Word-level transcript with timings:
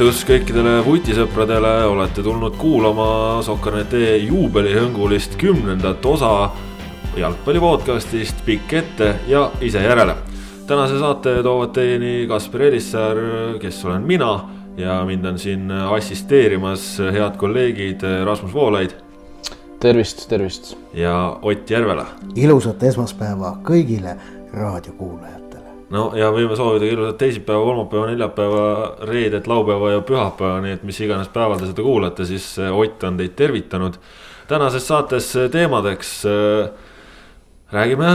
tervitus 0.00 0.22
kõikidele 0.24 0.70
vutisõpradele, 0.80 1.70
olete 1.84 2.22
tulnud 2.24 2.54
kuulama 2.56 3.42
Sokkernete 3.44 4.14
juubelihõngulist 4.22 5.34
kümnendat 5.36 6.06
osa 6.08 6.30
jalgpalli 7.20 7.60
podcastist 7.60 8.38
Pikk 8.46 8.72
ette 8.78 9.10
ja 9.28 9.42
ise 9.60 9.82
järele. 9.84 10.14
tänase 10.66 10.96
saate 10.98 11.42
toovad 11.42 11.74
teieni 11.76 12.24
Kaspar 12.28 12.62
Elissaar, 12.62 13.20
kes 13.60 13.84
olen 13.84 14.06
mina 14.08 14.48
ja 14.76 15.04
mind 15.04 15.24
on 15.24 15.38
siin 15.38 15.70
assisteerimas 15.70 16.96
head 17.12 17.36
kolleegid 17.36 18.00
Rasmus 18.24 18.54
Voolaid. 18.54 18.96
tervist, 19.80 20.28
tervist. 20.28 20.78
ja 20.94 21.36
Ott 21.42 21.70
Järvela. 21.70 22.06
ilusat 22.34 22.82
esmaspäeva 22.82 23.58
kõigile 23.62 24.16
raadiokuulajatele 24.52 25.39
no 25.94 26.10
ja 26.18 26.30
võime 26.34 26.56
soovida 26.58 26.88
ilusat 26.88 27.18
teisipäeva, 27.20 27.64
kolmapäeva, 27.66 28.10
neljapäeva, 28.10 28.66
reedet, 29.10 29.48
laupäeva 29.50 29.96
ja 29.96 30.04
pühapäeva, 30.06 30.60
nii 30.64 30.76
et 30.78 30.84
mis 30.86 31.00
iganes 31.02 31.30
päeval 31.34 31.60
te 31.60 31.70
seda 31.70 31.86
kuulate, 31.86 32.26
siis 32.28 32.52
eh, 32.58 32.70
Ott 32.70 33.02
on 33.04 33.18
teid 33.18 33.34
tervitanud. 33.38 33.98
tänases 34.48 34.86
saates 34.86 35.34
eh, 35.36 35.50
teemadeks 35.50 36.12
äh, 36.26 36.70
räägime 37.72 38.06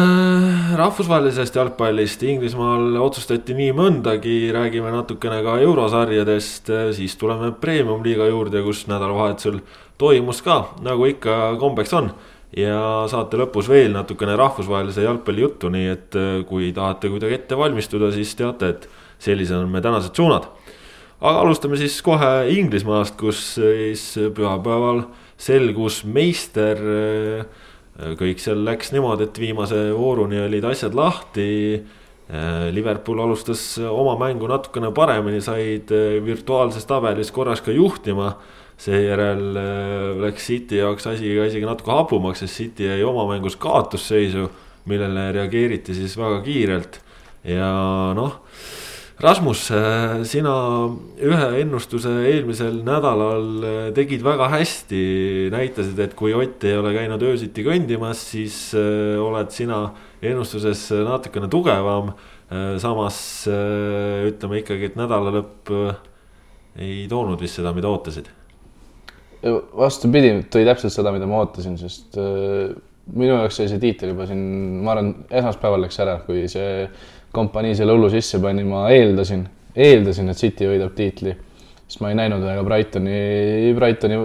rahvusvahelisest 0.76 1.56
jalgpallist, 1.56 2.24
Inglismaal 2.24 2.96
otsustati 3.00 3.56
nii 3.56 3.72
mõndagi, 3.76 4.36
räägime 4.56 4.92
natukene 4.92 5.42
ka 5.44 5.60
eurosarjadest, 5.64 6.72
siis 6.96 7.16
tuleme 7.16 7.52
premium-liiga 7.52 8.28
juurde, 8.28 8.64
kus 8.64 8.86
nädalavahetusel 8.92 9.62
toimus 9.98 10.42
ka, 10.44 10.76
nagu 10.84 11.08
ikka 11.08 11.56
kombeks 11.60 11.94
on 11.96 12.12
ja 12.56 12.80
saate 13.12 13.40
lõpus 13.40 13.68
veel 13.70 13.94
natukene 13.96 14.36
rahvusvahelise 14.40 15.04
jalgpalli 15.06 15.44
juttu, 15.44 15.72
nii 15.74 15.90
et 15.92 16.18
äh, 16.20 16.38
kui 16.48 16.72
tahate 16.76 17.12
kuidagi 17.12 17.40
ette 17.40 17.58
valmistuda, 17.60 18.12
siis 18.16 18.32
teate, 18.40 18.72
et 18.72 18.88
sellised 19.26 19.58
on 19.60 19.72
meie 19.72 19.84
tänased 19.84 20.16
suunad. 20.16 20.48
aga 21.20 21.42
alustame 21.42 21.78
siis 21.80 21.98
kohe 22.06 22.48
Inglismaast, 22.56 23.16
kus 23.20 23.56
siis 23.60 24.08
pühapäeval 24.36 25.06
selgus 25.38 26.04
meister. 26.06 26.80
Äh, 26.80 27.46
kõik 28.20 28.42
seal 28.44 28.66
läks 28.68 28.92
niimoodi, 28.92 29.24
et 29.24 29.38
viimase 29.40 29.86
vooruni 29.96 30.42
olid 30.44 30.66
asjad 30.68 30.96
lahti. 30.96 31.80
Äh, 32.26 32.68
Liverpool 32.76 33.20
alustas 33.24 33.78
oma 33.80 34.18
mängu 34.20 34.48
natukene 34.52 34.92
paremini, 34.96 35.42
said 35.44 35.92
virtuaalses 36.24 36.88
tabelis 36.88 37.32
korras 37.36 37.64
ka 37.64 37.76
juhtima 37.76 38.36
seejärel 38.82 39.56
äh, 39.56 40.22
läks 40.26 40.48
City 40.50 40.80
jaoks 40.82 41.08
asi 41.08 41.36
ka 41.38 41.48
isegi 41.48 41.68
natuke 41.68 41.94
hapumaks, 41.96 42.44
sest 42.44 42.60
City 42.60 42.90
jäi 42.90 43.04
oma 43.08 43.26
mängus 43.30 43.56
kaotusseisu, 43.62 44.50
millele 44.92 45.30
reageeriti 45.36 45.96
siis 45.98 46.18
väga 46.20 46.42
kiirelt 46.46 47.00
ja 47.48 47.70
noh. 48.18 48.42
Rasmus, 49.24 49.70
äh, 49.72 50.26
sina 50.28 50.54
ühe 51.24 51.46
ennustuse 51.62 52.12
eelmisel 52.34 52.82
nädalal 52.84 53.48
äh, 53.64 53.78
tegid 53.96 54.26
väga 54.28 54.50
hästi, 54.58 55.02
näitasid, 55.56 56.02
et 56.04 56.18
kui 56.20 56.36
Ott 56.36 56.68
ei 56.68 56.76
ole 56.76 56.92
käinud 56.98 57.24
öösiti 57.24 57.64
kõndimas, 57.64 58.28
siis 58.36 58.58
oled 58.76 59.56
sina 59.56 59.86
ennustuses 60.20 60.90
natukene 61.08 61.48
tugevam. 61.48 62.16
samas 62.78 63.48
ütleme 63.50 64.60
ikkagi, 64.60 64.92
et 64.92 65.00
nädala 65.00 65.32
lõpp 65.34 65.72
ei 66.78 67.08
toonud 67.10 67.42
vist 67.42 67.58
seda, 67.58 67.72
mida 67.74 67.90
ootasid 67.90 68.30
vastupidi, 69.44 70.32
tõi 70.52 70.66
täpselt 70.68 70.94
seda, 70.94 71.14
mida 71.16 71.28
ma 71.30 71.42
ootasin, 71.44 71.78
sest 71.80 72.18
äh, 72.22 72.74
minu 73.14 73.36
jaoks 73.36 73.60
sai 73.60 73.70
see 73.70 73.82
tiitel 73.82 74.14
juba 74.14 74.28
siin, 74.30 74.42
ma 74.86 74.96
arvan, 74.96 75.12
esmaspäeval 75.30 75.86
läks 75.86 76.00
ära, 76.02 76.18
kui 76.26 76.46
see 76.52 76.88
kompanii 77.36 77.76
selle 77.78 77.96
hullu 77.96 78.10
sisse 78.14 78.40
pani, 78.42 78.66
ma 78.68 78.86
eeldasin, 78.94 79.46
eeldasin, 79.76 80.32
et 80.32 80.42
City 80.42 80.70
võidab 80.70 80.96
tiitli. 80.98 81.36
sest 81.86 82.02
ma 82.02 82.10
ei 82.10 82.18
näinud 82.18 82.42
väga 82.42 82.64
Brightoni, 82.66 83.18
Brightoni 83.78 84.22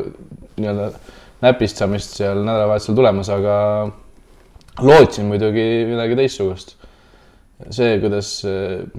nii-öelda 0.61 0.91
näpistamist 1.45 2.17
seal 2.17 2.41
nädalavahetusel 2.45 2.97
tulemas, 2.97 3.29
aga 3.33 3.57
lootsin 4.81 5.29
muidugi 5.29 5.67
midagi 5.91 6.17
teistsugust. 6.17 6.77
see, 7.69 7.99
kuidas, 8.01 8.29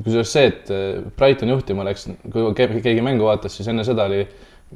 kusjuures 0.04 0.32
see, 0.36 0.50
et 0.52 0.68
Brighton 1.18 1.50
juhtima 1.50 1.86
läks, 1.88 2.06
kui 2.30 2.52
keegi 2.54 3.02
mängu 3.02 3.26
vaatas, 3.26 3.56
siis 3.58 3.72
enne 3.72 3.86
seda 3.88 4.06
oli 4.06 4.22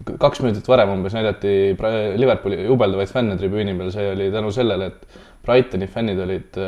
kaks 0.03 0.41
minutit 0.43 0.67
varem 0.67 0.91
umbes 0.97 1.13
näidati 1.15 1.75
Liverpooli 2.19 2.65
jubeldavaid 2.65 3.11
fänne 3.11 3.37
tribüüni 3.39 3.75
peal, 3.77 3.91
see 3.95 4.09
oli 4.11 4.27
tänu 4.33 4.51
sellele, 4.51 4.91
et 4.91 5.21
Brightoni 5.45 5.87
fännid 5.87 6.19
olid, 6.19 6.59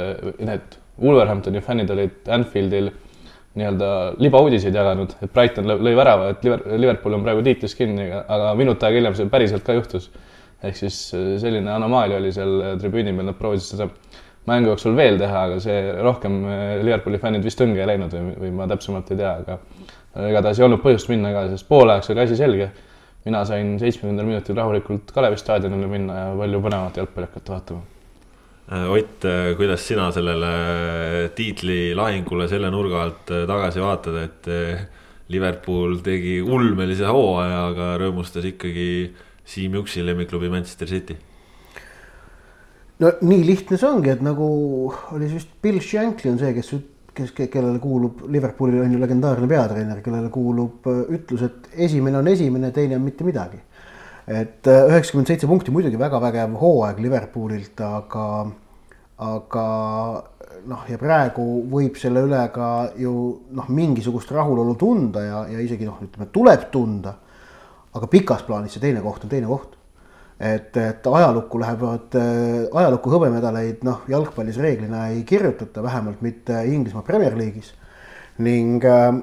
need 0.47 0.77
Wolverhamptoni 1.01 1.61
fännid 1.61 1.91
olid 1.93 2.31
Anfieldil 2.31 2.89
nii-öelda 3.57 3.89
libauudiseid 4.21 4.75
jaganud, 4.77 5.15
et 5.23 5.33
Brighton 5.33 5.67
lõi 5.69 5.93
värava, 5.97 6.29
et 6.33 6.45
Liverpool 6.77 7.17
on 7.17 7.25
praegu 7.25 7.43
tiitlis 7.45 7.73
kinni, 7.77 8.07
aga 8.13 8.53
minut 8.57 8.83
aega 8.85 9.01
hiljem 9.01 9.17
see 9.17 9.29
päriselt 9.33 9.65
ka 9.65 9.75
juhtus. 9.77 10.11
ehk 10.63 10.73
siis 10.73 10.95
selline 11.41 11.69
anomaalia 11.69 12.17
oli 12.17 12.31
seal 12.33 12.79
tribüüni 12.81 13.11
peal, 13.13 13.27
nad 13.27 13.37
proovisid 13.37 13.75
seda 13.75 13.89
mängu 14.49 14.71
jooksul 14.71 14.95
veel 14.97 15.19
teha, 15.19 15.43
aga 15.49 15.59
see 15.61 15.91
rohkem 16.01 16.39
Liverpooli 16.81 17.19
fännid 17.21 17.43
vist 17.45 17.61
õnge 17.61 17.81
ei 17.81 17.89
läinud 17.91 18.13
või, 18.13 18.33
või 18.41 18.51
ma 18.57 18.67
täpsemalt 18.71 19.11
ei 19.11 19.19
tea, 19.19 19.33
aga 19.43 20.29
igatahes 20.29 20.59
ei 20.59 20.65
olnud 20.65 20.81
põhjust 20.81 21.11
minna 21.11 21.33
ka, 21.35 21.47
sest 21.51 21.67
poolajaks 21.69 22.13
oli 22.13 22.23
asi 22.23 22.39
selge 22.39 22.71
mina 23.27 23.43
sain 23.47 23.75
seitsmekümnendal 23.81 24.27
minutil 24.29 24.57
rahulikult 24.57 25.11
Kalevi 25.15 25.39
staadionile 25.39 25.91
minna 25.91 26.17
ja 26.21 26.33
palju 26.39 26.63
põnevat 26.63 26.99
jalgpalli 27.01 27.29
hakata 27.29 27.55
vaatama. 27.55 27.85
Äh, 28.67 28.89
Ott, 28.91 29.23
äh, 29.25 29.53
kuidas 29.59 29.85
sina 29.87 30.09
sellele 30.11 31.29
tiitlilahingule 31.35 32.49
selle 32.51 32.71
nurga 32.73 33.03
alt 33.05 33.31
äh, 33.31 33.45
tagasi 33.47 33.83
vaatad, 33.83 34.17
et 34.25 34.51
Liverpool 35.31 35.99
tegi 36.03 36.39
ulmelise 36.43 37.07
hooaja, 37.07 37.63
aga 37.71 37.93
rõõmustas 38.01 38.47
ikkagi 38.47 38.89
Siim 39.47 39.75
Juksi 39.79 40.03
lemmikklubi 40.03 40.51
Manchester 40.51 40.91
City? 40.91 41.15
no 42.99 43.11
nii 43.21 43.43
lihtne 43.45 43.77
see 43.77 43.87
ongi, 43.87 44.09
et 44.09 44.23
nagu 44.25 44.47
oli 45.13 45.29
vist 45.29 45.51
Bill 45.61 45.79
Shankly 45.83 46.31
on 46.33 46.39
see, 46.41 46.53
kes 46.57 46.71
kes, 47.17 47.33
kellele 47.37 47.79
kuulub, 47.83 48.25
Liverpoolil 48.33 48.83
on 48.83 48.93
ju 48.93 49.01
legendaarne 49.01 49.49
peatreener, 49.49 50.01
kellele 50.05 50.29
kuulub 50.33 50.87
äh, 50.91 51.03
ütlus, 51.17 51.43
et 51.47 51.81
esimene 51.87 52.21
on 52.21 52.29
esimene, 52.31 52.71
teine 52.75 52.99
on 52.99 53.05
mitte 53.05 53.27
midagi. 53.27 53.59
et 54.27 54.67
äh, 54.67 54.85
üheksakümmend 54.91 55.29
seitse 55.29 55.47
punkti 55.47 55.71
muidugi 55.71 55.99
väga 55.99 56.19
vägev 56.19 56.57
hooaeg 56.59 56.97
Liverpoolilt, 56.99 57.79
aga, 57.87 58.25
aga 59.23 59.67
noh, 60.67 60.83
ja 60.91 60.97
praegu 60.99 61.45
võib 61.71 61.95
selle 61.99 62.25
üle 62.27 62.41
ka 62.53 62.71
ju 62.99 63.13
noh, 63.55 63.69
mingisugust 63.71 64.31
rahulolu 64.35 64.75
tunda 64.79 65.23
ja, 65.23 65.45
ja 65.53 65.63
isegi 65.63 65.87
noh, 65.87 66.01
ütleme 66.03 66.27
tuleb 66.33 66.67
tunda. 66.73 67.15
aga 67.97 68.07
pikas 68.11 68.43
plaanis 68.45 68.75
see 68.75 68.83
teine 68.83 69.01
koht 69.01 69.23
on 69.25 69.31
teine 69.31 69.47
koht 69.49 69.76
et, 70.39 70.77
et 70.77 71.07
ajalukku 71.07 71.59
lähevad, 71.59 72.15
äh, 72.15 72.67
ajalukku 72.73 73.11
hõbemedaleid 73.11 73.81
noh, 73.87 74.03
jalgpallis 74.09 74.59
reeglina 74.61 75.07
ei 75.09 75.23
kirjutata, 75.25 75.83
vähemalt 75.83 76.21
mitte 76.21 76.63
Inglismaa 76.65 77.05
Premier 77.05 77.37
League'is. 77.37 77.73
ning, 78.37 78.83
äh, 78.85 79.13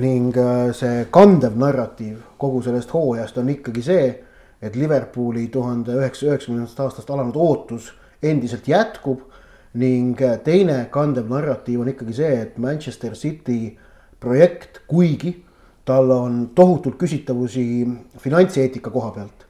ning 0.00 0.36
äh, 0.36 0.72
see 0.72 1.06
kandev 1.10 1.58
narratiiv 1.60 2.22
kogu 2.38 2.62
sellest 2.62 2.92
hooajast 2.92 3.38
on 3.38 3.50
ikkagi 3.52 3.82
see, 3.82 4.06
et 4.62 4.76
Liverpooli 4.76 5.48
tuhande 5.52 5.92
üheksasaja 5.92 6.32
üheksakümnendast 6.32 6.80
aastast 6.80 7.10
alanud 7.10 7.36
ootus 7.36 7.92
endiselt 8.22 8.68
jätkub. 8.68 9.20
ning 9.74 10.18
teine 10.44 10.86
kandev 10.90 11.30
narratiiv 11.32 11.80
on 11.80 11.88
ikkagi 11.88 12.12
see, 12.12 12.32
et 12.42 12.58
Manchester 12.58 13.14
City 13.16 13.76
projekt, 14.20 14.82
kuigi 14.86 15.44
tal 15.84 16.10
on 16.10 16.50
tohutult 16.54 16.98
küsitavusi 17.00 17.88
finantseetika 18.20 18.90
koha 18.90 19.10
pealt 19.10 19.41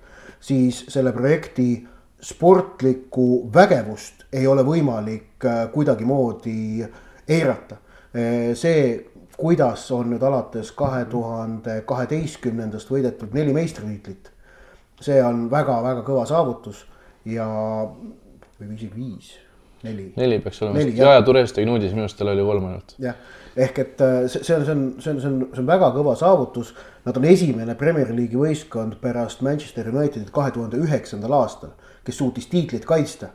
siis 0.43 0.85
selle 0.89 1.13
projekti 1.13 1.87
sportlikku 2.23 3.51
vägevust 3.55 4.27
ei 4.33 4.47
ole 4.47 4.65
võimalik 4.67 5.47
äh, 5.47 5.65
kuidagimoodi 5.73 6.85
eirata. 7.29 7.79
Äh, 8.15 8.53
see, 8.59 9.11
kuidas 9.39 9.89
on 9.95 10.13
nüüd 10.13 10.23
alates 10.27 10.73
kahe 10.77 11.05
tuhande 11.11 11.81
kaheteistkümnendast 11.89 12.91
võidetud 12.91 13.35
neli 13.35 13.55
meistritiitlit, 13.57 14.31
see 15.03 15.23
on 15.25 15.49
väga-väga 15.51 16.05
kõva 16.07 16.27
saavutus 16.31 16.85
ja, 17.27 17.47
või 18.61 18.75
isegi 18.77 18.93
viis, 18.95 19.33
neli. 19.83 20.13
neli 20.17 20.39
peaks 20.45 20.63
olema, 20.63 20.85
Jaja 20.95 21.25
Turest 21.27 21.59
tegi 21.59 21.71
uudis, 21.71 21.95
minu 21.97 22.07
arust 22.07 22.21
tal 22.21 22.35
oli 22.35 22.45
kolm 22.47 22.69
ainult. 22.71 22.95
jah 23.03 23.19
ehk 23.57 23.79
et 23.79 24.01
äh, 24.01 24.27
see, 24.29 24.43
see 24.45 24.57
on, 24.57 24.65
see 24.65 24.73
on, 24.73 24.83
see 25.01 25.11
on, 25.11 25.21
see 25.21 25.29
on, 25.29 25.39
see 25.53 25.63
on 25.63 25.69
väga 25.69 25.91
kõva 25.95 26.15
saavutus. 26.19 26.73
Nad 27.05 27.19
on 27.19 27.27
esimene 27.27 27.75
Premier 27.79 28.13
League'i 28.15 28.39
võistkond 28.39 28.99
pärast 29.03 29.43
Manchester 29.43 29.89
Unitedit 29.91 30.31
kahe 30.35 30.53
tuhande 30.55 30.81
üheksandal 30.81 31.35
aastal, 31.41 31.75
kes 32.07 32.21
suutis 32.23 32.49
tiitlit 32.53 32.87
kaitsta. 32.89 33.33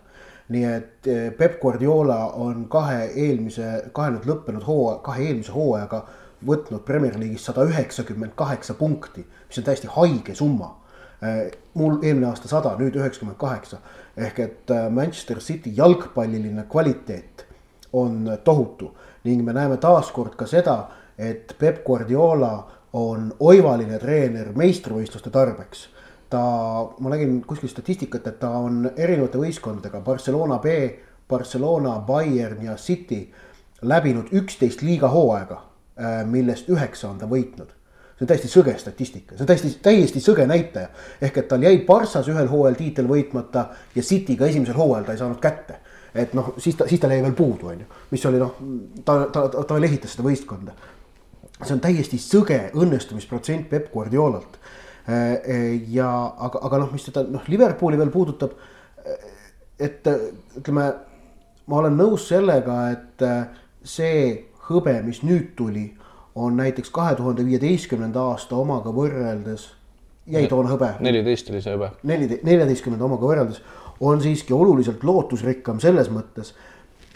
nii 0.48 0.64
et 0.64 1.08
äh, 1.12 1.28
Peep 1.36 1.60
Guardiola 1.62 2.32
on 2.40 2.70
kahe 2.72 3.10
eelmise, 3.12 3.90
kahe 3.94 4.14
nüüd 4.14 4.28
lõppenud 4.30 4.64
hooaja, 4.64 5.02
kahe 5.04 5.26
eelmise 5.28 5.52
hooajaga 5.52 6.06
võtnud 6.48 6.86
Premier 6.88 7.18
League'is 7.20 7.46
sada 7.50 7.66
üheksakümmend 7.68 8.32
kaheksa 8.36 8.74
punkti, 8.80 9.26
mis 9.48 9.60
on 9.60 9.66
täiesti 9.68 9.92
haige 9.92 10.36
summa. 10.36 10.78
Äh, 11.20 11.52
mul 11.74 12.00
eelmine 12.00 12.30
aasta 12.30 12.48
sada, 12.48 12.78
nüüd 12.80 12.96
üheksakümmend 12.96 13.38
kaheksa 13.42 13.82
ehk 14.18 14.40
et 14.40 14.72
Manchester 14.90 15.38
City 15.40 15.74
jalgpalliline 15.76 16.64
kvaliteet 16.70 17.46
on 17.94 18.38
tohutu 18.44 18.96
ning 19.28 19.44
me 19.46 19.54
näeme 19.54 19.78
taaskord 19.84 20.36
ka 20.40 20.48
seda, 20.48 20.78
et 21.18 21.54
Peep 21.60 21.84
Guardiola 21.86 22.54
on 22.98 23.30
oivaline 23.40 24.00
treener 24.00 24.54
meistrivõistluste 24.56 25.34
tarbeks. 25.34 25.90
ta, 26.30 26.40
ma 27.00 27.10
nägin 27.14 27.40
kuskil 27.48 27.70
statistikat, 27.72 28.26
et 28.28 28.40
ta 28.40 28.50
on 28.60 28.90
erinevate 28.96 29.40
võistkondadega 29.40 30.02
Barcelona 30.04 30.58
B, 30.60 30.74
Barcelona, 31.30 32.00
Bayern 32.00 32.64
ja 32.64 32.76
City 32.76 33.22
läbinud 33.82 34.34
üksteist 34.36 34.82
liiga 34.82 35.08
hooaega, 35.08 35.62
äh, 35.96 36.26
millest 36.28 36.70
üheksa 36.70 37.10
on 37.10 37.18
ta 37.22 37.30
võitnud 37.32 37.78
see 38.18 38.26
on 38.26 38.30
täiesti 38.32 38.50
sõge 38.50 38.74
statistika, 38.82 39.36
see 39.36 39.46
on 39.46 39.50
täiesti, 39.52 39.72
täiesti 39.84 40.22
sõge 40.24 40.48
näitaja. 40.50 40.90
ehk 41.22 41.38
et 41.38 41.48
tal 41.48 41.62
jäi 41.62 41.84
Barssas 41.86 42.28
ühel 42.28 42.48
hooajal 42.50 42.76
tiitel 42.76 43.08
võitmata 43.08 43.68
ja 43.96 44.02
City'ga 44.02 44.48
esimesel 44.48 44.74
hooajal 44.74 45.06
ta 45.06 45.12
ei 45.12 45.22
saanud 45.22 45.40
kätte. 45.40 45.80
Et 46.18 46.34
noh, 46.38 46.54
siis 46.62 46.78
ta, 46.80 46.88
siis 46.90 47.02
tal 47.02 47.14
jäi 47.14 47.24
veel 47.26 47.36
puudu, 47.38 47.72
on 47.72 47.84
ju, 47.84 47.88
mis 48.12 48.26
oli 48.30 48.42
noh, 48.42 48.56
ta, 49.04 49.20
ta, 49.34 49.48
ta, 49.54 49.64
ta 49.64 49.78
veel 49.78 49.90
ehitas 49.90 50.16
seda 50.16 50.26
võistkonda. 50.28 50.76
see 51.62 51.74
on 51.74 51.84
täiesti 51.84 52.20
sõge 52.22 52.60
õnnestumisprotsent 52.78 53.70
Peep 53.70 53.92
Guardiolalt. 53.94 54.60
ja 55.88 56.10
aga, 56.48 56.60
aga 56.68 56.82
noh, 56.84 56.92
mis 56.92 57.06
teda 57.08 57.24
noh, 57.24 57.46
Liverpooli 57.48 57.98
veel 57.98 58.12
puudutab. 58.12 58.58
et 59.80 60.08
ütleme, 60.58 60.90
ma 61.68 61.80
olen 61.80 61.98
nõus 61.98 62.28
sellega, 62.28 62.90
et 62.92 63.24
see 63.88 64.48
hõbe, 64.68 65.00
mis 65.06 65.24
nüüd 65.24 65.56
tuli 65.56 65.88
on 66.38 66.58
näiteks 66.58 66.90
kahe 66.94 67.16
tuhande 67.16 67.46
viieteistkümnenda 67.46 68.22
aasta 68.32 68.56
omaga 68.56 68.92
võrreldes, 68.94 69.70
jäi 70.28 70.48
toona 70.52 70.70
hõbe. 70.70 70.92
neliteist 71.00 71.50
oli 71.50 71.62
see 71.64 71.74
hõbe. 71.74 71.92
neli, 72.04 72.40
neljateistkümnenda 72.44 73.06
omaga 73.06 73.30
võrreldes 73.32 73.62
on 74.00 74.22
siiski 74.22 74.54
oluliselt 74.54 75.04
lootusrikkam 75.04 75.80
selles 75.80 76.12
mõttes, 76.14 76.54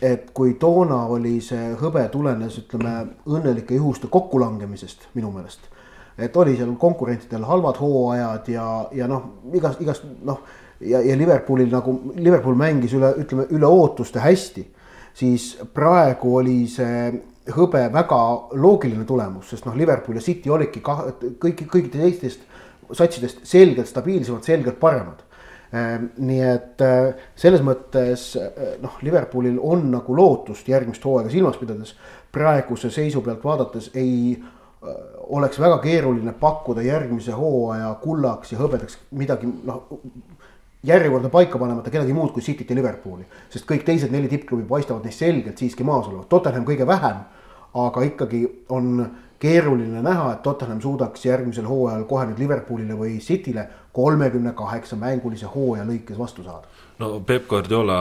et 0.02 0.32
kui 0.34 0.56
toona 0.60 1.04
oli 1.14 1.36
see 1.46 1.76
hõbe 1.82 2.08
tulenes, 2.10 2.58
ütleme, 2.64 2.96
õnnelike 3.30 3.78
juhuste 3.78 4.10
kokkulangemisest 4.10 5.12
minu 5.14 5.32
meelest. 5.32 5.70
et 6.18 6.36
oli 6.38 6.58
seal 6.58 6.74
konkurentidel 6.78 7.44
halvad 7.48 7.78
hooajad 7.80 8.48
ja, 8.52 8.66
ja 8.94 9.08
noh, 9.08 9.24
igast, 9.54 9.82
igast 9.82 10.04
noh 10.24 10.42
ja, 10.80 11.00
ja 11.02 11.16
Liverpoolil 11.18 11.72
nagu, 11.72 11.96
Liverpool 12.16 12.56
mängis 12.56 12.94
üle, 12.94 13.14
ütleme 13.24 13.48
üle 13.50 13.66
ootuste 13.66 14.20
hästi 14.20 14.66
siis 15.14 15.56
praegu 15.74 16.36
oli 16.40 16.64
see 16.72 17.12
hõbe 17.52 17.84
väga 17.94 18.20
loogiline 18.62 19.06
tulemus, 19.08 19.50
sest 19.52 19.66
noh, 19.68 19.76
Liverpool 19.78 20.20
ja 20.20 20.24
City 20.24 20.52
olidki 20.54 20.84
kah, 20.86 21.04
kõik, 21.42 21.66
kõikidest 21.66 21.98
teistest 21.98 22.48
satsidest 22.96 23.46
selgelt 23.48 23.90
stabiilsemad, 23.90 24.44
selgelt 24.46 24.80
paremad. 24.80 25.24
Ehm, 25.72 26.10
nii 26.20 26.42
et 26.44 26.82
äh, 26.84 27.14
selles 27.40 27.62
mõttes 27.64 28.34
äh, 28.36 28.74
noh, 28.84 28.98
Liverpoolil 29.08 29.56
on 29.56 29.86
nagu 29.94 30.16
lootust 30.18 30.68
järgmist 30.68 31.06
hooaega 31.08 31.32
silmas 31.32 31.56
pidades. 31.62 31.96
praeguse 32.32 32.90
seisu 32.92 33.22
pealt 33.22 33.44
vaadates 33.44 33.90
ei 33.96 34.36
äh, 34.36 34.98
oleks 35.32 35.60
väga 35.60 35.78
keeruline 35.80 36.34
pakkuda 36.34 36.84
järgmise 36.84 37.32
hooaja 37.32 37.94
kullaks 38.04 38.52
ja 38.52 38.60
hõbedaks 38.60 38.98
midagi 39.12 39.48
noh 39.48 39.88
järjekorda 40.84 41.30
paika 41.30 41.60
panemata 41.60 41.92
kedagi 41.94 42.14
muud 42.14 42.34
kui 42.36 42.44
Cityt 42.44 42.70
ja 42.70 42.76
Liverpooli. 42.76 43.24
sest 43.50 43.66
kõik 43.70 43.86
teised 43.88 44.12
neli 44.12 44.28
tippklubi 44.28 44.68
paistavad 44.68 45.08
neist 45.08 45.24
selgelt 45.24 45.58
siiski 45.58 45.84
maas 45.88 46.08
olevat, 46.08 46.28
Tottenham 46.30 46.66
kõige 46.66 46.88
vähem. 46.88 47.24
aga 47.74 48.02
ikkagi 48.04 48.66
on 48.70 49.08
keeruline 49.40 50.02
näha, 50.02 50.34
et 50.34 50.42
Tottenham 50.44 50.82
suudaks 50.82 51.26
järgmisel 51.26 51.66
hooajal 51.66 52.04
kohe 52.10 52.26
nüüd 52.26 52.40
Liverpoolile 52.40 52.98
või 52.98 53.20
Cityle 53.20 53.70
kolmekümne 53.94 54.54
kaheksa 54.56 54.96
mängulise 54.96 55.50
hooaja 55.52 55.84
lõikes 55.88 56.20
vastu 56.20 56.44
saada. 56.44 56.68
no 57.00 57.20
Peep 57.26 57.48
Guardiola 57.50 57.98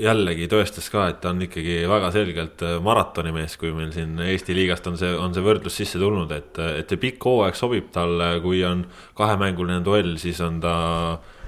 jällegi 0.00 0.46
tõestas 0.48 0.88
ka, 0.92 1.08
et 1.10 1.20
ta 1.20 1.32
on 1.34 1.42
ikkagi 1.42 1.82
väga 1.90 2.12
selgelt 2.14 2.64
maratonimees, 2.84 3.58
kui 3.60 3.74
meil 3.76 3.92
siin 3.92 4.18
Eesti 4.24 4.56
liigast 4.56 4.86
on 4.88 4.96
see, 5.00 5.12
on 5.18 5.34
see 5.34 5.44
võrdlus 5.44 5.76
sisse 5.82 6.00
tulnud, 6.00 6.32
et, 6.32 6.58
et 6.80 6.88
see 6.88 7.02
pikk 7.02 7.28
hooaeg 7.28 7.58
sobib 7.58 7.92
talle, 7.92 8.34
kui 8.44 8.64
on 8.64 8.86
kahemänguline 9.18 9.82
duell, 9.84 10.16
siis 10.22 10.40
on 10.40 10.60
ta 10.62 10.74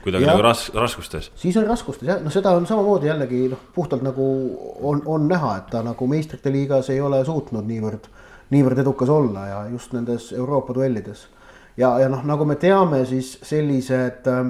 kuidagi 0.04 0.28
nagu 0.28 0.42
ras-, 0.44 0.68
raskustes. 0.74 1.30
siis 1.40 1.56
on 1.56 1.66
raskustes 1.68 2.08
jah, 2.08 2.20
no 2.22 2.32
seda 2.32 2.52
on 2.58 2.66
samamoodi 2.68 3.08
jällegi 3.08 3.46
noh, 3.52 3.60
puhtalt 3.74 4.04
nagu 4.04 4.26
on, 4.82 5.02
on 5.06 5.28
näha, 5.28 5.56
et 5.62 5.70
ta 5.72 5.82
nagu 5.86 6.08
meistrite 6.10 6.52
liigas 6.52 6.90
ei 6.92 7.00
ole 7.00 7.22
suutnud 7.24 7.64
niivõrd, 7.68 8.10
niivõrd 8.52 8.84
edukas 8.84 9.12
olla 9.12 9.46
ja 9.48 9.62
just 9.72 9.96
nendes 9.96 10.32
Euroopa 10.36 10.76
duellides. 10.76 11.26
Ja, 11.76 11.98
ja 11.98 12.08
noh, 12.08 12.22
nagu 12.26 12.46
me 12.48 12.56
teame, 12.60 13.04
siis 13.08 13.34
sellised 13.42 14.28
äh, 14.30 14.46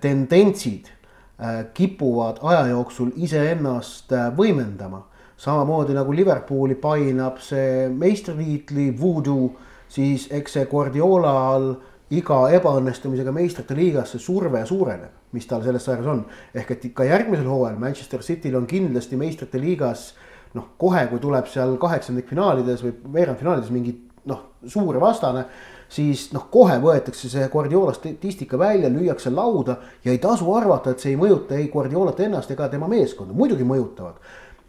tendentsid 0.00 0.90
äh, 0.90 1.64
kipuvad 1.74 2.40
aja 2.42 2.66
jooksul 2.72 3.12
iseennast 3.16 4.12
äh, 4.12 4.30
võimendama. 4.36 5.06
samamoodi 5.40 5.94
nagu 5.96 6.12
Liverpooli 6.12 6.74
painab 6.76 7.38
see 7.40 7.88
meistritiitli 7.88 8.90
voodoo, 9.00 9.54
siis 9.88 10.28
eks 10.30 10.52
see 10.52 10.66
Guardiolal 10.68 11.70
iga 12.10 12.42
ebaõnnestumisega 12.52 13.32
meistrite 13.32 13.74
liigas 13.74 14.12
see 14.12 14.20
surve 14.20 14.60
suureneb, 14.66 15.14
mis 15.32 15.46
tal 15.46 15.62
selles 15.62 15.84
sarjas 15.84 16.06
on. 16.06 16.24
ehk 16.54 16.70
et 16.70 16.84
ikka 16.90 17.04
järgmisel 17.04 17.46
hooajal 17.48 17.78
Manchester 17.78 18.20
Cityl 18.22 18.56
on 18.56 18.66
kindlasti 18.66 19.16
meistrite 19.16 19.60
liigas 19.60 20.14
noh, 20.54 20.72
kohe, 20.78 21.06
kui 21.06 21.20
tuleb 21.22 21.46
seal 21.46 21.76
kaheksandikfinaalides 21.80 22.82
või 22.84 22.94
veerandfinaalides 23.14 23.70
mingi 23.70 23.94
noh, 24.30 24.42
suur 24.66 24.98
vastane, 25.00 25.46
siis 25.90 26.28
noh, 26.34 26.46
kohe 26.52 26.78
võetakse 26.82 27.30
see 27.30 27.48
Guardiola 27.52 27.94
statistika 27.96 28.58
välja, 28.58 28.90
lüüakse 28.92 29.32
lauda 29.34 29.76
ja 30.04 30.12
ei 30.14 30.20
tasu 30.22 30.52
arvata, 30.54 30.94
et 30.94 31.02
see 31.02 31.14
ei 31.14 31.18
mõjuta 31.20 31.58
ei 31.58 31.68
Guardiolat 31.72 32.20
ennast 32.26 32.50
ega 32.54 32.68
tema 32.70 32.88
meeskonda, 32.90 33.34
muidugi 33.36 33.66
mõjutavad. 33.66 34.20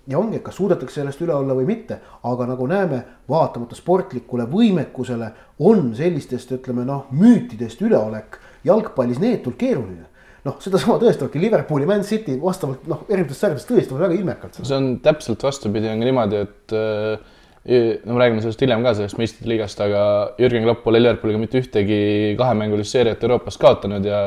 Ja 0.10 0.18
ongi, 0.18 0.40
et 0.40 0.44
kas 0.44 0.58
suudetakse 0.58 0.98
sellest 0.98 1.22
üle 1.22 1.34
olla 1.36 1.54
või 1.54 1.68
mitte, 1.70 2.00
aga 2.26 2.48
nagu 2.50 2.66
näeme, 2.68 3.02
vaatamata 3.30 3.78
sportlikule 3.78 4.48
võimekusele 4.50 5.30
on 5.62 5.92
sellistest, 5.96 6.56
ütleme 6.58 6.86
noh, 6.88 7.06
müütidest 7.14 7.84
üleolek 7.86 8.40
jalgpallis 8.66 9.22
neetult 9.22 9.60
keeruline. 9.62 10.08
Noh, 10.42 10.56
sedasama 10.58 10.98
tõestavadki 10.98 11.38
Liverpooli, 11.38 11.86
Man 11.86 12.02
City 12.02 12.34
vastavalt 12.42 12.88
noh, 12.90 13.04
erinevatest 13.06 13.46
sarjadest 13.46 13.70
tõestavad 13.70 14.08
väga 14.08 14.18
ilmekalt. 14.18 14.58
see 14.66 14.78
on 14.78 14.96
täpselt 15.06 15.44
vastupidi, 15.46 15.92
on 15.94 16.02
niimoodi, 16.02 16.40
et 16.48 16.74
äh, 16.74 17.22
no 17.66 18.14
me 18.14 18.20
räägime 18.20 18.42
sellest 18.42 18.62
hiljem 18.64 18.84
ka, 18.84 18.96
sellest 18.98 19.20
meistrite 19.22 19.50
liigast, 19.52 19.82
aga 19.86 20.04
Jürgen 20.42 20.66
Klopp 20.66 20.84
pole 20.86 21.02
Liverpooliga 21.02 21.42
mitte 21.42 21.62
ühtegi 21.62 22.02
kahemängulist 22.40 22.96
seeriat 22.96 23.24
Euroopas 23.24 23.60
kaotanud 23.62 24.06
ja 24.06 24.22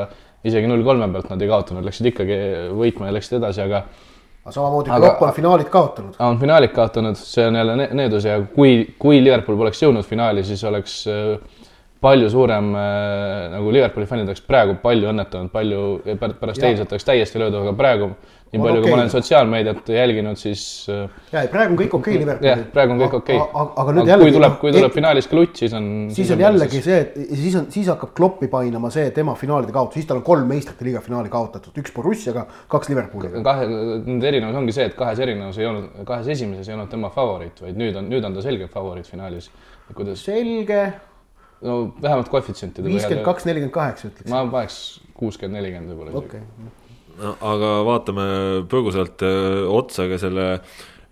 isegi 0.46 0.68
null 0.70 0.84
kolme 0.86 1.08
pealt 1.10 1.32
nad 1.32 1.42
ei 1.42 1.50
kaotanud, 1.50 1.86
läksid 1.86 2.12
ikkagi 2.12 2.38
võitma 2.78 3.08
ja 3.08 3.16
läksid 3.16 3.40
edasi, 3.40 3.64
aga 3.64 3.82
aga 4.44 4.52
samamoodi 4.52 4.92
Klopp 4.92 5.22
on 5.24 5.34
finaalid 5.34 5.70
kaotanud. 5.72 6.16
on 6.20 6.38
finaalid 6.40 6.72
kaotanud, 6.76 7.18
see 7.18 7.46
on 7.48 7.58
jälle 7.58 7.88
needus 7.96 8.28
ja 8.28 8.38
kui, 8.54 8.94
kui 8.98 9.22
Liverpool 9.24 9.58
poleks 9.58 9.82
jõudnud 9.82 10.06
finaali, 10.06 10.44
siis 10.44 10.64
oleks 10.68 10.98
äh, 11.08 11.64
palju 12.04 12.30
suurem 12.30 12.70
äh, 12.76 13.48
nagu 13.56 13.72
Liverpooli 13.72 14.06
fännid 14.06 14.28
oleks 14.28 14.44
praegu 14.44 14.76
palju 14.82 15.10
õnnetanud, 15.10 15.50
palju 15.50 15.82
pärast 16.20 16.62
eilset 16.62 16.92
oleks 16.92 17.08
täiesti 17.08 17.40
löödud, 17.40 17.62
aga 17.64 17.72
praegu 17.78 18.10
nii 18.54 18.62
palju 18.62 18.80
okay., 18.80 18.84
kui 18.84 18.92
ma 18.94 18.98
olen 19.00 19.10
sotsiaalmeediat 19.12 19.90
jälginud, 19.94 20.38
siis. 20.38 20.62
Äh, 20.92 21.16
ja, 21.32 21.42
praegu 21.52 21.74
on 21.74 21.78
kõik 21.80 21.96
okei 21.98 22.14
okay, 22.14 22.22
Liverpoolil. 22.22 22.50
jah, 22.50 22.64
praegu 22.74 22.94
on 22.94 23.00
kõik 23.02 23.16
okei 23.18 23.38
okay.. 23.40 23.70
aga 23.82 23.94
nüüd 23.96 24.10
jällegi. 24.10 24.30
kui 24.30 24.36
tuleb, 24.36 24.56
kui 24.60 24.74
tuleb 24.76 24.94
finaalis 24.94 25.28
klutt, 25.30 25.54
siis 25.60 25.74
on. 25.76 25.88
siis 26.14 26.32
on 26.34 26.44
jällegi 26.44 26.82
see, 26.84 26.98
et 27.04 27.16
siis 27.32 27.56
on, 27.60 27.68
siis 27.74 27.90
hakkab 27.92 28.12
Kloppi 28.18 28.50
painama 28.52 28.90
see 28.94 29.08
tema 29.16 29.34
finaalide 29.38 29.74
kaotus, 29.74 29.98
siis 29.98 30.10
tal 30.10 30.20
on 30.20 30.26
kolm 30.26 30.46
meistrite 30.50 30.86
liiga 30.86 31.02
finaali 31.04 31.32
kaotatud, 31.32 31.74
üks 31.82 31.94
Borussiaga, 31.96 32.46
kaks 32.72 32.92
Liverpooliga. 32.92 33.42
kahe, 33.46 33.66
nende 33.70 34.30
erinevus 34.30 34.60
ongi 34.60 34.76
see, 34.76 34.86
et 34.90 34.98
kahes 34.98 35.24
erinevus 35.24 35.58
ei 35.62 35.70
olnud, 35.70 36.04
kahes 36.08 36.30
esimeses 36.36 36.70
ei 36.70 36.78
olnud 36.78 36.92
tema 36.92 37.10
favoriit, 37.14 37.64
vaid 37.64 37.80
nüüd 37.80 37.98
on, 37.98 38.08
nüüd 38.12 38.28
on 38.28 38.38
ta 38.38 38.44
selge 38.44 38.70
favoriit 38.72 39.10
finaalis. 39.10 39.50
kuidas. 39.94 40.22
selge 40.24 40.84
no 41.64 41.80
vähemalt 42.02 42.30
koefitsientide. 42.32 42.88
viiskümmend 42.88 43.26
kaks, 43.26 43.48
nelikümmend 43.48 43.74
kaheksa 43.74 44.08
ütleks. 44.08 44.30
ma 44.30 44.46
paneks 44.52 44.80
kuuskümmend, 45.18 45.58
nelikümmend 45.60 45.94
võib-olla. 45.94 46.24
okei 46.24 46.40
okay 46.44 46.83
aga 47.22 47.70
vaatame 47.86 48.26
põgusalt 48.70 49.22
äh, 49.26 49.62
otsa 49.70 50.08
ka 50.10 50.18
selle 50.20 50.48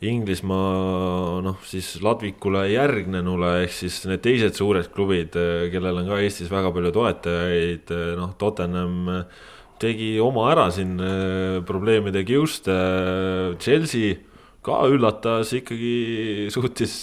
Inglismaa 0.03 1.39
noh, 1.45 1.61
siis 1.63 1.95
Ladvikule 2.03 2.65
järgnenule 2.73 3.53
ehk 3.63 3.75
siis 3.77 4.01
need 4.11 4.25
teised 4.25 4.59
suured 4.59 4.91
klubid, 4.95 5.37
äh, 5.39 5.69
kellel 5.73 6.03
on 6.03 6.11
ka 6.11 6.19
Eestis 6.25 6.51
väga 6.51 6.73
palju 6.75 6.93
toetajaid, 6.97 7.95
äh, 7.95 8.13
noh, 8.19 8.35
Tottenham 8.39 9.07
tegi 9.83 10.15
oma 10.23 10.47
ära 10.53 10.69
siin 10.71 10.95
probleemide 11.67 12.21
kiuste, 12.23 12.75
Chelsea 13.59 14.15
ka 14.63 14.77
üllatas, 14.87 15.51
ikkagi 15.59 16.47
suutis 16.55 17.01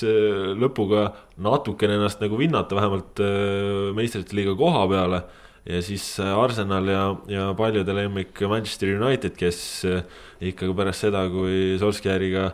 lõpuga 0.56 1.10
natukene 1.44 1.98
ennast 1.98 2.24
nagu 2.24 2.40
vinnata, 2.40 2.78
vähemalt 2.80 3.20
meistrite 3.98 4.38
liiga 4.38 4.56
koha 4.56 4.86
peale 4.88 5.20
ja 5.70 5.82
siis 5.86 6.04
äh, 6.20 6.34
Arsenal 6.34 6.88
ja, 6.90 7.04
ja 7.30 7.46
paljude 7.58 7.94
lemmik 7.94 8.42
Manchester 8.50 8.96
United, 8.98 9.36
kes 9.38 9.60
äh, 9.86 10.02
ikkagi 10.52 10.74
pärast 10.78 11.06
seda, 11.06 11.26
kui 11.32 11.78
Solskjaeriga 11.82 12.50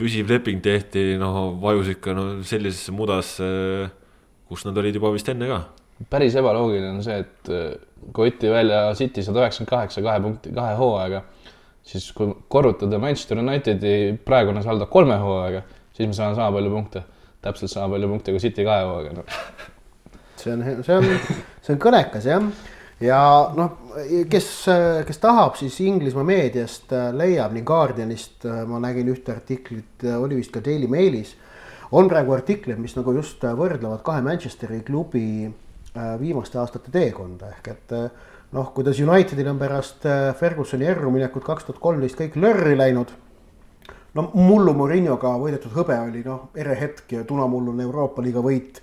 püsiv 0.00 0.30
leping 0.30 0.62
tehti, 0.64 1.16
noh, 1.20 1.56
vajus 1.60 1.90
ikka 1.96 2.14
no 2.16 2.26
sellisesse 2.46 2.94
mudasse, 2.96 3.50
kus 4.48 4.64
nad 4.66 4.78
olid 4.80 4.96
juba 4.96 5.12
vist 5.14 5.28
enne 5.32 5.50
ka. 5.50 5.60
päris 6.10 6.36
ebaloogiline 6.40 6.94
on 6.94 7.02
see, 7.04 7.18
et 7.20 7.50
äh, 7.52 7.74
võtti 8.16 8.52
välja 8.52 8.86
City 8.96 9.24
sada 9.26 9.42
üheksakümmend 9.42 9.74
kaheksa 9.74 10.04
kahe 10.06 10.22
punkti, 10.24 10.54
kahe 10.56 10.78
hooaega, 10.78 11.24
siis 11.84 12.06
kui 12.16 12.32
korrutada 12.48 13.02
Manchester 13.02 13.42
Unitedi 13.42 14.14
praegune 14.24 14.62
saldo 14.64 14.86
kolme 14.92 15.18
hooaega, 15.20 15.66
siis 15.96 16.06
me 16.06 16.16
saame 16.16 16.38
sama 16.38 16.54
palju 16.56 16.76
punkte. 16.76 17.04
täpselt 17.40 17.72
sama 17.72 17.94
palju 17.96 18.08
punkte 18.08 18.32
kui 18.36 18.40
City 18.40 18.64
ka 18.64 18.80
ju, 18.82 18.96
aga 19.02 19.12
noh. 19.16 19.38
See 20.44 20.52
on, 20.52 20.64
see 20.84 20.96
on, 20.96 21.06
see 21.64 21.74
on 21.74 21.80
kõnekas 21.82 22.26
jah. 22.28 22.46
ja 23.00 23.20
noh, 23.56 23.76
kes, 24.30 24.48
kes 25.08 25.22
tahab, 25.22 25.56
siis 25.60 25.78
Inglismaa 25.84 26.26
meediast 26.26 26.92
äh, 26.96 27.10
leiab 27.16 27.54
nii 27.56 27.66
Guardianist, 27.66 28.44
äh, 28.48 28.64
ma 28.68 28.80
nägin 28.82 29.10
ühte 29.12 29.34
artiklit, 29.36 30.04
äh, 30.04 30.18
oli 30.20 30.40
vist 30.40 30.52
ka 30.54 30.64
Daily 30.64 30.90
Mailis. 30.90 31.36
on 31.92 32.08
praegu 32.08 32.36
artikleid, 32.36 32.78
mis 32.78 32.94
nagu 32.96 33.14
just 33.16 33.42
võrdlevad 33.42 34.04
kahe 34.06 34.22
Manchesteri 34.22 34.84
klubi 34.86 35.50
viimaste 36.20 36.58
aastate 36.60 36.92
teekonda 36.94 37.48
ehk 37.50 37.68
et 37.72 37.94
noh, 38.54 38.68
kuidas 38.74 39.00
Unitedil 39.02 39.48
on 39.50 39.58
pärast 39.58 40.06
Fergusoni 40.38 40.86
erruminekut 40.86 41.42
kaks 41.42 41.66
tuhat 41.66 41.80
kolmteist 41.82 42.20
kõik 42.20 42.36
lörri 42.38 42.76
läinud 42.78 43.10
no 44.14 44.26
mullu 44.34 44.74
Mourinhoga 44.74 45.32
võidetud 45.40 45.74
hõbe 45.74 45.96
oli 46.02 46.22
noh, 46.26 46.48
ere 46.58 46.76
hetk 46.78 47.14
ja 47.14 47.24
tunamullune 47.26 47.84
Euroopa 47.86 48.22
liiga 48.24 48.42
võit. 48.44 48.80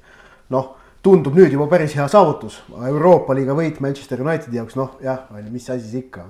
noh, 0.50 0.76
tundub 1.04 1.36
nüüd 1.38 1.54
juba 1.54 1.68
päris 1.72 1.96
hea 1.98 2.08
saavutus, 2.12 2.60
Euroopa 2.90 3.36
liiga 3.38 3.56
võit 3.58 3.80
Manchester 3.84 4.22
Unitedi 4.24 4.60
jaoks, 4.60 4.78
noh 4.80 4.98
jah, 5.04 5.28
mis 5.52 5.70
asi 5.70 5.88
see 5.88 6.06
ikka. 6.06 6.26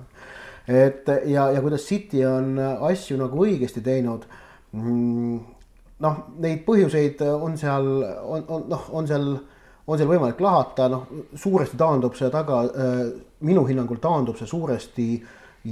et 0.68 1.08
ja, 1.26 1.50
ja 1.56 1.62
kuidas 1.64 1.86
City 1.88 2.26
on 2.28 2.58
asju 2.60 3.18
nagu 3.18 3.46
õigesti 3.46 3.82
teinud 3.82 4.26
mm,. 4.74 5.38
noh, 6.04 6.18
neid 6.44 6.66
põhjuseid 6.68 7.24
on 7.32 7.58
seal, 7.58 7.88
on, 8.04 8.44
on 8.48 8.66
noh, 8.70 8.88
on 8.92 9.08
seal, 9.08 9.28
on 9.88 9.98
seal 9.98 10.12
võimalik 10.12 10.42
lahata, 10.44 10.90
noh 10.92 11.08
suuresti 11.36 11.80
taandub 11.80 12.16
see 12.20 12.30
taga, 12.34 12.64
minu 13.40 13.64
hinnangul 13.68 14.02
taandub 14.04 14.38
see 14.40 14.50
suuresti 14.50 15.12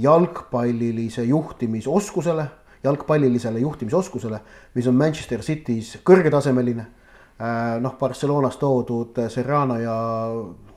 jalgpallilise 0.06 1.24
juhtimisoskusele 1.28 2.48
jalgpallilisele 2.86 3.58
juhtimisoskusele, 3.58 4.40
mis 4.74 4.86
on 4.86 4.94
Manchester 4.94 5.42
City's 5.42 5.96
kõrgetasemeline. 6.06 6.86
Äh, 7.40 7.80
noh, 7.80 7.96
Barcelonas 7.98 8.56
toodud 8.56 9.18
Serrano 9.28 9.76
ja 9.78 9.96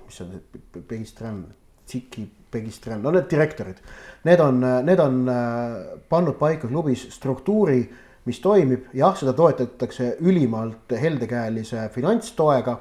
mis 0.06 0.18
see 0.18 0.26
on, 0.26 0.84
Pegistran, 0.88 1.46
Tsiki, 1.86 2.26
Pegistran, 2.52 3.02
no 3.02 3.14
need 3.16 3.30
direktorid. 3.32 3.80
Need 4.28 4.44
on, 4.44 4.60
need 4.84 5.00
on 5.00 5.22
äh, 5.30 6.00
pannud 6.10 6.36
paika 6.40 6.68
klubis 6.68 7.06
struktuuri, 7.16 7.80
mis 8.26 8.42
toimib, 8.44 8.90
jah, 8.94 9.16
seda 9.18 9.34
toetatakse 9.34 10.18
ülimalt 10.20 10.92
heldekäelise 11.00 11.88
finantstoega, 11.94 12.76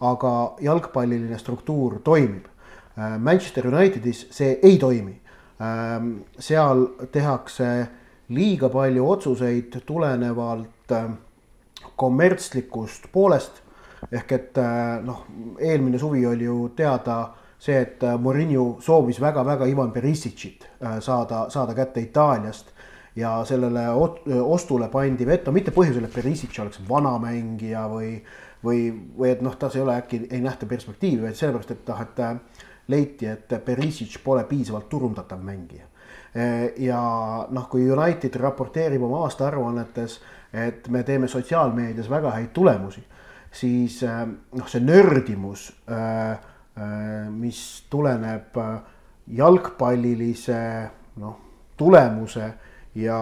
aga 0.00 0.34
jalgpalliline 0.64 1.38
struktuur 1.38 2.00
toimib. 2.04 2.46
Äh, 2.96 3.18
Manchester 3.18 3.68
Unitedis 3.68 4.28
see 4.30 4.58
ei 4.62 4.78
toimi. 4.78 5.16
seal 6.40 6.86
tehakse 7.12 7.66
liiga 8.32 8.68
palju 8.72 9.08
otsuseid 9.10 9.74
tulenevalt 9.86 10.92
äh, 10.92 11.10
kommertslikust 12.00 13.10
poolest. 13.12 13.62
ehk 14.12 14.32
et 14.32 14.58
äh, 14.58 15.02
noh, 15.04 15.26
eelmine 15.60 15.98
suvi 16.00 16.22
oli 16.26 16.46
ju 16.46 16.70
teada 16.76 17.34
see, 17.60 17.76
et 17.76 18.02
äh, 18.02 18.16
Murillo 18.18 18.78
soovis 18.80 19.20
väga-väga 19.20 19.68
Ivan 19.68 19.92
Perissicit 19.92 20.64
saada, 21.04 21.50
saada 21.52 21.74
kätte 21.76 22.00
Itaaliast 22.00 22.72
ja 23.16 23.34
sellele 23.44 23.84
ostule 24.40 24.88
pandi 24.88 25.26
veto 25.26 25.52
mitte 25.52 25.74
põhjusel, 25.76 26.06
et 26.08 26.14
Perisic 26.14 26.56
oleks 26.62 26.80
vana 26.88 27.12
mängija 27.20 27.84
või, 27.92 28.14
või, 28.64 28.88
või 29.18 29.34
et 29.34 29.44
noh, 29.44 29.58
tas 29.60 29.76
ei 29.76 29.84
ole 29.84 29.98
äkki, 30.00 30.22
ei 30.30 30.40
nähta 30.40 30.66
perspektiivi, 30.66 31.26
vaid 31.26 31.36
sellepärast, 31.36 31.74
et 31.76 31.92
noh, 31.92 32.00
et 32.06 32.88
leiti, 32.88 33.28
et 33.28 33.52
Perisic 33.66 34.16
pole 34.24 34.46
piisavalt 34.48 34.88
turundatav 34.88 35.42
mängija 35.44 35.90
ja 36.78 37.00
noh, 37.50 37.68
kui 37.70 37.88
United 37.90 38.36
raporteerib 38.38 39.02
oma 39.02 39.24
aastaaruannetes, 39.26 40.20
et 40.52 40.88
me 40.88 41.02
teeme 41.06 41.28
sotsiaalmeedias 41.28 42.10
väga 42.10 42.32
häid 42.34 42.52
tulemusi, 42.54 43.02
siis 43.52 44.02
eh, 44.02 44.22
noh, 44.26 44.70
see 44.70 44.82
nördimus, 44.84 45.68
eh, 45.90 46.48
mis 47.30 47.60
tuleneb 47.92 48.56
jalgpallilise 49.36 50.60
noh, 51.20 51.34
tulemuse 51.76 52.46
ja 52.96 53.18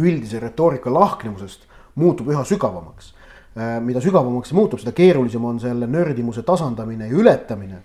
üldise 0.00 0.40
retoorika 0.42 0.90
lahknemusest, 0.90 1.68
muutub 2.00 2.32
üha 2.32 2.42
sügavamaks. 2.44 3.12
mida 3.54 4.00
sügavamaks 4.02 4.50
see 4.50 4.56
muutub, 4.58 4.80
seda 4.82 4.90
keerulisem 4.96 5.44
on 5.46 5.60
selle 5.62 5.86
nördimuse 5.86 6.42
tasandamine 6.42 7.06
ja 7.06 7.14
ületamine. 7.14 7.82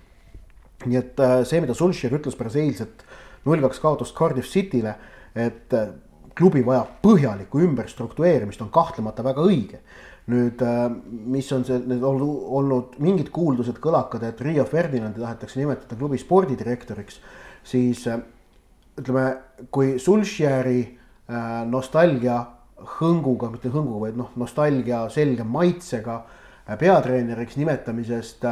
nii 0.86 0.98
et 0.98 1.22
see, 1.46 1.62
mida 1.62 1.76
Sulcher 1.78 2.16
ütles 2.18 2.38
pärast 2.40 2.58
eilset 2.58 3.04
null 3.46 3.64
kaks 3.64 3.82
kaotust 3.84 4.16
Cardiff 4.18 4.50
City'le, 4.50 4.96
et 5.36 5.74
äh, 5.74 5.92
klubi 6.38 6.64
vajab 6.66 7.00
põhjalikku 7.04 7.62
ümberstruktureerimist, 7.66 8.62
on 8.62 8.72
kahtlemata 8.74 9.26
väga 9.26 9.46
õige. 9.46 9.84
nüüd, 10.30 10.62
äh, 10.62 10.92
mis 11.10 11.48
on 11.52 11.64
see, 11.66 11.80
need 11.90 12.04
olnud, 12.06 12.42
olnud 12.54 12.98
mingid 13.02 13.32
kuuldused, 13.34 13.80
kõlakad, 13.82 14.22
et 14.28 14.42
Riio 14.46 14.62
Ferdinandi 14.66 15.24
tahetakse 15.24 15.58
nimetada 15.58 15.96
klubi 15.98 16.20
spordidirektoriks, 16.22 17.18
siis 17.66 18.04
äh, 18.08 18.20
ütleme, 19.00 19.24
kui 19.72 19.96
Sulšjäri 20.00 20.98
nostalgia 21.70 22.36
hõnguga, 23.00 23.52
mitte 23.54 23.70
hõnguga, 23.70 24.00
vaid 24.08 24.16
noh, 24.18 24.30
nostalgia 24.38 25.04
selge 25.14 25.46
maitsega 25.46 26.16
peatreeneriks 26.78 27.58
nimetamisest 27.58 28.46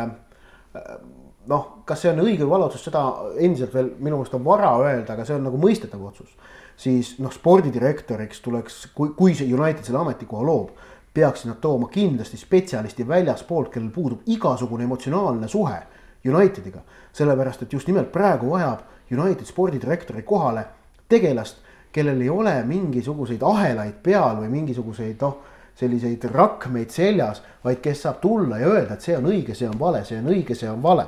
noh, 1.48 1.68
kas 1.88 2.04
see 2.04 2.12
on 2.12 2.22
õige 2.24 2.44
või 2.44 2.54
vale 2.56 2.68
otsus, 2.68 2.84
seda 2.88 3.04
endiselt 3.40 3.74
veel 3.76 3.92
minu 3.98 4.20
meelest 4.20 4.36
on 4.38 4.46
vara 4.46 4.74
öelda, 4.82 5.16
aga 5.16 5.26
see 5.28 5.38
on 5.38 5.48
nagu 5.48 5.60
mõistetav 5.62 6.04
otsus. 6.10 6.32
Siis 6.78 7.16
noh, 7.20 7.34
spordidirektoriks 7.34 8.42
tuleks, 8.42 8.88
kui, 8.96 9.12
kui 9.18 9.36
see 9.36 9.50
United 9.54 9.84
selle 9.86 10.04
ametikoha 10.04 10.46
loob, 10.46 10.72
peaksid 11.18 11.50
nad 11.50 11.60
tooma 11.62 11.90
kindlasti 11.90 12.38
spetsialisti 12.38 13.08
väljaspoolt, 13.08 13.72
kellel 13.74 13.90
puudub 13.94 14.26
igasugune 14.26 14.86
emotsionaalne 14.86 15.48
suhe 15.48 15.80
Unitediga. 16.28 16.82
sellepärast, 17.14 17.62
et 17.62 17.74
just 17.74 17.88
nimelt 17.88 18.12
praegu 18.12 18.50
vajab 18.52 18.80
United 19.12 19.46
spordidirektori 19.46 20.22
kohale 20.24 20.66
tegelast, 21.10 21.58
kellel 21.92 22.22
ei 22.22 22.30
ole 22.30 22.64
mingisuguseid 22.64 23.42
ahelaid 23.42 23.94
peal 24.04 24.36
või 24.42 24.50
mingisuguseid 24.50 25.22
noh, 25.22 25.38
selliseid 25.76 26.26
rakmeid 26.34 26.90
seljas, 26.90 27.42
vaid 27.64 27.80
kes 27.82 28.02
saab 28.02 28.20
tulla 28.22 28.60
ja 28.60 28.68
öelda, 28.68 28.94
et 28.94 29.02
see 29.02 29.18
on 29.18 29.30
õige, 29.32 29.56
see 29.56 29.70
on 29.70 29.80
vale, 29.80 30.04
see 30.06 30.20
on 30.20 30.28
õige, 30.34 30.56
see 30.56 30.70
on 30.70 30.84
vale 30.84 31.08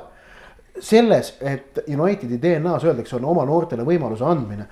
selles, 0.80 1.34
et 1.40 1.78
Unitedi 1.98 2.38
DNA-s 2.42 2.84
öeldakse, 2.84 3.16
on 3.16 3.24
oma 3.24 3.44
noortele 3.44 3.84
võimaluse 3.84 4.24
andmine 4.24 4.66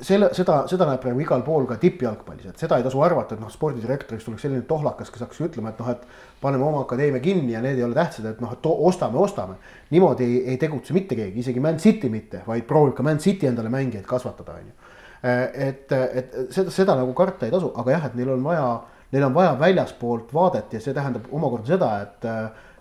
selle, 0.00 0.30
seda, 0.36 0.60
seda 0.70 0.86
näeb 0.88 1.00
praegu 1.02 1.22
igal 1.24 1.42
pool 1.46 1.66
ka 1.68 1.76
tippjalgpallis, 1.80 2.50
et 2.52 2.62
seda 2.62 2.78
ei 2.78 2.84
tasu 2.86 3.02
arvata, 3.04 3.36
et 3.36 3.42
noh, 3.42 3.50
spordidirektoriks 3.52 4.26
tuleks 4.26 4.46
selline 4.46 4.62
tohlakas, 4.68 5.10
kes 5.12 5.24
hakkaks 5.24 5.42
ütlema, 5.48 5.72
et 5.72 5.82
noh, 5.82 5.90
et 5.92 6.04
paneme 6.42 6.64
oma 6.66 6.84
akadeemia 6.86 7.22
kinni 7.24 7.54
ja 7.54 7.62
need 7.64 7.80
ei 7.80 7.86
ole 7.86 7.98
tähtsad, 7.98 8.30
et 8.30 8.40
noh, 8.42 8.54
et 8.54 8.70
ostame, 8.70 9.20
ostame. 9.20 9.58
niimoodi 9.90 10.26
ei, 10.26 10.38
ei 10.54 10.62
tegutse 10.62 10.96
mitte 10.96 11.18
keegi, 11.18 11.44
isegi 11.44 11.60
Man 11.60 11.80
City 11.82 12.08
mitte, 12.12 12.44
vaid 12.46 12.64
proovib 12.68 12.96
ka 12.96 13.06
Man 13.06 13.20
City 13.20 13.50
endale 13.50 13.72
mängijaid 13.72 14.06
kasvatada, 14.08 14.56
on 14.60 14.70
ju. 14.70 14.96
et, 15.20 15.92
et 15.92 16.40
seda, 16.48 16.72
seda 16.72 16.96
nagu 16.96 17.12
karta 17.16 17.46
ei 17.46 17.52
tasu, 17.52 17.74
aga 17.76 17.98
jah, 17.98 18.08
et 18.08 18.16
neil 18.16 18.32
on 18.36 18.46
vaja, 18.46 18.66
neil 19.12 19.28
on 19.28 19.36
vaja 19.36 19.52
väljaspoolt 19.60 20.32
vaadet 20.32 20.72
ja 20.72 20.80
see 20.80 20.96
tähendab 20.96 21.28
omakorda 21.34 21.74
seda, 21.74 21.92
et 22.06 22.28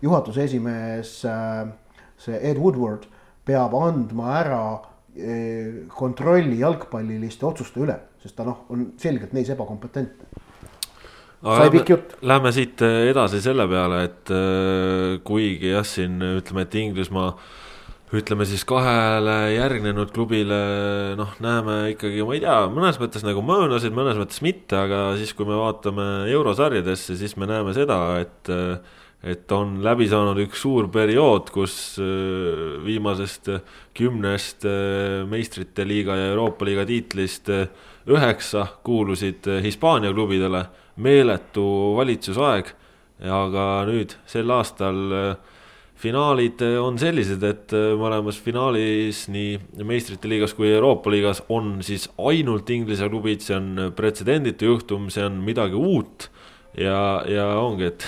juhatuse 0.01 0.45
esimees 0.48 1.17
äh, 1.27 1.67
see 2.19 2.39
Ed 2.51 2.59
Woodward 2.59 3.07
peab 3.48 3.74
andma 3.75 4.36
ära 4.39 4.63
kontrolli 5.96 6.60
jalgpalliliste 6.62 7.48
otsuste 7.48 7.82
üle, 7.84 7.96
sest 8.24 8.38
ta 8.38 8.46
noh, 8.48 8.66
on 8.74 8.92
selgelt 9.01 9.34
neis 9.36 9.50
ebakompetentne. 9.51 10.30
sai 11.44 11.72
pikk 11.74 11.94
jutt. 11.94 12.13
Lähme 12.22 12.51
siit 12.56 12.82
eh, 12.86 13.10
edasi 13.12 13.42
selle 13.44 13.68
peale, 13.72 14.04
et 14.10 14.32
eh, 14.36 15.18
kuigi 15.25 15.74
jah, 15.74 15.88
siin 15.88 16.22
ütleme, 16.22 16.68
et 16.68 16.78
Inglismaa 16.84 17.34
ütleme 18.16 18.46
siis 18.50 18.63
kahele 18.66 19.36
järgnenud 19.54 20.10
klubile 20.13 20.60
noh, 21.20 21.36
näeme 21.44 21.92
ikkagi, 21.94 22.24
ma 22.25 22.38
ei 22.38 22.42
tea, 22.42 22.56
mõnes 22.74 22.98
mõttes 23.01 23.25
nagu 23.25 23.44
mõõnasid, 23.46 23.94
mõnes 23.94 24.18
mõttes 24.18 24.42
mitte, 24.46 24.80
aga 24.80 25.04
siis, 25.20 25.36
kui 25.38 25.46
me 25.46 25.60
vaatame 25.60 26.08
eurosarjadesse, 26.34 27.20
siis 27.20 27.36
me 27.38 27.50
näeme 27.50 27.75
seda, 27.78 28.00
et 28.24 28.50
äh, 28.54 28.98
et 29.24 29.52
on 29.52 29.80
läbi 29.84 30.08
saanud 30.08 30.40
üks 30.46 30.62
suur 30.64 30.88
periood, 30.92 31.50
kus 31.52 31.74
äh, 32.00 32.80
viimasest 32.86 33.52
kümnest 33.98 34.64
äh, 34.68 35.26
meistrite 35.28 35.84
liiga 35.88 36.16
ja 36.16 36.30
Euroopa 36.32 36.68
liiga 36.68 36.86
tiitlist 36.88 37.52
äh, 37.52 37.68
üheksa 38.10 38.66
kuulusid 38.84 39.50
Hispaania 39.64 40.14
klubidele, 40.16 40.66
meeletu 41.04 41.96
valitsusaeg. 42.00 42.76
aga 43.20 43.64
nüüd 43.84 44.14
sel 44.32 44.48
aastal 44.56 44.96
finaalid 46.00 46.62
on 46.80 46.96
sellised, 46.96 47.44
et 47.44 47.74
mõlemas 48.00 48.38
finaalis 48.40 49.26
nii 49.28 49.84
meistrite 49.84 50.32
liigas 50.32 50.56
kui 50.56 50.72
Euroopa 50.72 51.12
liigas 51.12 51.44
on 51.52 51.82
siis 51.84 52.08
ainult 52.16 52.72
Inglise 52.72 53.10
klubid, 53.12 53.44
see 53.44 53.58
on 53.58 53.92
pretsedenditu 53.96 54.72
juhtum, 54.72 55.10
see 55.12 55.28
on 55.28 55.42
midagi 55.44 55.76
uut. 55.76 56.30
Ja, 56.80 57.20
ja 57.28 57.50
ongi, 57.60 57.92
et 57.92 58.08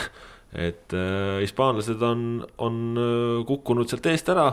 et 0.51 0.93
äh, 0.93 1.39
hispaanlased 1.41 2.01
on, 2.03 2.41
on 2.59 2.81
äh, 2.99 3.43
kukkunud 3.47 3.89
sealt 3.89 4.09
eest 4.11 4.31
ära 4.33 4.49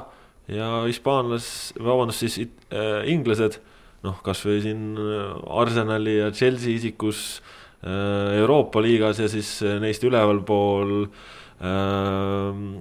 ja 0.48 0.84
hispaanlas, 0.86 1.48
vabandust 1.74 2.22
siis 2.24 2.38
äh, 2.70 3.02
inglased, 3.10 3.58
noh, 4.06 4.20
kasvõi 4.24 4.60
siin 4.64 4.92
äh, 4.94 5.32
Arsenali 5.60 6.18
ja 6.20 6.30
Chelsea 6.34 6.76
isikus 6.78 7.40
Euroopa 7.78 8.80
liigas 8.82 9.20
ja 9.22 9.28
siis 9.30 9.60
neist 9.78 10.02
ülevalpool 10.02 11.04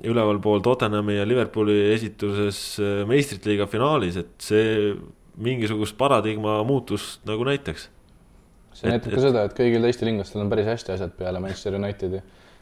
ülevalpool 0.10 0.64
Tottenhami 0.66 1.20
ja 1.20 1.26
Liverpooli 1.30 1.76
esituses 1.92 2.58
meistrite 3.06 3.52
liiga 3.52 3.68
finaalis, 3.70 4.18
et 4.18 4.34
see 4.42 4.96
mingisugust 5.38 5.98
paradigma 5.98 6.64
muutust 6.66 7.22
nagu 7.30 7.46
näitaks. 7.46 7.90
see 8.78 8.90
näitab 8.90 9.14
ka 9.14 9.22
seda, 9.22 9.46
et 9.48 9.56
kõigil 9.58 9.86
teistel 9.86 10.12
inglastel 10.12 10.42
on 10.44 10.50
päris 10.50 10.70
hästi 10.70 10.94
asjad 10.94 11.14
peale 11.18 11.42
Manchester 11.42 11.78
Unitedi. 11.78 12.22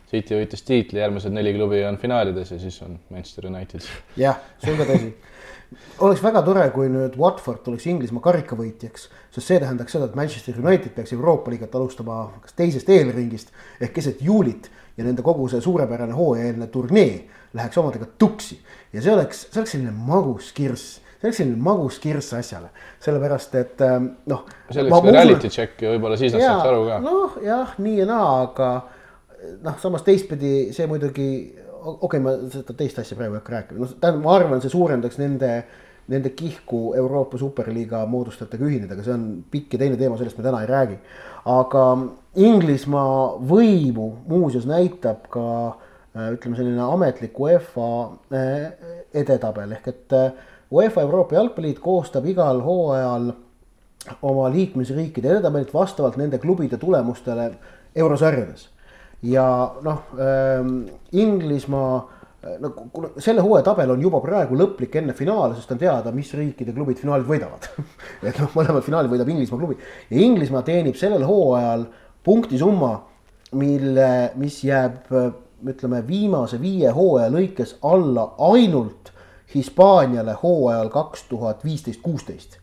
City 0.09 0.37
võitis 0.37 0.65
tiitli, 0.65 1.01
järgmised 1.01 1.33
neli 1.33 1.55
klubi 1.55 1.81
on 1.87 1.97
finaalides 2.01 2.51
ja 2.53 2.59
siis 2.61 2.77
on 2.85 2.99
Manchester 3.09 3.47
United. 3.49 3.87
jah, 4.19 4.41
see 4.61 4.73
on 4.73 4.83
ka 4.83 4.89
tõsi 4.91 5.13
oleks 6.05 6.21
väga 6.23 6.41
tore, 6.45 6.65
kui 6.75 6.89
nüüd 6.91 7.15
Watford 7.19 7.67
oleks 7.71 7.85
Inglismaa 7.89 8.23
karikavõitjaks, 8.25 9.07
sest 9.33 9.47
see 9.47 9.59
tähendaks 9.61 9.95
seda, 9.95 10.09
et 10.09 10.17
Manchester 10.17 10.59
United 10.61 10.93
peaks 10.95 11.13
Euroopa 11.15 11.53
liigat 11.53 11.75
alustama 11.77 12.25
kas 12.43 12.57
teisest 12.57 12.89
eelringist 12.93 13.53
ehk 13.81 13.95
keset 13.95 14.21
juulit 14.25 14.69
ja 14.97 15.05
nende 15.07 15.25
kogu 15.25 15.47
see 15.51 15.63
suurepärane 15.63 16.15
hooajaeelne 16.15 16.67
turnee 16.73 17.25
läheks 17.55 17.81
omadega 17.81 18.07
tuksi 18.19 18.59
ja 18.93 19.01
see 19.01 19.13
oleks, 19.13 19.47
see 19.49 19.61
oleks 19.61 19.75
selline 19.75 19.95
magus 19.95 20.51
kirss 20.55 20.99
see 20.99 21.29
oleks 21.29 21.41
selline 21.41 21.61
magus 21.63 21.99
kirss 22.03 22.35
asjale, 22.37 22.69
sellepärast 23.03 23.55
et 23.59 23.81
ähm, 23.85 24.11
noh. 24.31 24.45
see 24.69 24.83
oleks 24.83 25.07
ka 25.07 25.15
reality 25.15 25.51
check 25.51 25.81
ja 25.81 25.95
võib-olla 25.95 26.19
siis 26.19 26.35
nad 26.35 26.45
saaks 26.45 26.69
aru 26.69 26.85
ka. 26.89 26.99
noh, 27.03 27.39
jah, 27.43 27.75
nii 27.81 27.97
ja 28.03 28.09
naa, 28.09 28.29
aga 28.45 28.69
noh, 29.63 29.79
samas 29.81 30.05
teistpidi 30.05 30.73
see 30.75 30.87
muidugi, 30.89 31.29
okei 31.85 31.97
okay,, 32.07 32.21
ma 32.23 32.35
seda 32.53 32.75
teist 32.77 32.99
asja 33.01 33.17
praegu 33.17 33.35
ei 33.35 33.41
hakka 33.41 33.55
rääkima, 33.55 33.81
noh, 33.81 33.95
tähendab, 33.99 34.23
ma 34.25 34.35
arvan, 34.39 34.63
see 34.63 34.73
suurendaks 34.73 35.19
nende, 35.21 35.51
nende 36.11 36.31
kihku 36.37 36.81
Euroopa 36.97 37.39
superliiga 37.41 38.03
moodustajatega 38.09 38.67
ühineda, 38.67 38.97
aga 38.97 39.05
see 39.05 39.15
on 39.15 39.25
pikk 39.51 39.75
ja 39.75 39.83
teine 39.85 39.99
teema, 40.01 40.19
sellest 40.19 40.37
me 40.39 40.45
täna 40.45 40.61
ei 40.65 40.69
räägi. 40.71 40.99
aga 41.55 41.85
Inglismaa 42.35 43.37
võimu 43.47 44.09
muuseas 44.27 44.65
näitab 44.67 45.29
ka 45.31 45.45
äh, 45.69 46.33
ütleme, 46.35 46.57
selline 46.57 46.83
ametlik 46.83 47.39
UEFA 47.39 47.87
äh, 48.35 48.91
edetabel 49.15 49.71
ehk 49.77 49.87
et 49.93 50.15
äh, 50.17 50.51
UEFA 50.71 51.05
Euroopa 51.05 51.37
Jalgpalliliit 51.37 51.79
koostab 51.79 52.25
igal 52.27 52.59
hooajal 52.65 53.31
oma 54.21 54.49
liikmesriikide 54.53 55.31
edetabelit 55.31 55.73
vastavalt 55.73 56.17
nende 56.19 56.37
klubide 56.41 56.77
tulemustele 56.77 57.51
eurosarjades. 57.95 58.69
Ja 59.23 59.47
noh 59.85 60.17
ähm,, 60.19 60.85
Inglismaa 61.11 62.15
no 62.59 62.69
kuna 62.93 63.09
selle 63.17 63.41
hooaja 63.41 63.63
tabel 63.65 63.95
on 63.95 64.01
juba 64.01 64.19
praegu 64.21 64.57
lõplik 64.57 64.99
enne 64.99 65.15
finaale, 65.17 65.55
sest 65.57 65.71
on 65.73 65.81
teada, 65.81 66.11
mis 66.13 66.29
riikide 66.37 66.75
klubid 66.75 66.99
finaalid 67.01 67.27
võidavad 67.29 67.69
et 68.27 68.37
noh, 68.41 68.51
mõlemad 68.57 68.85
finaalid 68.85 69.13
võidab 69.13 69.31
Inglismaa 69.33 69.61
klubi 69.61 69.79
ja 70.11 70.21
Inglismaa 70.21 70.65
teenib 70.67 70.99
sellel 70.99 71.25
hooajal 71.25 71.87
punktisumma, 72.25 72.93
mille, 73.57 74.11
mis 74.41 74.61
jääb 74.65 75.11
ütleme 75.65 76.01
viimase 76.07 76.59
viie 76.61 76.91
hooaja 76.93 77.31
lõikes 77.33 77.77
alla 77.85 78.31
ainult 78.51 79.11
Hispaaniale 79.55 80.33
hooajal 80.41 80.89
kaks 80.91 81.27
tuhat 81.29 81.61
viisteist, 81.63 82.01
kuusteist. 82.03 82.57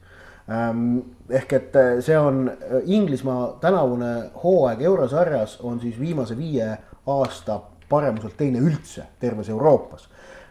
Ähm, 0.52 1.02
ehk 1.30 1.52
et 1.52 1.76
äh, 1.76 2.00
see 2.02 2.16
on 2.18 2.48
äh, 2.50 2.80
Inglismaa 2.84 3.56
tänavune 3.60 4.30
hooaeg 4.42 4.82
eurosarjas 4.82 5.60
on 5.62 5.78
siis 5.80 6.00
viimase 6.00 6.36
viie 6.36 6.66
aasta 7.06 7.60
paremuselt 7.88 8.36
teine 8.36 8.60
üldse 8.60 9.06
terves 9.20 9.48
Euroopas. 9.48 10.08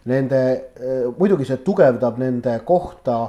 Nende, 0.09 0.41
äh, 0.79 1.05
muidugi 1.17 1.45
see 1.45 1.59
tugevdab 1.65 2.17
nende 2.17 2.55
kohta 2.65 3.19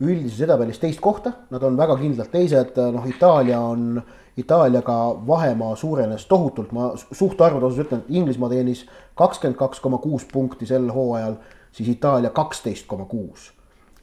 üldises 0.00 0.38
edetabellis 0.44 0.78
teist 0.80 1.00
kohta, 1.02 1.32
nad 1.50 1.64
on 1.66 1.76
väga 1.76 1.96
kindlalt 2.00 2.30
teised, 2.32 2.78
noh, 2.94 3.06
Itaalia 3.08 3.60
on, 3.60 4.02
Itaaliaga 4.40 4.96
vahemaa 5.26 5.74
suurenes 5.76 6.26
tohutult, 6.30 6.70
ma 6.72 6.92
suhtarvude 6.96 7.66
osas 7.66 7.82
ütlen, 7.82 8.04
et 8.04 8.12
Inglismaa 8.20 8.48
teenis 8.52 8.84
kakskümmend 9.18 9.58
kaks 9.58 9.82
koma 9.84 9.98
kuus 10.00 10.24
punkti 10.32 10.68
sel 10.68 10.86
hooajal 10.94 11.34
siis 11.72 11.90
Itaalia 11.96 12.30
kaksteist 12.30 12.86
koma 12.86 13.04
kuus. 13.10 13.50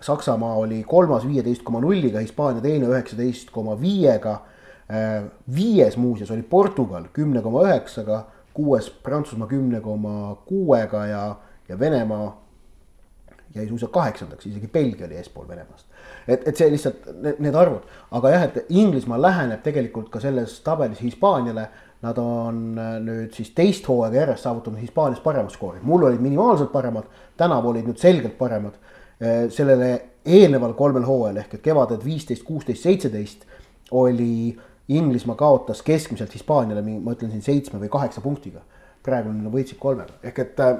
Saksamaa 0.02 0.54
oli 0.56 0.84
kolmas 0.84 1.28
viieteist 1.28 1.64
koma 1.66 1.82
nulliga, 1.82 2.20
Hispaania 2.20 2.62
teine 2.62 2.90
üheksateist 2.92 3.52
koma 3.52 3.78
viiega. 3.82 4.42
Äh, 4.88 5.24
viies 5.56 5.98
muuseas 5.98 6.32
oli 6.32 6.44
Portugal 6.44 7.10
kümne 7.14 7.42
koma 7.42 7.66
üheksaga, 7.68 8.26
kuues 8.54 8.90
Prantsusmaa 9.04 9.48
kümne 9.48 9.82
koma 9.82 10.36
kuuega 10.46 11.06
ja, 11.06 11.24
ja 11.70 11.80
Venemaa 11.80 12.30
jäi 13.56 13.68
suisa 13.68 13.88
kaheksandaks, 13.88 14.46
isegi 14.46 14.68
Belgia 14.68 15.06
oli 15.06 15.16
eespool 15.18 15.48
Venemaast. 15.48 15.88
et, 16.28 16.48
et 16.48 16.58
see 16.58 16.70
lihtsalt 16.72 17.08
need, 17.24 17.40
need 17.42 17.56
arvud, 17.56 17.84
aga 18.12 18.32
jah, 18.32 18.44
et 18.48 18.70
Inglismaa 18.70 19.18
läheneb 19.22 19.64
tegelikult 19.66 20.12
ka 20.14 20.22
selles 20.22 20.60
tabelis 20.64 21.02
Hispaaniale 21.02 21.68
Nad 22.06 22.18
on 22.22 22.78
äh, 22.78 22.98
nüüd 23.02 23.34
siis 23.34 23.50
teist 23.58 23.88
hooaega 23.90 24.20
järjest 24.20 24.46
saavutanud 24.46 24.82
Hispaanias 24.84 25.22
parema 25.24 25.50
skoori, 25.50 25.80
mul 25.82 26.06
olid 26.06 26.22
minimaalselt 26.22 26.70
paremad, 26.70 27.08
tänavu 27.38 27.72
olid 27.72 27.88
nüüd 27.90 27.98
selgelt 27.98 28.38
paremad. 28.38 28.76
Äh, 29.18 29.48
sellele 29.50 29.92
eelneval 30.30 30.76
kolmel 30.78 31.06
hooajal 31.08 31.40
ehk 31.42 31.56
et 31.58 31.62
kevadel 31.66 31.98
viisteist, 32.04 32.44
kuusteist, 32.46 32.84
seitseteist 32.86 33.48
oli 33.98 34.54
Inglismaa 34.94 35.36
kaotas 35.36 35.82
keskmiselt 35.84 36.36
Hispaaniale, 36.36 36.84
ma 36.86 37.16
ütlen 37.16 37.32
siin 37.34 37.42
seitsme 37.42 37.80
või 37.82 37.90
kaheksa 37.92 38.22
punktiga. 38.22 38.62
praegu 39.08 39.32
nad 39.32 39.48
võitsid 39.54 39.78
kolmega, 39.80 40.18
ehk 40.20 40.40
et 40.44 40.58
äh, 40.60 40.74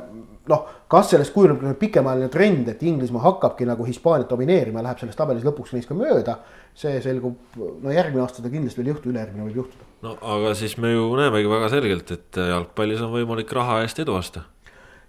noh, 0.52 0.64
kas 0.92 1.14
sellest 1.14 1.32
kujuneb 1.32 1.78
pikemaajaline 1.80 2.28
trend, 2.30 2.68
et 2.68 2.84
Inglismaa 2.84 3.24
hakkabki 3.24 3.66
nagu 3.66 3.86
Hispaaniat 3.88 4.30
domineerima, 4.30 4.84
läheb 4.84 5.00
selles 5.00 5.16
tabelis 5.16 5.48
lõpuks 5.48 5.74
neist 5.74 5.88
ka 5.88 5.96
mööda. 5.96 6.38
see 6.78 7.00
selgub, 7.02 7.38
no 7.58 7.90
järgmine 7.90 8.22
aasta 8.22 8.44
ta 8.44 8.50
kindlasti 8.54 8.78
veel 8.78 8.92
ei 8.92 8.94
juhtu, 8.94 9.10
ülejärgmine 9.10 9.48
võib 9.48 9.64
juhtuda 9.64 9.88
no 10.02 10.18
aga 10.22 10.54
siis 10.54 10.78
me 10.78 10.92
ju 10.92 11.10
näemegi 11.18 11.50
väga 11.50 11.70
selgelt, 11.74 12.12
et 12.12 12.38
jalgpallis 12.38 13.02
on 13.02 13.16
võimalik 13.16 13.52
raha 13.54 13.82
eest 13.86 14.00
edu 14.04 14.14
osta. 14.14 14.44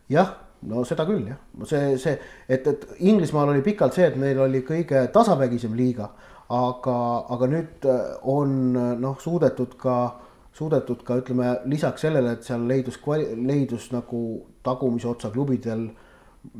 jah, 0.09 0.33
no 0.67 0.85
seda 0.89 1.07
küll 1.07 1.29
jah, 1.31 1.39
see, 1.69 1.99
see, 2.03 2.17
et, 2.49 2.67
et 2.67 2.87
Inglismaal 3.07 3.53
oli 3.53 3.63
pikalt 3.67 3.95
see, 3.95 4.09
et 4.09 4.17
neil 4.19 4.41
oli 4.43 4.65
kõige 4.67 5.05
tasavägisem 5.15 5.77
liiga, 5.79 6.09
aga, 6.55 6.97
aga 7.35 7.51
nüüd 7.53 7.87
on 8.33 8.57
noh, 8.99 9.21
suudetud 9.23 9.77
ka, 9.79 9.99
suudetud 10.59 11.05
ka 11.07 11.21
ütleme 11.23 11.55
lisaks 11.71 12.07
sellele, 12.07 12.35
et 12.35 12.49
seal 12.49 12.67
leidus, 12.67 12.99
leidus 13.37 13.91
nagu 13.95 14.23
tagumise 14.67 15.09
otsa 15.11 15.31
klubidel 15.35 15.87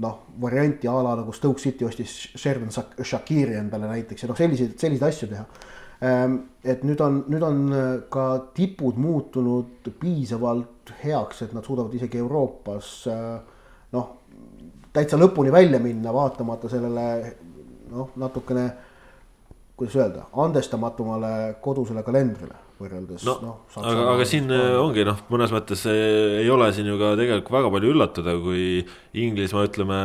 noh, 0.03 0.23
varianti 0.41 0.87
a 0.87 1.01
la 1.03 1.17
nagu 1.19 1.33
Stoke 1.33 1.61
City 1.61 1.87
ostis 1.87 2.15
Sherman 2.37 2.71
Shakiri 3.03 3.57
endale 3.59 3.91
näiteks 3.91 4.25
ja 4.25 4.31
noh, 4.31 4.39
selliseid, 4.39 4.79
selliseid 4.81 5.09
asju 5.09 5.29
teha. 5.33 5.45
Ehm, 5.99 6.37
et 6.63 6.85
nüüd 6.87 7.01
on, 7.03 7.23
nüüd 7.31 7.43
on 7.43 7.63
äh, 7.75 7.87
ka 8.13 8.27
tipud 8.55 8.99
muutunud 9.03 9.89
piisavalt 9.99 10.93
heaks, 11.03 11.43
et 11.43 11.55
nad 11.57 11.67
suudavad 11.67 11.95
isegi 11.99 12.21
Euroopas 12.23 12.91
äh, 13.11 13.39
noh, 13.97 14.09
täitsa 14.93 15.19
lõpuni 15.21 15.53
välja 15.55 15.81
minna, 15.83 16.13
vaatamata 16.15 16.71
sellele 16.73 17.09
noh, 17.93 18.13
natukene 18.21 18.69
kuidas 19.79 19.97
öelda, 19.97 20.25
andestamatumale 20.43 21.59
kodusele 21.63 22.03
kalendrile 22.03 22.57
võrreldes 22.79 23.25
no, 23.27 23.35
noh. 23.43 23.55
aga, 23.81 24.05
aga 24.15 24.27
siin 24.27 24.51
ongi 24.51 25.05
noh, 25.07 25.21
mõnes 25.33 25.53
mõttes 25.55 25.85
ei 25.91 26.47
ole 26.51 26.69
siin 26.75 26.89
ju 26.91 26.99
ka 26.99 27.13
tegelikult 27.19 27.55
väga 27.55 27.71
palju 27.75 27.93
üllatuda, 27.95 28.35
kui 28.43 28.67
Inglismaa 29.19 29.67
ütleme, 29.67 29.99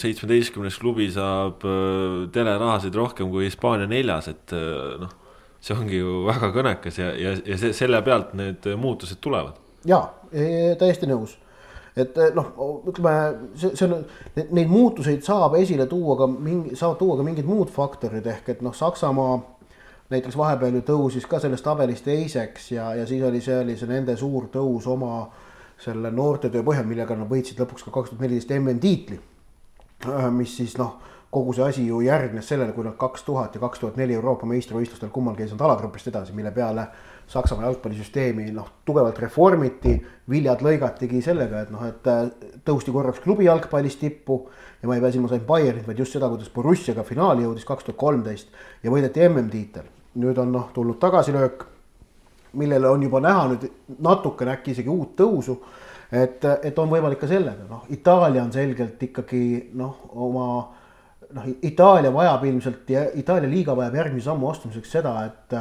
seitsmeteistkümnes 0.00 0.76
klubi 0.80 1.08
saab 1.12 1.64
äh, 1.68 2.26
telerahasid 2.32 2.96
rohkem 2.96 3.32
kui 3.32 3.48
Hispaania 3.48 3.88
neljas, 3.90 4.28
et 4.32 4.56
äh, 4.56 4.96
noh. 5.02 5.12
see 5.60 5.76
ongi 5.76 6.00
ju 6.00 6.22
väga 6.26 6.52
kõnekas 6.56 7.00
ja, 7.00 7.12
ja, 7.20 7.36
ja 7.44 7.60
see, 7.60 7.72
selle 7.76 8.00
pealt 8.04 8.36
need 8.36 8.68
muutused 8.80 9.20
tulevad. 9.24 9.56
ja 9.88 10.02
e, 10.32 10.76
täiesti 10.80 11.08
nõus 11.08 11.36
et 11.96 12.18
noh, 12.36 12.50
ütleme, 12.90 13.12
see, 13.56 13.72
see 13.72 13.86
on, 13.88 14.04
neid 14.36 14.68
muutuseid 14.68 15.24
saab 15.24 15.56
esile 15.56 15.86
tuua 15.88 16.18
ka 16.20 16.26
mingi, 16.28 16.76
saavad 16.76 16.98
tuua 17.00 17.16
ka 17.16 17.24
mingid 17.24 17.48
muud 17.48 17.72
faktorid 17.72 18.26
ehk 18.28 18.50
et 18.52 18.64
noh, 18.64 18.74
Saksamaa 18.76 19.38
näiteks 20.12 20.36
vahepeal 20.38 20.78
ju 20.78 20.84
tõusis 20.86 21.26
ka 21.28 21.40
selles 21.42 21.64
tabelis 21.64 22.04
teiseks 22.04 22.70
ja, 22.76 22.92
ja 22.94 23.06
siis 23.08 23.24
oli 23.26 23.40
see, 23.42 23.58
oli 23.64 23.76
see 23.78 23.90
nende 23.90 24.16
suur 24.16 24.50
tõus 24.52 24.86
oma 24.90 25.26
selle 25.82 26.10
noortetöö 26.14 26.62
põhjal, 26.64 26.86
millega 26.88 27.16
nad 27.16 27.28
võitsid 27.28 27.58
lõpuks 27.60 27.84
ka 27.84 27.92
kaks 27.92 28.12
tuhat 28.12 28.22
neliteist 28.24 28.52
MM-tiitli. 28.56 29.18
Äh, 30.08 30.28
mis 30.32 30.54
siis 30.56 30.76
noh, 30.80 30.94
kogu 31.32 31.52
see 31.56 31.66
asi 31.66 31.84
ju 31.88 32.00
järgnes 32.04 32.48
sellele, 32.48 32.72
kui 32.72 32.86
nad 32.86 32.96
kaks 33.00 33.26
tuhat 33.26 33.56
ja 33.56 33.60
kaks 33.60 33.82
tuhat 33.82 33.98
neli 34.00 34.16
Euroopa 34.16 34.48
meistrivõistlustel 34.48 35.12
kummalgi 35.12 35.44
ei 35.44 35.50
saanud 35.50 35.66
alagrupist 35.66 36.08
edasi, 36.12 36.36
mille 36.36 36.52
peale 36.54 36.86
Saksamaa 37.26 37.66
jalgpallisüsteemi 37.66 38.52
noh, 38.54 38.68
tugevalt 38.86 39.18
reformiti, 39.18 39.96
viljad 40.30 40.60
lõigatigi 40.62 41.18
sellega, 41.24 41.64
et 41.64 41.72
noh, 41.74 41.82
et 41.88 42.06
äh, 42.10 42.28
tõusti 42.66 42.94
korraks 42.94 43.18
klubi 43.24 43.48
jalgpallis 43.48 43.98
tippu 43.98 44.44
ja 44.82 44.86
ma 44.86 44.94
ei 44.94 45.02
pea 45.02 45.10
silmas 45.16 45.34
ainult 45.34 45.48
Bayernit, 45.48 45.88
vaid 45.88 45.98
just 46.04 46.14
seda, 46.14 46.30
kuidas 46.30 46.52
Borussiaga 46.54 47.02
finaali 47.06 47.42
jõudis 47.42 47.66
kaks 47.66 47.88
tuhat 47.88 47.98
kolmteist 47.98 48.54
ja 48.86 48.94
võideti 48.94 49.26
MM-tiitel 49.26 49.90
nüüd 50.20 50.38
on 50.40 50.52
noh, 50.52 50.68
tulnud 50.74 50.98
tagasilöök, 51.00 51.66
millele 52.56 52.88
on 52.88 53.02
juba 53.04 53.20
näha 53.20 53.48
nüüd 53.52 53.66
natukene 54.02 54.54
äkki 54.56 54.72
isegi 54.72 54.92
uut 54.92 55.16
tõusu. 55.18 55.58
et, 56.12 56.44
et 56.62 56.78
on 56.78 56.88
võimalik 56.88 57.18
ka 57.18 57.26
sellega, 57.26 57.66
noh, 57.68 57.82
Itaalia 57.90 58.44
on 58.44 58.52
selgelt 58.54 59.02
ikkagi 59.02 59.72
noh, 59.74 60.06
oma 60.14 60.46
noh, 61.34 61.48
Itaalia 61.62 62.12
vajab 62.14 62.44
ilmselt 62.46 62.90
ja 62.90 63.08
Itaalia 63.14 63.50
liiga 63.50 63.74
vajab 63.76 63.98
järgmise 63.98 64.30
sammu 64.30 64.50
astumiseks 64.50 64.94
seda, 64.98 65.16
et 65.26 65.56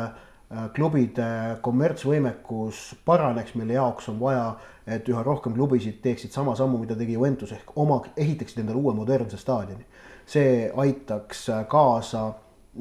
klubide 0.75 1.27
kommertsvõimekus 1.65 2.81
paraneks, 3.05 3.55
mille 3.57 3.73
jaoks 3.73 4.09
on 4.11 4.19
vaja, 4.19 4.49
et 4.87 5.07
üha 5.09 5.23
rohkem 5.25 5.55
klubisid 5.55 5.97
teeksid 6.03 6.31
sama 6.31 6.53
sammu, 6.55 6.77
mida 6.83 6.95
tegi 6.95 7.17
Juventus 7.17 7.51
ehk 7.55 7.71
oma, 7.81 8.01
ehitaksid 8.17 8.61
endale 8.61 8.77
uue 8.77 8.93
modernse 8.93 9.37
staadioni. 9.41 9.85
see 10.25 10.71
aitaks 10.75 11.47
kaasa 11.69 12.21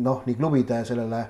noh, 0.01 0.23
nii 0.27 0.35
klubide 0.35 0.85
sellele 0.85 1.27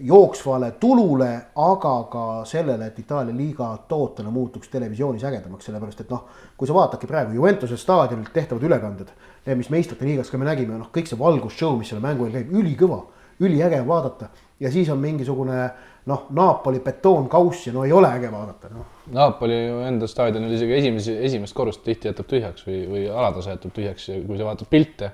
jooksvale 0.00 0.70
tulule, 0.70 1.30
aga 1.56 1.94
ka 2.10 2.24
sellele, 2.44 2.86
et 2.86 2.98
Itaalia 2.98 3.36
liiga 3.36 3.70
tootena 3.88 4.30
muutuks 4.30 4.68
televisioonis 4.68 5.24
ägedamaks, 5.24 5.66
sellepärast 5.68 6.04
et 6.04 6.10
noh, 6.12 6.26
kui 6.56 6.68
sa 6.68 6.76
vaatadki 6.76 7.08
praegu 7.10 7.34
Juventuse 7.34 7.76
staadionilt 7.80 8.32
tehtavad 8.32 8.62
ülekanded, 8.62 9.10
mis 9.56 9.70
meistrite 9.70 10.06
liigas 10.06 10.30
ka 10.30 10.38
me 10.38 10.48
nägime, 10.48 10.78
noh, 10.78 10.90
kõik 10.94 11.10
see 11.10 11.18
valgusshow, 11.18 11.78
mis 11.78 11.90
selle 11.92 12.04
mängu 12.04 12.28
eel 12.28 12.36
käib, 12.38 12.52
ülikõva, 12.60 13.00
üliäge 13.40 13.80
vaadata 13.86 14.28
ja 14.60 14.70
siis 14.70 14.88
on 14.90 14.98
mingisugune 15.02 15.58
noh, 16.06 16.26
Napoli 16.30 16.80
betoonkauss 16.84 17.66
ja 17.66 17.72
no 17.72 17.84
ei 17.84 17.92
ole 17.92 18.10
äge 18.12 18.30
vaadata, 18.32 18.70
noh. 18.72 18.86
Napoli 19.12 19.56
enda 19.88 20.06
staadionil 20.06 20.52
isegi 20.54 20.76
esimesi, 20.78 21.16
esimest 21.26 21.56
korrust 21.56 21.84
tihti 21.84 22.08
jätab 22.08 22.28
tühjaks 22.30 22.66
või, 22.68 22.80
või 22.90 23.04
alatase 23.10 23.56
jätab 23.56 23.74
tühjaks 23.76 24.08
ja 24.08 24.20
kui 24.26 24.38
sa 24.38 24.48
vaatad 24.48 24.70
pilte 24.70 25.12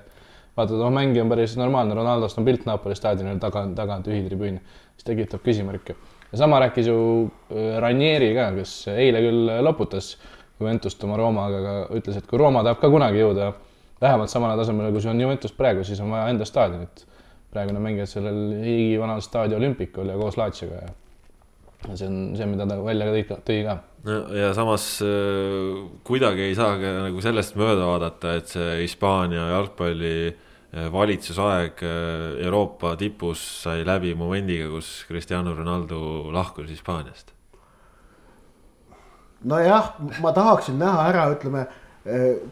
vaatad, 0.57 0.79
oh 0.79 0.91
mängija 0.91 1.23
on 1.23 1.31
päris 1.31 1.55
normaalne, 1.57 1.95
Ronaldost 1.95 2.39
on 2.39 2.45
pilt 2.45 2.65
Napoli 2.67 2.95
staadionil 2.95 3.39
taga, 3.39 3.63
taga 3.75 3.99
on 3.99 4.05
tühi 4.05 4.23
tribüün, 4.25 4.59
siis 4.95 5.07
tekitab 5.07 5.43
küsimärke. 5.45 5.95
ja 6.31 6.37
sama 6.37 6.59
rääkis 6.59 6.87
ju 6.87 7.31
äh, 7.51 7.79
Ranieri 7.79 8.33
ka, 8.35 8.51
kes 8.55 8.87
eile 8.87 9.21
küll 9.23 9.51
loputas 9.63 10.17
Juventust 10.59 11.03
oma 11.03 11.17
Roomaga, 11.17 11.57
aga 11.57 11.97
ütles, 11.97 12.17
et 12.17 12.27
kui 12.29 12.37
Rooma 12.39 12.61
tahab 12.63 12.79
ka 12.79 12.89
kunagi 12.89 13.17
jõuda 13.17 13.53
vähemalt 14.01 14.29
samale 14.29 14.57
tasemele, 14.59 14.91
kui 14.91 15.01
see 15.01 15.09
on 15.09 15.21
Juventus 15.21 15.53
praegu, 15.57 15.83
siis 15.83 15.99
on 16.03 16.11
vaja 16.13 16.27
enda 16.29 16.45
staadionit. 16.45 17.05
Praegune 17.51 17.83
mängijad 17.83 18.09
sellel 18.09 18.41
hiigivanal 18.63 19.21
staadion 19.23 19.59
Olümpikul 19.61 20.09
ja 20.09 20.17
koos 20.19 20.37
Laatsioga 20.39 20.81
ja 20.85 21.95
see 21.97 22.07
on 22.07 22.19
see, 22.37 22.47
mida 22.49 22.67
ta 22.69 22.77
välja 22.83 23.09
tõi, 23.09 23.23
tõi 23.47 23.57
ka. 23.65 23.75
no 24.05 24.19
ja 24.37 24.51
samas 24.57 24.85
äh, 25.05 25.81
kuidagi 26.07 26.47
ei 26.49 26.55
saa 26.57 26.77
ka 26.81 26.93
nagu 27.07 27.23
sellest 27.23 27.57
mööda 27.59 27.89
vaadata, 27.89 28.37
et 28.37 28.53
see 28.53 28.77
Hispaania 28.83 29.47
jalgpalli 29.55 30.13
äh, 30.29 30.87
valitsusaeg 30.93 31.83
äh, 31.87 32.45
Euroopa 32.45 32.93
tipus 33.01 33.43
sai 33.65 33.85
läbi 33.87 34.13
momendiga, 34.17 34.69
kus 34.75 35.01
Cristiano 35.09 35.55
Ronaldo 35.57 36.31
lahkus 36.33 36.69
Hispaaniast. 36.69 37.33
nojah, 39.49 39.95
ma 40.21 40.33
tahaksin 40.37 40.77
näha 40.77 41.07
ära, 41.09 41.29
ütleme, 41.33 41.65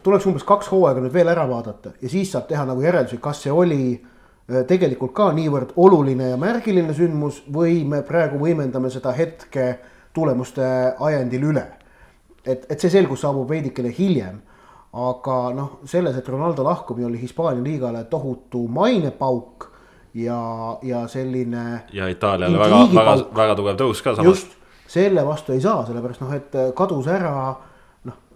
tuleks 0.02 0.26
umbes 0.26 0.42
kaks 0.46 0.68
hooaega 0.70 1.02
nüüd 1.02 1.14
veel 1.14 1.30
ära 1.30 1.44
vaadata 1.46 1.92
ja 2.02 2.10
siis 2.10 2.30
saab 2.34 2.48
teha 2.50 2.64
nagu 2.66 2.82
järeldusi, 2.82 3.18
kas 3.22 3.44
see 3.44 3.54
oli 3.54 3.94
tegelikult 4.68 5.12
ka 5.14 5.30
niivõrd 5.36 5.74
oluline 5.78 6.32
ja 6.32 6.36
märgiline 6.40 6.94
sündmus 6.96 7.42
või 7.52 7.84
me 7.88 8.02
praegu 8.06 8.40
võimendame 8.40 8.90
seda 8.90 9.12
hetke 9.16 9.72
tulemuste 10.16 10.64
ajendil 11.00 11.50
üle. 11.52 11.66
et, 12.44 12.64
et 12.70 12.80
see 12.80 12.90
selgus 12.90 13.20
saabub 13.20 13.48
veidikene 13.48 13.92
hiljem. 13.98 14.40
aga 14.92 15.36
noh, 15.54 15.78
selles, 15.86 16.16
et 16.18 16.28
Ronaldo 16.28 16.64
lahkumine 16.66 17.06
oli 17.06 17.20
Hispaania 17.20 17.62
liigale 17.62 18.04
tohutu 18.10 18.66
mainepauk 18.68 19.70
ja, 20.14 20.78
ja 20.82 21.06
selline. 21.08 21.82
ja 21.92 22.08
Itaaliale 22.08 22.58
väga, 22.58 22.80
väga, 22.94 23.16
väga 23.36 23.54
tugev 23.54 23.76
tõus 23.78 24.02
ka 24.02 24.14
samas. 24.14 24.26
just, 24.26 24.56
selle 24.90 25.26
vastu 25.26 25.52
ei 25.52 25.60
saa, 25.60 25.84
sellepärast 25.86 26.24
noh, 26.24 26.34
et 26.34 26.56
kadus 26.74 27.06
ära 27.06 27.54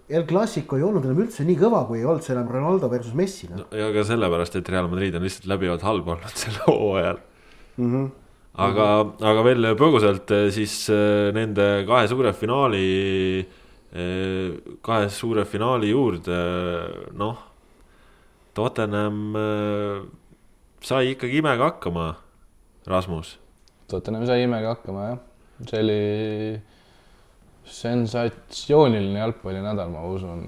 El 0.05 0.25
Clasico 0.29 0.77
ei 0.77 0.83
olnud 0.85 1.05
enam 1.07 1.23
üldse 1.23 1.43
nii 1.47 1.57
kõva, 1.57 1.81
kui 1.87 1.97
ei 1.97 2.05
olnud 2.05 2.21
see 2.21 2.35
enam 2.35 2.49
Ronaldo 2.51 2.89
versus 2.91 3.15
Messi 3.17 3.49
no.. 3.49 3.63
ja 3.73 3.87
ka 3.93 4.03
sellepärast, 4.05 4.57
et 4.59 4.67
Real 4.69 4.89
Madrid 4.91 5.15
on 5.17 5.25
lihtsalt 5.25 5.47
läbivalt 5.49 5.85
halb 5.85 6.11
olnud 6.13 6.35
sel 6.41 6.59
hooajal 6.67 7.17
mm. 7.17 7.87
-hmm. 7.87 8.11
aga 8.53 8.85
mm, 8.85 9.09
-hmm. 9.09 9.25
aga 9.31 9.45
veel 9.47 9.69
põgusalt 9.79 10.33
eh, 10.37 10.51
siis 10.53 10.75
eh, 10.93 11.33
nende 11.33 11.85
kahe 11.87 12.07
suure 12.07 12.33
finaali, 12.33 12.83
eh, 13.93 14.77
kahe 14.81 15.09
suure 15.09 15.45
finaali 15.45 15.89
juurde, 15.89 16.37
noh. 17.13 17.37
Tottenham 18.55 19.35
sai 20.79 21.11
ikkagi 21.11 21.41
imega 21.41 21.65
hakkama, 21.73 22.15
Rasmus. 22.87 23.39
Tottenham 23.87 24.25
sai 24.25 24.43
imega 24.43 24.77
hakkama 24.77 25.09
jah, 25.09 25.19
see 25.67 25.81
oli 25.81 26.61
sensatsiooniline 27.65 29.19
jalgpallinädal, 29.19 29.89
ma 29.89 30.05
usun 30.09 30.47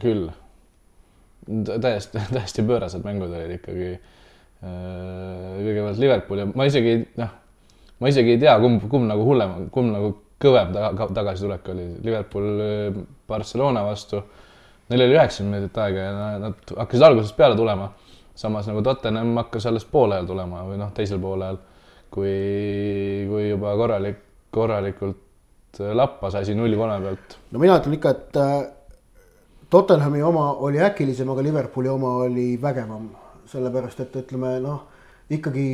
küll. 0.00 0.28
täiesti, 1.44 2.18
täiesti 2.34 2.64
pöörased 2.64 3.04
mängud 3.04 3.32
olid 3.32 3.56
ikkagi. 3.58 3.94
Äh, 4.64 5.56
kõigepealt 5.60 5.98
Liverpool 6.00 6.40
ja 6.40 6.46
ma 6.48 6.64
isegi 6.64 6.96
noh, 7.20 7.32
ma 8.00 8.08
isegi 8.08 8.36
ei 8.36 8.40
tea, 8.40 8.54
kumb, 8.62 8.86
kumb 8.88 9.04
nagu 9.10 9.26
hullem, 9.26 9.66
kumb 9.74 9.92
nagu 9.92 10.14
kõvem 10.40 10.72
taga, 10.72 11.08
tagasitulek 11.18 11.68
oli. 11.74 11.84
Liverpool 12.06 12.48
äh, 12.64 13.02
Barcelona 13.28 13.84
vastu, 13.84 14.22
neil 14.88 15.04
oli 15.04 15.18
üheksakümmend 15.18 15.60
minutit 15.60 15.82
aega 15.84 16.08
ja 16.08 16.32
nad 16.46 16.74
hakkasid 16.78 17.06
algusest 17.10 17.36
peale 17.36 17.58
tulema. 17.60 17.92
samas 18.34 18.66
nagu 18.66 18.80
Tottenham 18.82 19.36
hakkas 19.36 19.66
alles 19.70 19.84
poolajal 19.86 20.26
tulema 20.26 20.64
või 20.66 20.78
noh, 20.80 20.88
teisel 20.96 21.20
poolajal, 21.22 21.60
kui, 22.10 22.32
kui 23.28 23.44
juba 23.50 23.76
korralik, 23.78 24.16
korralikult 24.50 25.23
lappas 25.80 26.34
asi 26.34 26.54
nulli 26.54 26.76
kolme 26.76 27.00
pealt. 27.00 27.36
no 27.50 27.58
mina 27.58 27.78
ütlen 27.80 27.98
ikka, 27.98 28.10
et 28.10 28.40
äh, 28.40 28.54
Tottenhami 29.70 30.22
oma 30.22 30.52
oli 30.62 30.78
äkilisem, 30.82 31.30
aga 31.30 31.42
Liverpooli 31.42 31.88
oma 31.88 32.16
oli 32.24 32.54
vägevam. 32.62 33.10
sellepärast, 33.46 34.00
et 34.00 34.14
ütleme 34.16 34.56
noh, 34.64 34.80
ikkagi 35.30 35.66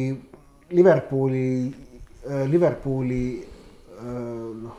Liverpooli, 0.70 1.46
äh, 2.26 2.44
Liverpooli 2.50 3.24
noh, 4.00 4.76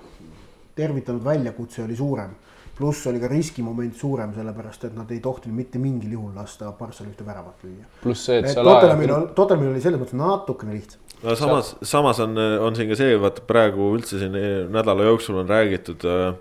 tervitanud 0.76 1.24
väljakutse 1.24 1.84
oli 1.84 1.96
suurem. 1.96 2.36
pluss 2.76 3.06
oli 3.08 3.20
ka 3.20 3.28
riskimoment 3.28 3.96
suurem, 3.96 4.34
sellepärast 4.34 4.86
et 4.88 4.94
nad 4.98 5.10
ei 5.12 5.20
tohtinud 5.22 5.56
mitte 5.56 5.78
mingil 5.80 6.16
juhul 6.16 6.32
lasta 6.36 6.72
Barcelonil 6.72 7.14
ühte 7.14 7.26
väravat 7.26 7.64
lüüa. 7.64 7.86
pluss 8.02 8.26
see, 8.26 8.40
et, 8.40 8.50
et 8.50 8.56
Tottenhamil 8.56 9.12
on, 9.14 9.28
Tottenhamil 9.36 9.74
oli 9.74 9.82
selles 9.84 10.02
mõttes 10.02 10.18
natukene 10.18 10.74
lihtsam 10.74 11.11
no 11.24 11.36
samas, 11.36 11.76
samas 11.82 12.20
on, 12.24 12.38
on 12.38 12.76
siin 12.78 12.90
ka 12.90 12.98
see, 13.00 13.18
vaata 13.22 13.44
praegu 13.48 13.92
üldse 13.96 14.20
siin 14.22 14.36
nädala 14.74 15.06
jooksul 15.10 15.42
on 15.42 15.50
räägitud 15.50 16.06
äh, 16.10 16.34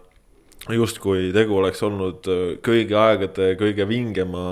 justkui 0.68 1.30
tegu 1.36 1.56
oleks 1.60 1.82
olnud 1.86 2.28
äh, 2.28 2.42
kõigi 2.64 2.96
aegade 2.96 3.54
kõige 3.60 3.86
vingema 3.88 4.42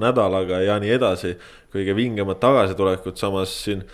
nädalaga 0.00 0.62
ja 0.64 0.78
nii 0.82 0.96
edasi. 0.98 1.36
kõige 1.72 1.94
vingemad 1.96 2.36
tagasitulekut, 2.36 3.16
samas 3.16 3.52
siin 3.64 3.84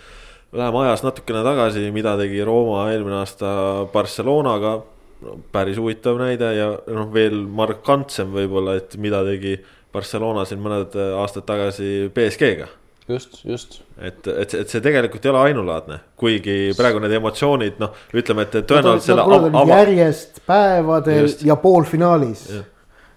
läheme 0.51 0.81
ajas 0.83 1.03
natukene 1.05 1.45
tagasi, 1.45 1.85
mida 1.95 2.17
tegi 2.19 2.43
Rooma 2.43 2.89
eelmine 2.91 3.21
aasta 3.21 3.85
Barcelonaga. 3.93 4.81
no 5.21 5.37
päris 5.51 5.77
huvitav 5.77 6.19
näide 6.19 6.53
ja 6.55 6.73
noh, 6.87 7.07
veel 7.13 7.43
markantsem 7.43 8.31
võib-olla, 8.31 8.75
et 8.79 8.95
mida 8.97 9.23
tegi 9.27 9.57
Barcelona 9.93 10.45
siin 10.45 10.61
mõned 10.63 10.95
aastad 11.19 11.47
tagasi 11.47 12.11
BSG-ga 12.13 12.78
just, 13.09 13.45
just. 13.45 13.81
et, 13.97 14.27
et, 14.27 14.53
et 14.53 14.69
see 14.69 14.81
tegelikult 14.83 15.25
ei 15.25 15.31
ole 15.31 15.41
ainulaadne, 15.49 15.99
kuigi 16.19 16.57
praegu 16.77 17.01
need 17.03 17.15
emotsioonid, 17.17 17.79
noh, 17.81 17.95
ütleme, 18.15 18.45
et 18.45 18.59
tõenäoliselt 18.69 19.07
selle 19.07 19.25
av, 19.25 19.47
av... 19.49 19.73
järjest 19.73 20.41
päevadel 20.49 21.25
just. 21.25 21.43
ja 21.47 21.57
poolfinaalis. 21.59 22.45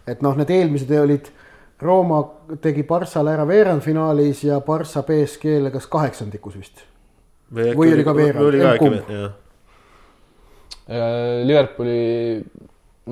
et 0.09 0.25
noh, 0.25 0.37
need 0.39 0.53
eelmised 0.55 0.93
olid, 1.03 1.31
Rooma 1.83 2.21
tegi 2.63 2.85
Barssale 2.87 3.33
ära 3.35 3.45
veerandfinaalis 3.49 4.45
ja 4.47 4.61
Barssa 4.63 5.03
BSG-le 5.07 5.73
kas 5.75 5.89
kaheksandikus 5.91 6.59
vist. 6.61 6.85
või 7.53 7.93
oli 7.93 8.05
ka 8.07 8.15
veerand, 8.17 9.01
jah. 9.11 9.39
Liverpooli 11.47 12.43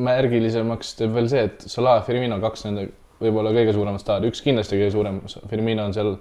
märgilisemaks 0.01 0.95
teeb 0.99 1.15
veel 1.15 1.29
see, 1.31 1.43
et 1.49 1.65
Salah 1.71 1.99
ja 1.99 2.07
Firmino 2.07 2.39
kaks 2.43 2.65
nende 2.67 2.89
võib-olla 3.21 3.53
kõige 3.55 3.75
suuremat 3.77 4.03
staari, 4.03 4.31
üks 4.31 4.43
kindlasti 4.45 4.79
kõige 4.79 4.93
suurem, 4.95 5.19
Firmino 5.51 5.87
on 5.89 5.97
seal 5.97 6.15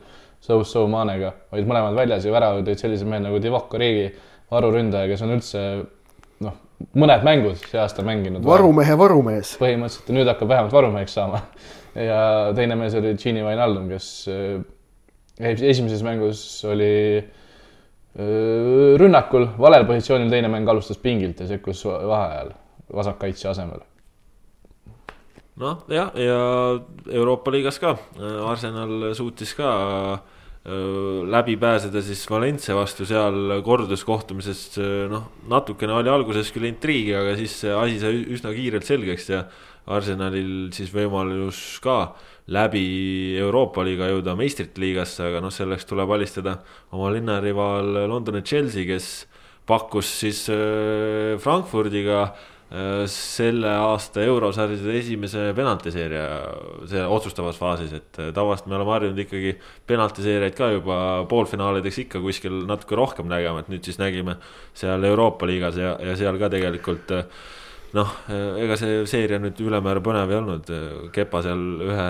So-So 0.43 0.85
Manega 0.89 1.33
olid 1.53 1.67
mõlemad 1.67 1.97
väljas 1.97 2.25
ja 2.25 2.33
värava 2.33 2.63
tõid 2.65 2.81
sellised 2.81 3.07
mehed 3.09 3.25
nagu 3.25 3.39
Divock 3.43 3.73
Origi, 3.75 4.07
varuründaja, 4.51 5.09
kes 5.11 5.23
on 5.25 5.33
üldse 5.35 5.63
noh, 6.45 6.55
mõned 6.99 7.25
mängud 7.27 7.59
see 7.65 7.81
aasta 7.81 8.05
mänginud. 8.07 8.45
varumehe 8.47 8.95
varumees. 8.99 9.55
põhimõtteliselt 9.61 10.09
ja 10.09 10.17
nüüd 10.17 10.31
hakkab 10.31 10.53
vähemalt 10.53 10.75
varumeheks 10.75 11.17
saama. 11.19 11.43
ja 12.09 12.21
teine 12.55 12.79
mees 12.79 12.95
oli 12.99 13.13
Gini 13.19 13.43
Wijnaldum, 13.45 13.91
kes 13.91 14.07
äh, 14.31 15.59
esimeses 15.59 16.05
mängus 16.07 16.41
oli 16.69 16.93
äh, 17.19 18.95
rünnakul, 18.99 19.51
valel 19.59 19.85
positsioonil, 19.89 20.31
teine 20.31 20.51
mäng 20.51 20.71
alustas 20.71 21.01
pingilt 21.03 21.43
ja 21.43 21.51
sekkus 21.51 21.83
vaheajal 21.85 22.55
vasakkaitse 22.95 23.51
asemel 23.51 23.83
noh, 25.59 25.85
jah, 25.91 26.11
ja 26.15 26.39
Euroopa 27.11 27.51
liigas 27.53 27.79
ka, 27.81 27.95
Arsenal 28.49 29.11
suutis 29.17 29.53
ka 29.57 29.71
läbi 31.29 31.55
pääseda 31.57 32.01
siis 32.03 32.25
Valencia 32.29 32.75
vastu 32.75 33.05
seal 33.07 33.61
korduskohtumises, 33.65 34.77
noh, 35.09 35.29
natukene 35.49 35.95
oli 35.95 36.11
alguses 36.11 36.51
küll 36.53 36.67
intriigi, 36.67 37.15
aga 37.15 37.35
siis 37.39 37.55
see 37.63 37.73
asi 37.73 37.99
sai 38.01 38.19
üsna 38.35 38.51
kiirelt 38.53 38.85
selgeks 38.87 39.29
ja 39.31 39.45
Arsenalil 39.89 40.69
siis 40.75 40.91
võimalus 40.93 41.79
ka 41.81 42.13
läbi 42.51 43.37
Euroopa 43.39 43.85
liiga 43.87 44.09
jõuda 44.11 44.35
meistrite 44.37 44.81
liigasse, 44.83 45.23
aga 45.29 45.41
noh, 45.41 45.53
selleks 45.53 45.87
tuleb 45.89 46.11
alistada 46.13 46.59
oma 46.91 47.09
linnarivaal 47.15 48.05
Londoni 48.11 48.43
Chelsea, 48.45 48.85
kes 48.89 49.09
pakkus 49.69 50.11
siis 50.21 50.43
Frankfurdiga 51.41 52.27
selle 53.09 53.69
aasta 53.73 54.21
eurosarjade 54.21 54.93
esimese 54.99 55.47
penaltiseeria, 55.57 56.25
see 56.91 57.05
otsustavas 57.17 57.57
faasis, 57.57 57.95
et 57.97 58.19
tavaliselt 58.35 58.69
me 58.69 58.77
oleme 58.77 58.93
harjunud 58.93 59.21
ikkagi 59.25 59.55
penaltiseerijaid 59.89 60.57
ka 60.57 60.67
juba 60.75 60.99
poolfinaalideks 61.31 62.03
ikka 62.05 62.21
kuskil 62.21 62.61
natuke 62.69 62.99
rohkem 62.99 63.31
nägema, 63.31 63.63
et 63.63 63.71
nüüd 63.73 63.89
siis 63.89 63.97
nägime 63.97 64.37
seal 64.77 65.07
Euroopa 65.09 65.49
liigas 65.49 65.81
ja, 65.81 65.95
ja 66.03 66.13
seal 66.19 66.37
ka 66.37 66.51
tegelikult 66.53 67.15
äh, 67.17 67.25
noh, 67.97 68.11
ega 68.61 68.77
see 68.79 69.01
seeria 69.09 69.39
nüüd 69.41 69.59
ülemäära 69.63 70.01
põnev 70.03 70.31
ei 70.31 70.37
olnud, 70.37 70.71
Kepa 71.15 71.41
seal 71.45 71.63
ühe 71.87 72.07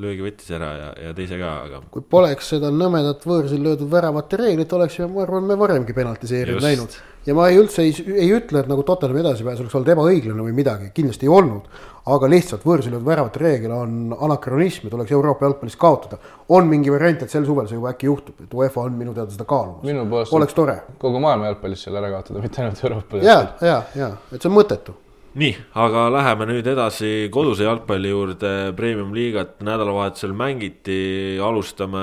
löögi 0.00 0.24
võttis 0.24 0.52
ära 0.56 0.70
ja, 0.78 0.90
ja 1.08 1.14
teise 1.16 1.38
ka, 1.40 1.52
aga. 1.66 1.82
kui 1.92 2.04
poleks 2.16 2.52
seda 2.54 2.70
nõmedat 2.74 3.24
võõrsil 3.28 3.62
löödud 3.64 3.90
väravate 3.92 4.40
reeglit, 4.40 4.72
oleksime, 4.76 5.10
ma 5.12 5.24
arvan, 5.26 5.48
me 5.50 5.58
varemgi 5.60 5.96
penaltiseerijaid 5.96 6.64
näinud. 6.64 6.96
Ja 7.26 7.36
ma 7.36 7.48
ei 7.50 7.58
üldse 7.60 7.84
ei, 7.84 7.92
ei 8.14 8.30
ütle, 8.32 8.62
et 8.62 8.70
nagu 8.70 8.84
Tottenham 8.86 9.20
edasipääs 9.20 9.60
oleks 9.62 9.76
olnud 9.76 9.90
ebaõiglane 9.94 10.44
või 10.46 10.54
midagi, 10.56 10.90
kindlasti 10.96 11.28
ei 11.28 11.34
olnud. 11.34 11.66
aga 12.10 12.28
lihtsalt 12.32 12.62
võõrsil 12.64 12.94
löödud 12.94 13.06
väravate 13.06 13.38
reegel 13.42 13.74
on 13.76 14.14
anakronism 14.24 14.86
ja 14.86 14.94
tuleks 14.94 15.12
Euroopa 15.12 15.44
jalgpallis 15.44 15.76
kaotada. 15.76 16.18
on 16.48 16.66
mingi 16.66 16.90
variant, 16.90 17.22
et 17.22 17.30
sel 17.30 17.44
suvel 17.46 17.68
see 17.68 17.76
juba 17.76 17.92
äkki 17.92 18.08
juhtub, 18.08 18.40
et 18.40 18.54
UEFA 18.54 18.80
on 18.80 18.96
minu 18.96 19.14
teada 19.14 19.30
seda 19.30 19.44
kaalumas. 19.44 20.32
oleks 20.32 20.54
tore. 20.54 20.80
kogu 20.98 21.20
maailma 21.20 21.52
jalgpallis 21.52 21.84
selle 21.84 21.98
ära 21.98 22.10
kaotada, 22.10 22.40
mitte 22.40 22.62
ainult 22.62 22.84
Euroopa. 22.84 23.22
ja, 23.22 23.38
ja, 23.60 23.82
ja, 23.94 24.10
et 24.32 24.40
see 24.40 24.50
on 24.50 24.56
mõttetu 24.56 24.96
nii, 25.38 25.52
aga 25.78 26.08
läheme 26.10 26.46
nüüd 26.50 26.66
edasi 26.66 27.28
koduse 27.30 27.62
jalgpalli 27.66 28.10
juurde, 28.10 28.50
premium-liigat 28.78 29.60
nädalavahetusel 29.62 30.32
mängiti, 30.34 31.38
alustame 31.42 32.02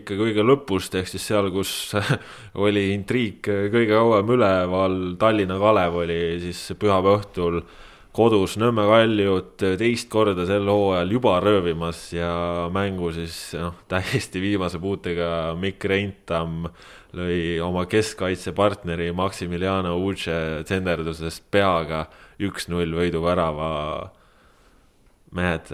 ikka 0.00 0.18
kõige 0.18 0.42
lõpust, 0.46 0.96
ehk 0.98 1.10
siis 1.10 1.28
seal, 1.30 1.52
kus 1.54 1.94
oli 2.66 2.88
intriig 2.96 3.38
kõige 3.46 3.92
kauem 3.92 4.34
üleval, 4.34 4.98
Tallinna 5.20 5.60
Kalev 5.62 6.00
oli 6.02 6.20
siis 6.42 6.64
pühapäeva 6.74 7.20
õhtul 7.20 7.60
kodus 8.16 8.56
Nõmme 8.58 8.86
Kaljut 8.88 9.62
teist 9.78 10.08
korda 10.10 10.46
sel 10.48 10.66
hooajal 10.72 11.10
juba 11.12 11.36
röövimas 11.44 12.06
ja 12.16 12.30
mängu 12.72 13.12
siis 13.14 13.38
noh, 13.60 13.76
täiesti 13.92 14.42
viimase 14.42 14.80
puutega 14.82 15.54
Mikk 15.60 15.86
Reintam 15.86 16.64
lõi 17.16 17.60
oma 17.62 17.86
keskkaitsepartneri 17.88 19.12
Maximiliano 19.14 19.94
Uce 20.02 20.64
tsenderdusest 20.66 21.46
peaga 21.52 22.06
üks-null 22.42 22.92
võiduvärava. 22.98 23.70
mehed, 25.36 25.72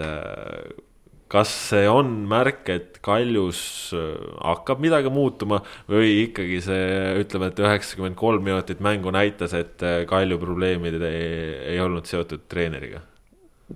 kas 1.33 1.51
see 1.71 1.87
on 1.89 2.11
märk, 2.29 2.67
et 2.69 2.99
Kaljus 3.03 3.59
äh, 3.97 4.11
hakkab 4.45 4.81
midagi 4.83 5.09
muutuma 5.13 5.59
või 5.89 6.27
ikkagi 6.27 6.59
see, 6.63 6.83
ütleme, 7.23 7.49
et 7.49 7.61
üheksakümmend 7.63 8.17
kolm 8.19 8.45
minutit 8.45 8.83
mängu 8.85 9.11
näitas, 9.13 9.55
et 9.57 9.81
äh, 9.85 10.03
Kalju 10.09 10.37
probleemid 10.41 10.99
ei, 11.01 11.25
ei 11.73 11.81
olnud 11.83 12.09
seotud 12.09 12.45
treeneriga? 12.51 13.01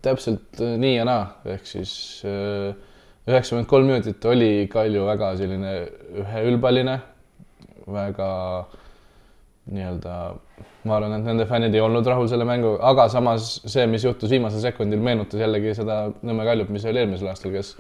täpselt 0.04 0.60
äh, 0.62 0.76
nii 0.78 0.98
ja 1.00 1.06
naa, 1.08 1.24
ehk 1.50 1.66
siis 1.66 1.92
üheksakümmend 2.28 3.70
kolm 3.72 3.90
minutit 3.90 4.26
oli 4.30 4.52
Kalju 4.70 5.08
väga 5.08 5.34
selline 5.40 5.74
üheülbaline, 6.22 7.00
väga 7.90 8.30
nii-öelda 9.72 10.16
ma 10.88 10.98
arvan, 10.98 11.18
et 11.20 11.28
nende 11.28 11.46
fännid 11.50 11.76
ei 11.76 11.84
olnud 11.84 12.08
rahul 12.08 12.30
selle 12.32 12.48
mänguga, 12.48 12.80
aga 12.90 13.08
samas 13.12 13.58
see, 13.68 13.86
mis 13.92 14.06
juhtus 14.08 14.32
viimasel 14.32 14.64
sekundil, 14.64 15.02
meenutas 15.04 15.42
jällegi 15.42 15.76
seda 15.78 16.08
Nõmme 16.26 16.46
Kaljut, 16.48 16.72
mis 16.74 16.86
oli 16.88 17.04
eelmisel 17.04 17.32
aastal, 17.32 17.54
kes 17.56 17.74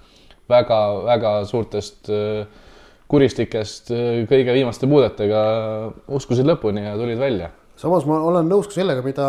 väga-väga 0.52 1.34
suurtest 1.48 2.12
äh, 2.14 2.66
kuristikest 3.12 3.94
äh, 3.96 4.26
kõige 4.30 4.56
viimaste 4.56 4.90
puudetega 4.90 5.42
uskusid 6.20 6.48
lõpuni 6.48 6.84
ja 6.86 6.98
tulid 7.00 7.20
välja. 7.22 7.52
samas 7.78 8.08
ma 8.10 8.20
olen 8.26 8.50
nõus 8.50 8.70
ka 8.70 8.80
sellega, 8.80 9.04
mida 9.06 9.28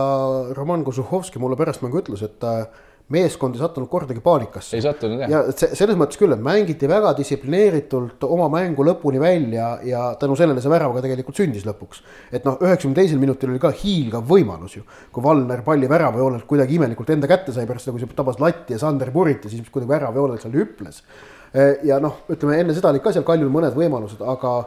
Roman 0.56 0.84
Kožuhovski 0.86 1.40
mulle 1.42 1.58
pärast 1.60 1.82
mängu 1.84 2.02
ütles, 2.02 2.24
et 2.26 2.44
äh, 2.46 2.66
meeskond 3.14 3.56
ei 3.56 3.60
sattunud 3.62 3.88
kordagi 3.88 4.20
paanikasse. 4.24 4.76
ei 4.76 4.84
sattunud 4.84 5.22
jah. 5.22 5.30
ja 5.32 5.40
selles 5.56 5.96
mõttes 5.96 6.20
küll, 6.20 6.34
et 6.34 6.42
mängiti 6.44 6.88
väga 6.90 7.14
distsiplineeritult 7.16 8.24
oma 8.28 8.50
mängu 8.52 8.84
lõpuni 8.84 9.20
välja 9.22 9.70
ja 9.86 10.02
tänu 10.20 10.36
sellele 10.36 10.60
see 10.64 10.72
värav 10.72 10.92
ka 10.96 11.04
tegelikult 11.06 11.40
sündis 11.40 11.64
lõpuks. 11.68 12.02
et 12.32 12.44
noh, 12.48 12.58
üheksakümne 12.60 13.00
teisel 13.00 13.20
minutil 13.22 13.54
oli 13.54 13.62
ka 13.62 13.72
hiilgav 13.72 14.28
võimalus 14.28 14.76
ju, 14.76 14.84
kui 15.12 15.24
Valner 15.24 15.64
palli 15.64 15.88
väravajoonelt 15.88 16.44
kuidagi 16.48 16.76
imelikult 16.76 17.16
enda 17.16 17.30
kätte 17.30 17.56
sai 17.56 17.66
pärast 17.66 17.88
seda, 17.88 17.96
kui 17.96 18.04
see 18.04 18.20
tabas 18.20 18.40
latti 18.44 18.76
ja 18.76 18.82
Sander 18.82 19.12
puritas, 19.14 19.54
siis 19.54 19.72
kuidagi 19.72 19.94
väravajoonelt 19.94 20.44
seal 20.44 20.60
hüples. 20.60 21.02
E, 21.48 21.68
ja 21.88 21.96
noh, 22.02 22.26
ütleme 22.28 22.60
enne 22.60 22.76
seda 22.76 22.92
olid 22.92 23.04
ka 23.04 23.14
seal 23.16 23.24
Kaljul 23.24 23.48
mõned 23.52 23.76
võimalused, 23.76 24.20
aga, 24.20 24.58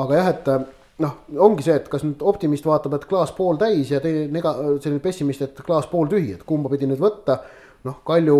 aga 0.00 0.20
jah, 0.20 0.30
et 0.32 0.52
noh, 1.02 1.16
ongi 1.44 1.64
see, 1.66 1.76
et 1.76 1.88
kas 1.92 2.04
nüüd 2.06 2.22
optimist 2.24 2.64
vaatab, 2.64 2.96
et 2.96 3.08
klaas 3.10 3.32
pooltäis 3.36 3.92
ja 3.92 4.00
teine 4.00 4.30
nega-, 4.32 4.54
selline 4.80 5.02
pessimist, 5.04 5.44
et 5.44 5.60
klaas 5.66 5.88
pooltühi, 5.90 6.38
et 6.38 6.46
kumba 6.48 6.72
pidi 6.72 6.88
nüüd 6.88 7.02
võtta 7.02 7.42
noh, 7.86 7.98
Kalju 8.06 8.38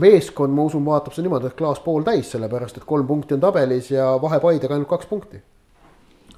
meeskond, 0.00 0.54
ma 0.54 0.66
usun, 0.68 0.84
vaatab 0.86 1.14
seda 1.14 1.26
niimoodi, 1.26 1.50
et 1.50 1.58
klaas 1.58 1.80
pooltäis, 1.84 2.30
sellepärast 2.34 2.80
et 2.80 2.88
kolm 2.88 3.06
punkti 3.08 3.36
on 3.36 3.42
tabelis 3.42 3.90
ja 3.92 4.10
vahe 4.22 4.40
Paidega 4.42 4.76
ainult 4.76 4.90
kaks 4.90 5.08
punkti. 5.10 5.40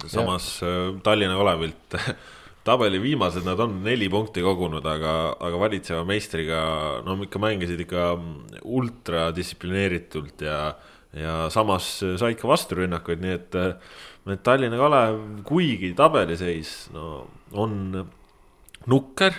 samas 0.07 0.61
ja. 0.63 0.69
Äh, 0.69 1.01
Tallinna 1.05 1.37
Kalevilt 1.37 1.97
tabeli 2.69 3.01
viimased, 3.03 3.45
nad 3.45 3.61
on 3.61 3.81
neli 3.85 4.09
punkti 4.13 4.45
kogunud, 4.45 4.87
aga, 4.87 5.35
aga 5.41 5.61
valitseva 5.61 6.05
meistriga 6.09 6.63
no 7.05 7.19
ikka 7.25 7.41
mängisid 7.43 7.85
ikka 7.85 8.07
ultra 8.65 9.29
distsiplineeritult 9.37 10.45
ja, 10.45 10.61
ja 11.17 11.35
samas 11.53 11.93
said 12.01 12.41
ka 12.41 12.49
vasturünnakuid, 12.49 13.21
nii 13.21 13.37
et, 13.37 13.61
et 14.33 14.43
Tallinna 14.47 14.81
Kalev, 14.81 15.21
kuigi 15.49 15.93
tabeliseis 15.99 16.89
no 16.97 17.27
on 17.53 18.07
nukker 18.89 19.37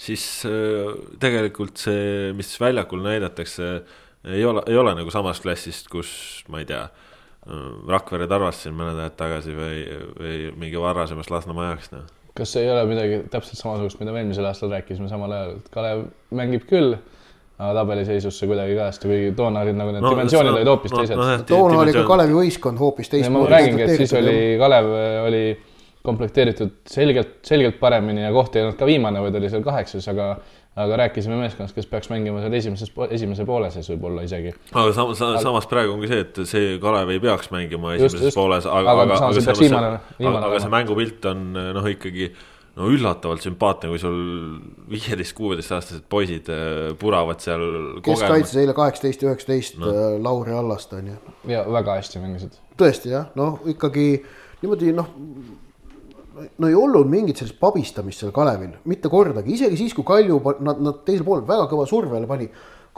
siis 0.00 0.24
äh, 0.48 0.94
tegelikult 1.20 1.80
see, 1.80 2.30
mis 2.36 2.54
väljakul 2.60 3.02
näidatakse, 3.04 3.70
ei 4.30 4.44
ole, 4.44 4.64
ei 4.68 4.78
ole 4.80 4.94
nagu 4.98 5.12
samast 5.12 5.44
klassist, 5.44 5.90
kus 5.92 6.10
ma 6.52 6.62
ei 6.62 6.68
tea, 6.68 6.86
äh, 6.86 7.68
Rakvere 7.90 8.28
Tarvas 8.30 8.64
siin 8.64 8.76
mõned 8.78 9.00
ajad 9.00 9.18
tagasi 9.20 9.54
või, 9.56 9.84
või 10.16 10.40
mingi 10.64 10.80
varasemast 10.80 11.32
Lasnamäe 11.32 11.74
ajast, 11.74 11.96
noh. 11.96 12.08
kas 12.36 12.56
ei 12.60 12.70
ole 12.72 12.84
midagi 12.88 13.22
täpselt 13.32 13.60
samasugust, 13.60 14.00
mida 14.00 14.14
me 14.14 14.24
eelmisel 14.24 14.48
aastal 14.48 14.72
rääkisime 14.72 15.10
samal 15.12 15.36
ajal, 15.36 15.56
et 15.60 15.72
Kalev 15.74 16.06
mängib 16.36 16.68
küll 16.70 16.96
aga 17.60 17.74
tabeliseisus 17.76 18.38
see 18.40 18.48
kuidagi 18.48 18.72
ei 18.72 18.78
kajastu, 18.78 19.08
kuigi 19.10 19.32
toona 19.36 19.64
olid 19.66 19.76
nagu 19.76 19.92
need 19.92 20.04
no, 20.04 20.12
dimensioonid 20.14 20.54
olid 20.54 20.70
hoopis 20.70 20.94
no, 20.94 21.02
teised 21.02 21.18
no,. 21.20 21.32
toona 21.48 21.82
oli 21.82 21.92
ka 21.92 22.04
Kalevi 22.08 22.36
võistkond 22.38 22.80
hoopis 22.80 23.12
teistmoodi. 23.12 23.50
ma 23.50 23.52
räägingi, 23.52 23.82
et 23.84 24.00
siis 24.00 24.14
oli 24.16 24.36
Kalev 24.60 24.88
oli 25.26 25.42
komplekteeritud 26.06 26.80
selgelt, 26.88 27.38
selgelt 27.44 27.76
paremini 27.80 28.22
ja 28.22 28.32
koht 28.32 28.56
ei 28.56 28.64
olnud 28.64 28.78
ka 28.80 28.88
viimane, 28.88 29.20
vaid 29.20 29.36
oli 29.36 29.50
seal 29.52 29.64
kaheksas, 29.66 30.06
aga 30.12 30.32
aga 30.80 30.96
rääkisime 30.96 31.34
meeskonnast, 31.36 31.74
kes 31.74 31.88
peaks 31.90 32.08
mängima 32.12 32.40
seal 32.44 32.54
esimeses, 32.54 32.92
esimese 33.10 33.44
poole 33.44 33.72
sees 33.74 33.88
võib-olla 33.90 34.22
isegi. 34.24 34.52
aga 34.70 34.92
samas, 34.96 35.18
samas 35.42 35.66
praegu 35.70 35.96
ongi 35.96 36.08
see, 36.08 36.22
et 36.22 36.40
see 36.48 36.78
Kalev 36.82 37.10
ei 37.10 37.20
peaks 37.22 37.50
mängima 37.52 37.96
esimeses 37.96 38.16
just, 38.16 38.28
just. 38.30 38.38
pooles, 38.38 38.68
aga, 38.70 38.94
aga, 38.94 39.02
aga, 39.08 39.18
aga, 39.26 39.42
see, 39.42 39.56
viimane, 39.66 39.90
viimane 40.20 40.46
aga 40.46 40.62
see 40.62 40.72
mängupilt 40.72 41.28
on 41.32 41.44
noh, 41.58 41.88
ikkagi 41.90 42.30
no 42.78 42.90
üllatavalt 42.94 43.42
sümpaatne, 43.44 43.90
kui 43.90 44.00
sul 44.00 44.20
viieteist, 44.90 45.34
kuueteistaastased 45.38 46.06
poisid 46.12 46.50
äh, 46.54 46.92
puravad 47.00 47.42
seal. 47.42 47.64
keskkaitses 48.06 48.60
eile 48.62 48.76
kaheksateist, 48.76 49.24
üheksateist 49.26 49.80
no. 49.82 49.90
Äh, 49.90 50.14
Lauri 50.22 50.54
Allast 50.56 50.94
on 50.96 51.10
ju. 51.12 51.18
ja 51.50 51.64
väga 51.66 51.98
hästi 51.98 52.22
mängisid. 52.22 52.60
tõesti 52.80 53.12
jah, 53.16 53.26
noh 53.38 53.58
ikkagi 53.74 54.06
niimoodi 54.62 54.94
noh 54.96 55.10
no 56.58 56.68
ei 56.68 56.76
olnud 56.76 57.08
mingit 57.10 57.40
sellist 57.40 57.58
pabistamist 57.60 58.22
seal 58.22 58.34
Kalevil, 58.34 58.74
mitte 58.90 59.10
kordagi, 59.12 59.54
isegi 59.54 59.78
siis, 59.78 59.94
kui 59.96 60.06
Kalju, 60.06 60.40
nad, 60.64 60.82
nad 60.82 61.00
teisel 61.06 61.26
poolel 61.26 61.46
väga 61.48 61.68
kõva 61.70 61.86
surve 61.88 62.18
alla 62.18 62.30
pani. 62.30 62.48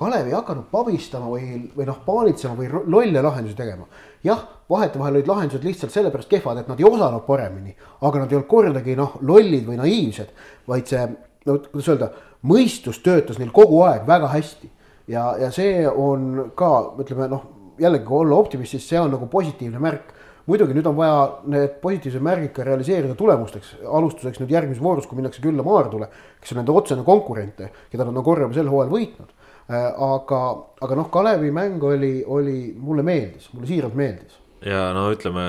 Kalev 0.03 0.31
ei 0.31 0.33
hakanud 0.33 0.71
pabistama 0.73 1.29
või, 1.29 1.59
või 1.77 1.85
noh, 1.87 1.99
paanitsema 2.07 2.57
või 2.57 2.71
lolle 2.73 3.23
lahendusi 3.23 3.57
tegema. 3.59 3.85
jah, 4.25 4.41
vahetevahel 4.71 5.19
olid 5.19 5.29
lahendused 5.29 5.65
lihtsalt 5.67 5.93
sellepärast 5.93 6.31
kehvad, 6.31 6.63
et 6.63 6.69
nad 6.71 6.81
ei 6.81 6.87
osanud 6.89 7.27
paremini, 7.27 7.75
aga 8.01 8.23
nad 8.23 8.33
ei 8.33 8.39
olnud 8.39 8.49
kordagi 8.49 8.97
noh, 8.97 9.19
lollid 9.21 9.67
või 9.69 9.77
naiivsed, 9.83 10.31
vaid 10.69 10.89
see, 10.89 11.03
no 11.47 11.59
kuidas 11.67 11.91
öelda, 11.93 12.09
mõistus 12.49 13.03
töötas 13.05 13.39
neil 13.39 13.53
kogu 13.53 13.83
aeg 13.85 14.07
väga 14.09 14.31
hästi. 14.33 14.71
ja, 15.13 15.35
ja 15.39 15.51
see 15.53 15.85
on 15.89 16.53
ka, 16.57 16.73
ütleme 17.03 17.29
noh, 17.29 17.45
jällegi 17.83 18.09
kui 18.09 18.25
olla 18.25 18.41
optimist, 18.41 18.73
siis 18.73 18.89
see 18.89 19.01
on 19.01 19.13
nagu 19.13 19.29
positiivne 19.29 19.81
märk 19.83 20.15
muidugi 20.47 20.75
nüüd 20.77 20.89
on 20.91 20.97
vaja 20.99 21.19
need 21.53 21.77
positiivsed 21.83 22.25
märgid 22.25 22.53
ka 22.57 22.67
realiseerida 22.67 23.15
tulemusteks, 23.19 23.77
alustuseks 23.87 24.41
nüüd 24.43 24.51
järgmises 24.53 24.83
voorus, 24.83 25.07
kui 25.07 25.19
minnakse 25.19 25.43
külla 25.45 25.65
Maardule, 25.67 26.09
kes 26.43 26.55
on 26.55 26.63
nende 26.63 26.75
otsene 26.75 27.07
konkurente, 27.07 27.71
keda 27.93 28.09
nad 28.09 28.19
on 28.19 28.27
korraga 28.27 28.57
sel 28.57 28.71
hooajal 28.73 28.93
võitnud. 28.93 29.33
Äh, 29.71 29.89
aga, 30.05 30.39
aga 30.83 30.97
noh, 30.99 31.09
Kalevi 31.13 31.53
mäng 31.55 31.83
oli, 31.87 32.17
oli, 32.27 32.57
mulle 32.77 33.05
meeldis, 33.07 33.47
mulle 33.55 33.69
siiralt 33.71 33.95
meeldis. 33.99 34.39
ja 34.63 34.93
no 34.95 35.09
ütleme, 35.11 35.45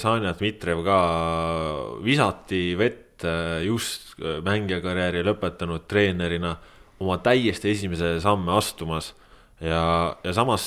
Sanja 0.00 0.34
Dmitrijev 0.36 0.82
ka 0.84 0.96
visati 2.04 2.74
vett 2.76 3.24
äh, 3.24 3.62
just 3.64 4.16
äh, 4.20 4.40
mängijakarjääri 4.44 5.22
lõpetanud 5.24 5.84
treenerina 5.88 6.56
oma 7.00 7.18
täiesti 7.24 7.70
esimese 7.72 8.18
samme 8.20 8.52
astumas 8.56 9.12
ja, 9.60 10.16
ja 10.24 10.32
samas 10.36 10.66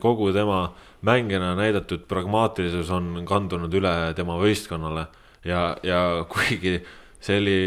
kogu 0.00 0.32
tema 0.32 0.70
mängijana 1.06 1.54
näidatud 1.58 2.06
pragmaatilisus 2.08 2.90
on 2.94 3.24
kandunud 3.28 3.74
üle 3.74 3.96
tema 4.16 4.38
võistkonnale. 4.40 5.06
ja, 5.44 5.76
ja 5.82 6.00
kuigi 6.28 6.80
see 7.20 7.40
oli, 7.40 7.58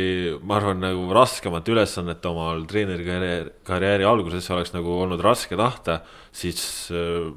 ma 0.45 0.57
arvan, 0.59 0.81
nagu 0.83 1.07
raskemat 1.13 1.67
ülesannet 1.71 2.25
omal 2.29 2.63
treeneri 2.69 3.05
karjääri, 3.67 4.05
alguses 4.07 4.47
oleks 4.53 4.73
nagu 4.75 4.93
olnud 5.03 5.21
raske 5.23 5.57
tahta, 5.59 5.99
siis 6.31 6.61
äh, 6.95 7.31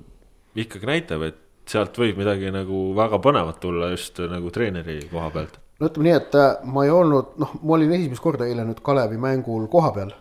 ikkagi 0.54 0.88
näitab, 0.88 1.26
et 1.26 1.40
sealt 1.68 1.96
võib 1.98 2.18
midagi 2.20 2.50
nagu 2.52 2.90
väga 2.98 3.20
põnevat 3.22 3.60
tulla 3.62 3.92
just 3.92 4.18
nagu 4.30 4.50
treeneri 4.54 5.00
koha 5.10 5.30
pealt. 5.34 5.58
no 5.80 5.88
ütleme 5.88 6.08
nii, 6.08 6.18
et 6.18 6.38
äh, 6.38 6.50
ma 6.64 6.86
ei 6.86 6.94
olnud, 6.94 7.36
noh, 7.42 7.54
ma 7.62 7.78
olin 7.78 7.94
esimest 7.98 8.22
korda 8.22 8.48
eile 8.48 8.66
nüüd 8.68 8.82
Kalevi 8.84 9.20
mängul 9.22 9.68
kohapeal 9.72 10.12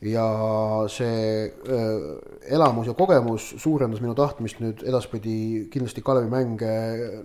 ja 0.00 0.24
see 0.86 1.46
äh, 1.46 2.52
elamus 2.54 2.86
ja 2.86 2.94
kogemus 2.94 3.48
suurendas 3.58 3.98
minu 3.98 4.12
tahtmist 4.14 4.60
nüüd 4.62 4.84
edaspidi 4.86 5.66
kindlasti 5.72 6.04
Kalevi 6.06 6.28
mänge 6.30 6.74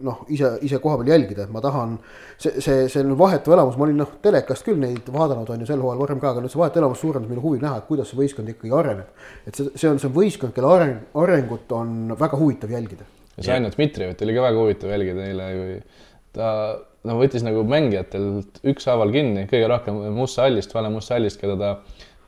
noh, 0.02 0.24
ise, 0.34 0.56
ise 0.66 0.80
kohapeal 0.82 1.12
jälgida, 1.14 1.46
et 1.46 1.52
ma 1.54 1.62
tahan. 1.62 2.00
see, 2.38 2.62
see, 2.66 2.88
see 2.90 3.18
vahetu 3.18 3.54
elamus, 3.54 3.78
ma 3.78 3.86
olin 3.86 4.02
noh, 4.02 4.16
telekast 4.24 4.66
küll 4.66 4.82
neid 4.82 5.12
vaadanud 5.14 5.52
on 5.54 5.62
ju 5.62 5.68
sel 5.70 5.84
hooajal 5.86 6.02
varem 6.02 6.24
ka, 6.24 6.32
aga 6.34 6.42
nüüd 6.42 6.54
see 6.54 6.62
vahetu 6.64 6.82
elamus 6.82 7.04
suurendas 7.06 7.30
minu 7.30 7.44
huvi 7.44 7.62
näha, 7.62 7.78
et 7.78 7.86
kuidas 7.90 8.10
see 8.10 8.18
võistkond 8.18 8.50
ikkagi 8.56 8.74
areneb. 8.74 9.28
et 9.46 9.60
see, 9.60 9.70
see 9.76 9.92
on 9.92 10.02
see 10.02 10.14
võistkond, 10.16 10.56
kelle 10.56 10.72
areng, 10.74 11.04
arengut 11.22 11.76
on 11.78 12.16
väga 12.18 12.40
huvitav 12.42 12.74
jälgida. 12.74 13.06
ja 13.38 13.46
Saino 13.52 13.70
Dmitrijevit 13.76 14.26
oli 14.26 14.34
ka 14.34 14.48
väga 14.48 14.64
huvitav 14.66 14.96
jälgida 14.96 15.28
eile, 15.28 15.52
kui 15.60 15.78
ta 16.34 16.50
no 17.06 17.20
võttis 17.20 17.46
nagu 17.46 17.62
mängijatelt 17.70 18.64
ükshaaval 18.74 19.14
kinni 19.14 19.46
kõige 19.52 19.70
rohkem 19.70 20.02
Mussa 20.18 20.48
Allist, 20.50 20.74
Vale 20.74 20.90
Mussa 20.90 21.20
Allist, 21.20 21.38
keda 21.42 21.60
ta 21.60 21.72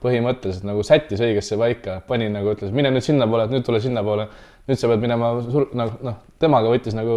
põhimõtteliselt 0.04 0.66
nagu 0.68 0.84
sättis 0.86 1.22
õigesse 1.24 1.58
paika, 1.60 2.00
pani 2.08 2.28
nagu 2.32 2.52
ütles, 2.54 2.74
mine 2.76 2.92
nüüd 2.94 3.06
sinnapoole, 3.06 3.48
nüüd 3.52 3.66
tule 3.66 3.82
sinnapoole. 3.84 4.28
nüüd 4.66 4.80
sa 4.82 4.90
peed 4.90 5.04
minema, 5.04 5.28
noh, 5.78 5.92
noh, 6.02 6.16
temaga 6.42 6.72
võttis 6.74 6.96
nagu 6.98 7.16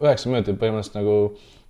üheksa 0.00 0.30
minutit 0.30 0.56
põhimõtteliselt 0.60 0.96
nagu 0.96 1.16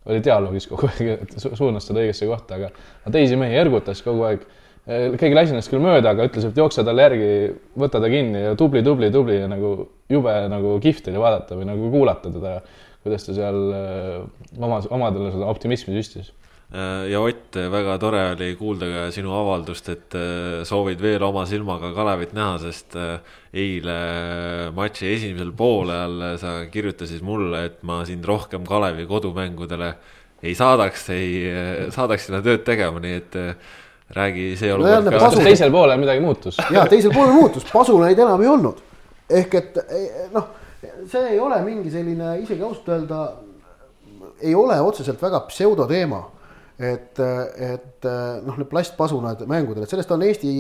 oli 0.07 0.21
dialoogis 0.23 0.69
kogu 0.71 0.87
aeg, 0.87 1.25
et 1.25 1.35
suunas 1.43 1.89
seda 1.89 2.05
õigesse 2.05 2.29
kohta, 2.31 2.61
aga 2.61 2.71
teisi 3.13 3.39
mehi 3.39 3.59
ergutas 3.59 4.05
kogu 4.07 4.23
aeg. 4.29 4.47
keegi 4.87 5.35
lasi 5.35 5.51
ennast 5.51 5.71
küll 5.73 5.83
mööda, 5.83 6.13
aga 6.15 6.29
ütles, 6.29 6.45
et 6.47 6.59
jookse 6.61 6.85
talle 6.87 7.03
järgi, 7.03 7.31
võta 7.75 7.99
ta 7.99 8.07
kinni 8.07 8.45
ja 8.45 8.53
tubli, 8.55 8.85
tubli, 8.87 9.11
tubli 9.11 9.41
ja 9.41 9.49
nagu 9.51 9.73
jube 10.09 10.35
nagu 10.53 10.77
kihvt 10.83 11.11
oli 11.11 11.19
vaadata 11.19 11.59
või 11.59 11.67
nagu 11.67 11.91
kuulata 11.91 12.31
teda, 12.31 12.53
kuidas 13.03 13.27
ta 13.27 13.35
seal 13.35 13.59
oma, 14.63 14.79
omadele 14.95 15.33
seda 15.35 15.51
optimismi 15.51 15.97
süstis 15.99 16.31
ja 17.11 17.21
Ott, 17.23 17.55
väga 17.71 17.95
tore 18.03 18.23
oli 18.33 18.49
kuulda 18.59 18.89
ka 18.91 19.05
sinu 19.15 19.31
avaldust, 19.39 19.89
et 19.93 20.17
äh, 20.19 20.65
soovid 20.67 21.01
veel 21.03 21.23
oma 21.23 21.45
silmaga 21.47 21.93
Kalevit 21.95 22.35
näha, 22.35 22.57
sest 22.65 22.97
äh, 22.99 23.21
eile 23.55 23.97
matši 24.75 25.13
esimesel 25.15 25.53
poolel 25.57 26.35
sa 26.43 26.59
kirjutasid 26.73 27.23
mulle, 27.27 27.65
et 27.71 27.83
ma 27.87 28.01
sind 28.09 28.27
rohkem 28.27 28.67
Kalevi 28.67 29.07
kodumängudele 29.07 29.95
ei 30.43 30.55
saadaks, 30.59 31.09
ei 31.15 31.89
saadaks 31.95 32.27
sinna 32.29 32.43
tööd 32.45 32.67
tegema, 32.67 33.01
nii 33.01 33.15
et 33.23 33.39
räägi 34.15 34.51
see 34.59 34.75
olukord 34.75 35.09
no, 35.09 35.19
ka. 35.19 35.31
teisel 35.47 35.73
poolel 35.75 35.99
midagi 35.99 36.21
muutus. 36.23 36.59
ja 36.71 36.85
teisel 36.91 37.15
poolel 37.15 37.35
muutus, 37.35 37.65
pasulaid 37.73 38.19
enam 38.19 38.43
ei 38.43 38.51
olnud. 38.51 38.83
ehk 39.31 39.55
et 39.59 39.81
noh, 40.35 40.51
see 41.11 41.33
ei 41.33 41.41
ole 41.41 41.63
mingi 41.65 41.91
selline, 41.91 42.37
isegi 42.43 42.63
ausalt 42.63 42.93
öelda, 42.95 43.25
ei 44.43 44.55
ole 44.55 44.77
otseselt 44.83 45.23
väga 45.23 45.47
pseudoteema 45.49 46.23
et, 46.79 47.21
et 47.57 48.07
noh, 48.45 48.57
need 48.59 48.69
plastpasunad 48.69 49.41
mängudel, 49.49 49.87
et 49.87 49.93
sellest 49.93 50.11
on 50.13 50.25
Eesti, 50.27 50.51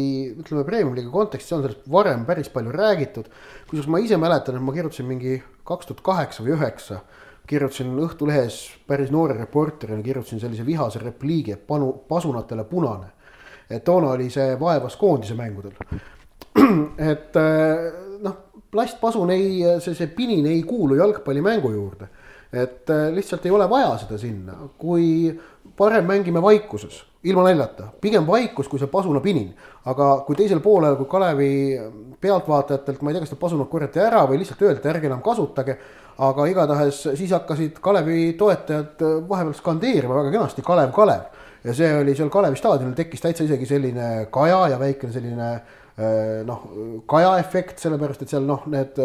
ütleme, 0.40 0.64
premium-liiga 0.64 1.12
kontekstis 1.12 1.52
on 1.52 1.64
sellest 1.64 1.84
varem 1.92 2.24
päris 2.28 2.48
palju 2.52 2.72
räägitud. 2.72 3.28
kusjuures 3.68 3.90
ma 3.92 4.00
ise 4.00 4.16
mäletan, 4.20 4.56
et 4.56 4.64
ma 4.64 4.72
kirjutasin 4.72 5.08
mingi 5.08 5.36
kaks 5.68 5.90
tuhat 5.90 6.00
kaheksa 6.06 6.44
või 6.46 6.54
üheksa, 6.56 7.02
kirjutasin 7.46 7.92
Õhtulehes 8.06 8.60
päris 8.88 9.12
noore 9.12 9.36
reporterina, 9.36 10.02
kirjutasin 10.02 10.40
sellise 10.40 10.66
vihase 10.66 11.04
repliigi, 11.04 11.52
et 11.52 11.66
panu, 11.66 11.92
pasunatele 12.08 12.64
punane. 12.64 13.12
et 13.70 13.84
toona 13.84 14.12
oli 14.14 14.30
see 14.30 14.54
vaevas 14.60 14.96
koondise 14.96 15.34
mängudel. 15.34 15.72
et 17.12 17.34
noh, 18.22 18.36
plastpasun 18.70 19.30
ei, 19.30 19.64
see, 19.80 19.94
see 19.94 20.06
pinin 20.06 20.46
ei 20.46 20.62
kuulu 20.62 20.94
jalgpallimängu 20.96 21.72
juurde 21.72 22.08
et 22.52 22.88
lihtsalt 23.12 23.46
ei 23.46 23.50
ole 23.50 23.66
vaja 23.68 23.96
seda 24.00 24.18
sinna, 24.18 24.54
kui 24.78 25.28
parem 25.76 26.06
mängime 26.08 26.40
vaikuses, 26.42 27.02
ilma 27.26 27.44
naljata, 27.46 27.90
pigem 28.00 28.26
vaikus 28.26 28.68
kui 28.68 28.80
see 28.80 28.88
pasunapinin. 28.90 29.54
aga 29.86 30.08
kui 30.26 30.36
teisel 30.36 30.60
poolel, 30.60 30.96
kui 30.96 31.06
Kalevi 31.10 31.50
pealtvaatajatelt, 32.20 33.02
ma 33.02 33.10
ei 33.10 33.16
tea, 33.16 33.24
kas 33.24 33.32
need 33.34 33.40
pasunad 33.40 33.68
korjati 33.70 34.02
ära 34.02 34.24
või 34.26 34.40
lihtsalt 34.40 34.62
öeldi, 34.62 34.80
et 34.80 34.90
ärge 34.94 35.10
enam 35.10 35.22
kasutage. 35.22 35.78
aga 36.18 36.46
igatahes 36.48 37.02
siis 37.14 37.32
hakkasid 37.36 37.80
Kalevi 37.84 38.32
toetajad 38.38 39.02
vahepeal 39.28 39.54
skandeerima 39.54 40.14
väga 40.16 40.30
kenasti 40.32 40.62
Kalev, 40.62 40.92
Kalev. 40.92 41.26
ja 41.64 41.74
see 41.74 41.92
oli 42.00 42.14
seal 42.16 42.30
Kalevi 42.30 42.56
staadionil 42.56 42.94
tekkis 42.96 43.20
täitsa 43.20 43.44
isegi 43.44 43.66
selline 43.66 44.26
kaja 44.30 44.68
ja 44.72 44.78
väikene 44.80 45.12
selline 45.12 45.50
eh, 45.52 46.44
noh, 46.44 46.68
kajaefekt, 47.06 47.78
sellepärast 47.78 48.22
et 48.22 48.32
seal 48.32 48.48
noh, 48.48 48.64
need 48.72 48.96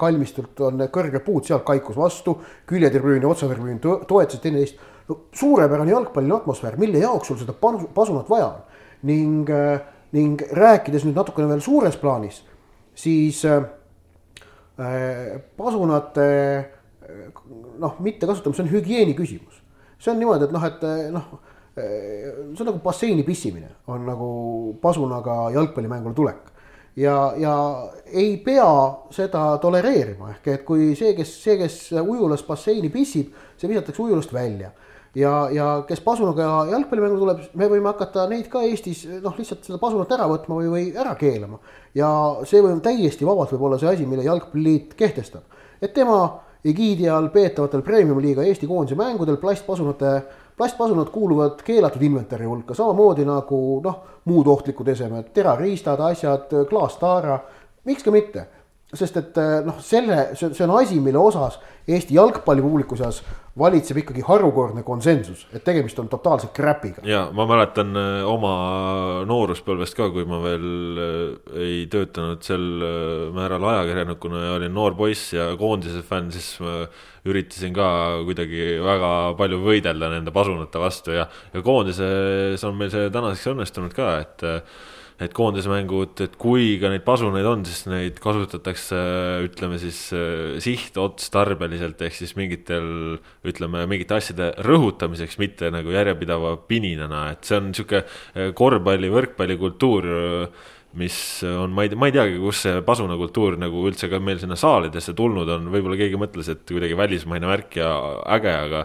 kalmistult 0.00 0.60
on 0.64 0.86
kõrged 0.92 1.24
puud, 1.24 1.44
sealt 1.44 1.64
kaikus 1.66 1.98
vastu, 1.98 2.38
küljetribüün 2.70 3.22
ja 3.22 3.28
otsatribüün 3.28 3.80
toetasid 3.82 4.40
teineteist 4.46 4.78
no 5.10 5.18
suurepärane 5.34 5.90
jalgpalliline 5.90 6.36
atmosfäär, 6.36 6.78
mille 6.78 7.02
jaoks 7.02 7.30
sul 7.30 7.38
seda 7.40 7.54
pasunat 7.94 8.30
vaja 8.30 8.46
on. 8.46 8.62
ning, 9.02 9.48
äh, 9.50 9.80
ning 10.12 10.42
rääkides 10.52 11.06
nüüd 11.06 11.16
natukene 11.16 11.48
veel 11.48 11.62
suures 11.64 11.96
plaanis, 11.96 12.42
siis 12.94 13.44
äh, 13.48 13.64
äh 14.78 15.38
pasunate 15.56 16.26
äh, 16.58 17.30
noh, 17.78 17.96
mittekasutamine, 17.98 18.56
see 18.56 18.66
on 18.66 18.74
hügieeni 18.74 19.14
küsimus. 19.16 19.62
see 19.98 20.12
on 20.12 20.20
niimoodi, 20.20 20.44
et 20.44 20.52
noh, 20.52 20.66
et 20.68 20.84
noh, 21.14 21.32
see 21.74 22.60
on 22.60 22.68
nagu 22.68 22.82
basseini 22.84 23.24
pissimine, 23.24 23.70
on 23.88 24.04
nagu 24.06 24.30
pasunaga 24.82 25.48
jalgpallimängule 25.54 26.14
tulek 26.14 26.50
ja, 26.96 27.32
ja 27.36 27.54
ei 28.12 28.36
pea 28.44 28.68
seda 29.14 29.56
tolereerima, 29.62 30.34
ehk 30.34 30.52
et 30.52 30.64
kui 30.68 30.92
see, 30.98 31.14
kes, 31.16 31.34
see, 31.44 31.56
kes 31.60 31.80
ujulas 32.02 32.44
basseini 32.44 32.92
pissib, 32.92 33.32
see 33.56 33.70
visatakse 33.70 34.02
ujulast 34.02 34.34
välja 34.34 34.72
ja, 35.14 35.32
ja 35.52 35.68
kes 35.88 36.00
pasunaga 36.04 36.66
jalgpallimängu 36.70 37.18
tuleb, 37.18 37.40
me 37.58 37.68
võime 37.70 37.90
hakata 37.90 38.26
neid 38.30 38.48
ka 38.52 38.62
Eestis 38.66 39.04
noh, 39.22 39.34
lihtsalt 39.38 39.66
seda 39.66 39.80
pasunat 39.82 40.12
ära 40.14 40.28
võtma 40.30 40.60
või, 40.60 40.68
või 40.70 40.84
ära 40.94 41.14
keelama. 41.18 41.58
ja 41.94 42.10
see 42.46 42.62
võib 42.62 42.82
täiesti 42.84 43.26
vabalt 43.26 43.52
võib 43.54 43.66
olla 43.68 43.80
see 43.80 43.90
asi, 43.90 44.06
mille 44.06 44.26
jalgpalliliit 44.26 44.94
kehtestab, 44.98 45.58
et 45.82 45.94
tema 45.94 46.20
egiidi 46.64 47.08
all 47.08 47.30
peetavatel 47.32 47.82
premium-liiga 47.82 48.44
Eesti 48.44 48.68
koondise 48.68 48.98
mängudel 48.98 49.40
plastpasunate, 49.40 50.14
plastpasunad 50.56 51.10
kuuluvad 51.10 51.62
keelatud 51.64 52.02
inventari 52.04 52.46
hulka, 52.46 52.76
samamoodi 52.76 53.24
nagu 53.26 53.80
noh, 53.84 54.00
muud 54.28 54.46
ohtlikud 54.52 54.88
esemed, 54.92 55.32
terariistad, 55.34 56.00
asjad, 56.04 56.52
klaastaara, 56.68 57.38
miks 57.88 58.04
ka 58.04 58.12
mitte 58.14 58.46
sest 58.94 59.20
et 59.20 59.36
noh, 59.66 59.76
selle, 59.84 60.30
see, 60.34 60.50
see 60.56 60.66
on 60.66 60.76
asi, 60.80 60.98
mille 61.02 61.20
osas 61.20 61.60
Eesti 61.90 62.14
jalgpallipubliku 62.14 62.96
seas 62.98 63.20
valitseb 63.58 63.98
ikkagi 64.02 64.22
harukordne 64.24 64.84
konsensus, 64.86 65.42
et 65.52 65.64
tegemist 65.66 65.98
on 65.98 66.08
totaalse 66.12 66.50
crap'iga. 66.54 67.02
ja 67.08 67.24
ma 67.34 67.46
mäletan 67.50 67.96
äh, 67.98 68.28
oma 68.28 68.52
nooruspõlvest 69.28 69.96
ka, 69.98 70.06
kui 70.14 70.24
ma 70.28 70.38
veel 70.44 71.00
äh, 71.02 71.56
ei 71.64 71.80
töötanud 71.90 72.44
sel 72.46 72.66
määral 73.34 73.66
ajakirjanikuna 73.72 74.44
ja 74.44 74.52
olin 74.58 74.76
noor 74.76 74.94
poiss 74.98 75.34
ja 75.34 75.50
koondise 75.60 76.04
fänn, 76.06 76.30
siis 76.34 76.52
ma 76.62 76.84
üritasin 77.26 77.74
ka 77.76 77.88
kuidagi 78.28 78.78
väga 78.84 79.10
palju 79.40 79.60
võidelda 79.64 80.12
nende 80.14 80.32
pasunate 80.32 80.80
vastu 80.80 81.16
ja, 81.18 81.26
ja 81.52 81.64
koondises 81.64 82.64
on 82.68 82.78
meil 82.78 82.92
see 82.94 83.10
tänaseks 83.12 83.50
õnnestunud 83.54 83.96
ka, 83.96 84.14
et 84.22 84.46
et 85.20 85.34
koondismängud, 85.36 86.22
et 86.24 86.36
kui 86.40 86.78
ka 86.80 86.88
neid 86.92 87.04
pasuneid 87.04 87.46
on, 87.48 87.64
siis 87.68 87.84
neid 87.90 88.16
kasutatakse, 88.24 89.00
ütleme 89.44 89.76
siis 89.82 89.98
äh, 90.16 90.56
sihtotstarbeliselt 90.64 92.00
ehk 92.06 92.16
siis 92.16 92.32
mingitel, 92.38 93.18
ütleme 93.44 93.84
mingite 93.90 94.16
asjade 94.16 94.50
rõhutamiseks, 94.64 95.36
mitte 95.42 95.68
nagu 95.74 95.92
järjepideva 95.92 96.56
pininana, 96.70 97.26
et 97.34 97.44
see 97.44 97.60
on 97.60 97.72
sihuke 97.76 98.02
äh, 98.02 98.52
korvpalli, 98.56 99.12
võrkpallikultuur 99.12 100.08
mis 100.98 101.16
on, 101.46 101.70
ma 101.70 101.84
ei 101.86 101.94
ma 101.94 102.08
ei 102.08 102.14
teagi, 102.16 102.40
kus 102.42 102.64
see 102.64 102.80
pasunakultuur 102.82 103.60
nagu 103.60 103.84
üldse 103.86 104.08
ka 104.10 104.18
meil 104.18 104.40
sinna 104.42 104.56
saalidesse 104.58 105.14
tulnud 105.18 105.52
on, 105.54 105.68
võib-olla 105.70 106.00
keegi 106.00 106.18
mõtles, 106.18 106.48
et 106.50 106.64
kuidagi 106.66 106.96
välismaine 106.98 107.46
värk 107.46 107.76
ja 107.78 107.92
äge, 108.38 108.54
aga, 108.66 108.84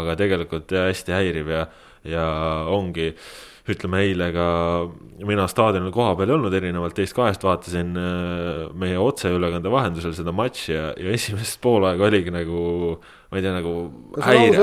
aga 0.00 0.16
tegelikult 0.18 0.74
hästi 0.74 1.14
häiriv 1.14 1.52
ja, 1.54 1.66
ja 2.08 2.24
ongi 2.72 3.12
ütleme 3.70 4.02
eile 4.04 4.28
ka 4.34 4.46
mina 5.24 5.46
staadionil 5.48 5.92
kohapeal 5.94 6.28
ei 6.28 6.36
olnud, 6.36 6.52
erinevalt 6.52 6.96
teist 6.98 7.16
kahest 7.16 7.44
vaatasin 7.46 7.94
äh, 7.96 8.64
meie 8.76 8.98
otseülekande 9.00 9.72
vahendusel 9.72 10.12
seda 10.16 10.34
matši 10.36 10.72
ja, 10.74 10.88
ja 11.00 11.14
esimest 11.16 11.60
poolaega 11.64 12.04
oligi 12.10 12.34
nagu 12.34 12.64
ma 13.34 13.40
ei 13.40 13.42
tea, 13.42 13.52
nagu. 13.56 13.74
häiriv, 14.22 14.58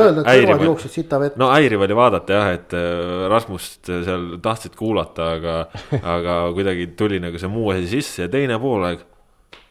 no 1.42 1.50
häiriv 1.52 1.86
oli 1.88 1.98
vaadata 1.98 2.38
jah, 2.38 2.52
et 2.56 2.76
äh, 2.78 3.26
Rasmust 3.32 3.90
seal 3.90 4.36
tahtsid 4.44 4.78
kuulata, 4.80 5.32
aga 5.40 5.56
aga 6.18 6.36
kuidagi 6.56 6.92
tuli 7.00 7.20
nagu 7.24 7.42
see 7.42 7.50
muu 7.52 7.72
asi 7.74 7.90
sisse 7.98 8.28
ja 8.28 8.32
teine 8.32 8.60
poolaeg 8.62 9.02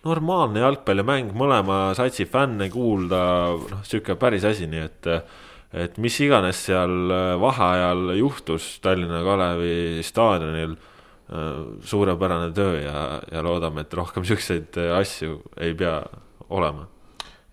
normaalne 0.05 0.63
jalgpallimäng, 0.65 1.31
mõlema 1.37 1.91
satsi 1.97 2.27
fänne 2.29 2.71
kuulda, 2.73 3.23
noh, 3.71 3.87
sihuke 3.87 4.17
päris 4.21 4.47
asi, 4.49 4.67
nii 4.71 4.85
et 4.85 5.09
et 5.73 5.99
mis 6.03 6.17
iganes 6.25 6.65
seal 6.67 7.13
vaheajal 7.41 8.15
juhtus 8.19 8.73
Tallinna 8.83 9.23
Kalevi 9.27 10.03
staadionil, 10.07 10.77
suurepärane 11.87 12.51
töö 12.55 12.81
ja, 12.83 13.03
ja 13.31 13.43
loodame, 13.47 13.85
et 13.85 13.95
rohkem 13.95 14.27
siukseid 14.31 14.79
asju 14.97 15.39
ei 15.63 15.77
pea 15.79 16.01
olema. 16.51 16.89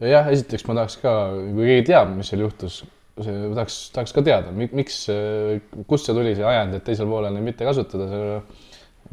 jah, 0.01 0.29
esiteks 0.33 0.65
ma 0.67 0.79
tahaks 0.79 0.99
ka, 1.01 1.17
kui 1.53 1.67
keegi 1.69 1.89
teab, 1.91 2.13
mis 2.17 2.29
seal 2.31 2.41
juhtus, 2.45 2.79
see 3.21 3.35
tahaks, 3.53 3.77
tahaks 3.93 4.15
ka 4.17 4.23
teada, 4.25 4.53
miks, 4.53 5.03
kust 5.89 6.09
see 6.09 6.17
tuli, 6.17 6.33
see 6.37 6.45
ajend, 6.45 6.77
et 6.77 6.85
teisel 6.85 7.09
poolel 7.09 7.37
neid 7.37 7.45
mitte 7.45 7.67
kasutada, 7.69 8.41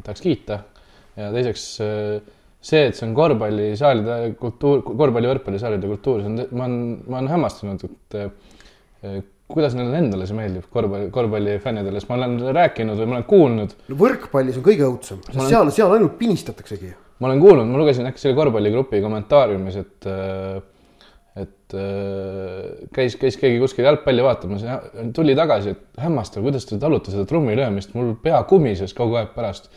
tahaks 0.01 0.25
kiita. 0.25 0.59
ja 1.15 1.29
teiseks 1.33 1.67
see, 2.65 2.81
et 2.87 2.97
see 2.97 3.05
on 3.05 3.13
korvpallisaalide 3.17 4.35
kultuur, 4.41 4.81
korvpalli, 4.87 5.29
võrkpallisaalide 5.29 5.89
kultuur, 5.93 6.23
see 6.23 6.31
on, 6.31 6.41
ma 6.57 6.67
olen, 6.67 6.83
ma 7.05 7.21
olen 7.21 7.33
hämmastunud, 7.35 7.85
et 7.85 8.19
kuidas 9.51 9.75
neile 9.77 9.97
endale 10.01 10.27
see 10.27 10.37
meeldib, 10.37 10.67
korvpalli, 10.73 11.09
korvpallifännidele, 11.13 12.01
sest 12.01 12.11
ma 12.11 12.19
olen 12.19 12.37
rääkinud 12.57 13.01
või 13.01 13.09
ma 13.09 13.19
olen 13.19 13.27
kuulnud. 13.29 13.75
no 13.89 13.97
võrkpallis 13.99 14.61
on 14.61 14.65
kõige 14.65 14.87
õudsem, 14.87 15.19
sest 15.25 15.37
olen, 15.37 15.51
seal, 15.51 15.73
seal 15.75 15.97
ainult 15.97 16.15
pinistataksegi. 16.21 16.93
ma 17.19 17.29
olen 17.29 17.43
kuulnud, 17.43 17.69
ma 17.69 17.81
lugesin 17.81 18.09
äkki 18.09 18.23
selle 18.23 18.37
korvpalligrupi 18.39 19.03
kommentaariumis, 19.05 19.77
et 19.83 20.09
eh, 20.11 20.63
et 21.35 21.73
äh, 21.75 22.87
käis, 22.95 23.17
käis 23.19 23.35
keegi 23.35 23.59
kuskil 23.59 23.83
jalgpalli 23.83 24.23
vaatamas 24.23 24.63
ja 24.63 24.77
tuli 25.15 25.35
tagasi, 25.35 25.73
et 25.75 25.99
hämmastav, 25.99 26.45
kuidas 26.45 26.67
te 26.69 26.79
talute 26.79 27.11
seda 27.11 27.25
trummi 27.27 27.57
löömist, 27.59 27.91
mul 27.97 28.13
pea 28.23 28.39
kumises 28.47 28.95
kogu 28.95 29.19
aeg 29.19 29.33
pärast 29.35 29.67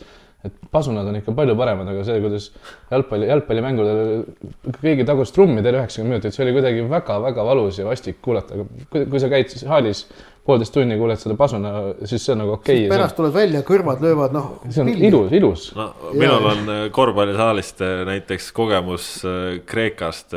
et 0.47 0.55
pasunad 0.71 1.07
on 1.09 1.17
ikka 1.19 1.33
palju 1.35 1.55
paremad, 1.59 1.89
aga 1.91 2.03
see, 2.07 2.19
kuidas 2.23 2.49
jalgpalli, 2.93 3.27
jalgpallimängudel 3.27 4.77
keegi 4.79 5.05
tagus 5.07 5.33
trummi 5.35 5.63
terve 5.65 5.81
üheksakümmend 5.81 6.15
minutit, 6.15 6.35
see 6.35 6.45
oli 6.45 6.55
kuidagi 6.55 6.85
väga-väga 6.87 7.43
valus 7.43 7.79
ja 7.81 7.87
vastik 7.89 8.21
kuulata, 8.23 8.55
aga 8.55 8.85
kui, 8.93 9.03
kui 9.11 9.19
sa 9.19 9.31
käid 9.31 9.51
siis 9.51 9.65
haalis 9.67 10.05
poolteist 10.49 10.73
tunni, 10.73 10.95
kuuled 10.97 11.19
seda 11.19 11.35
pasuna, 11.37 11.71
siis 12.07 12.23
see 12.23 12.33
on 12.33 12.41
nagu 12.41 12.55
okei 12.55 12.85
okay.. 12.85 12.91
pärast 12.93 13.17
tuled 13.17 13.35
välja, 13.35 13.61
kõrvad 13.67 13.99
löövad, 14.01 14.33
noh. 14.33 14.47
see 14.69 14.81
on 14.81 14.89
pilli. 14.89 15.09
ilus, 15.11 15.35
ilus. 15.37 15.65
no 15.77 15.89
minul 16.15 16.47
on 16.53 16.71
äh, 16.73 16.79
korvpallisaalist 16.95 17.83
äh, 17.85 17.99
näiteks 18.09 18.49
kogemus 18.55 19.09
äh, 19.27 19.59
Kreekast, 19.69 20.33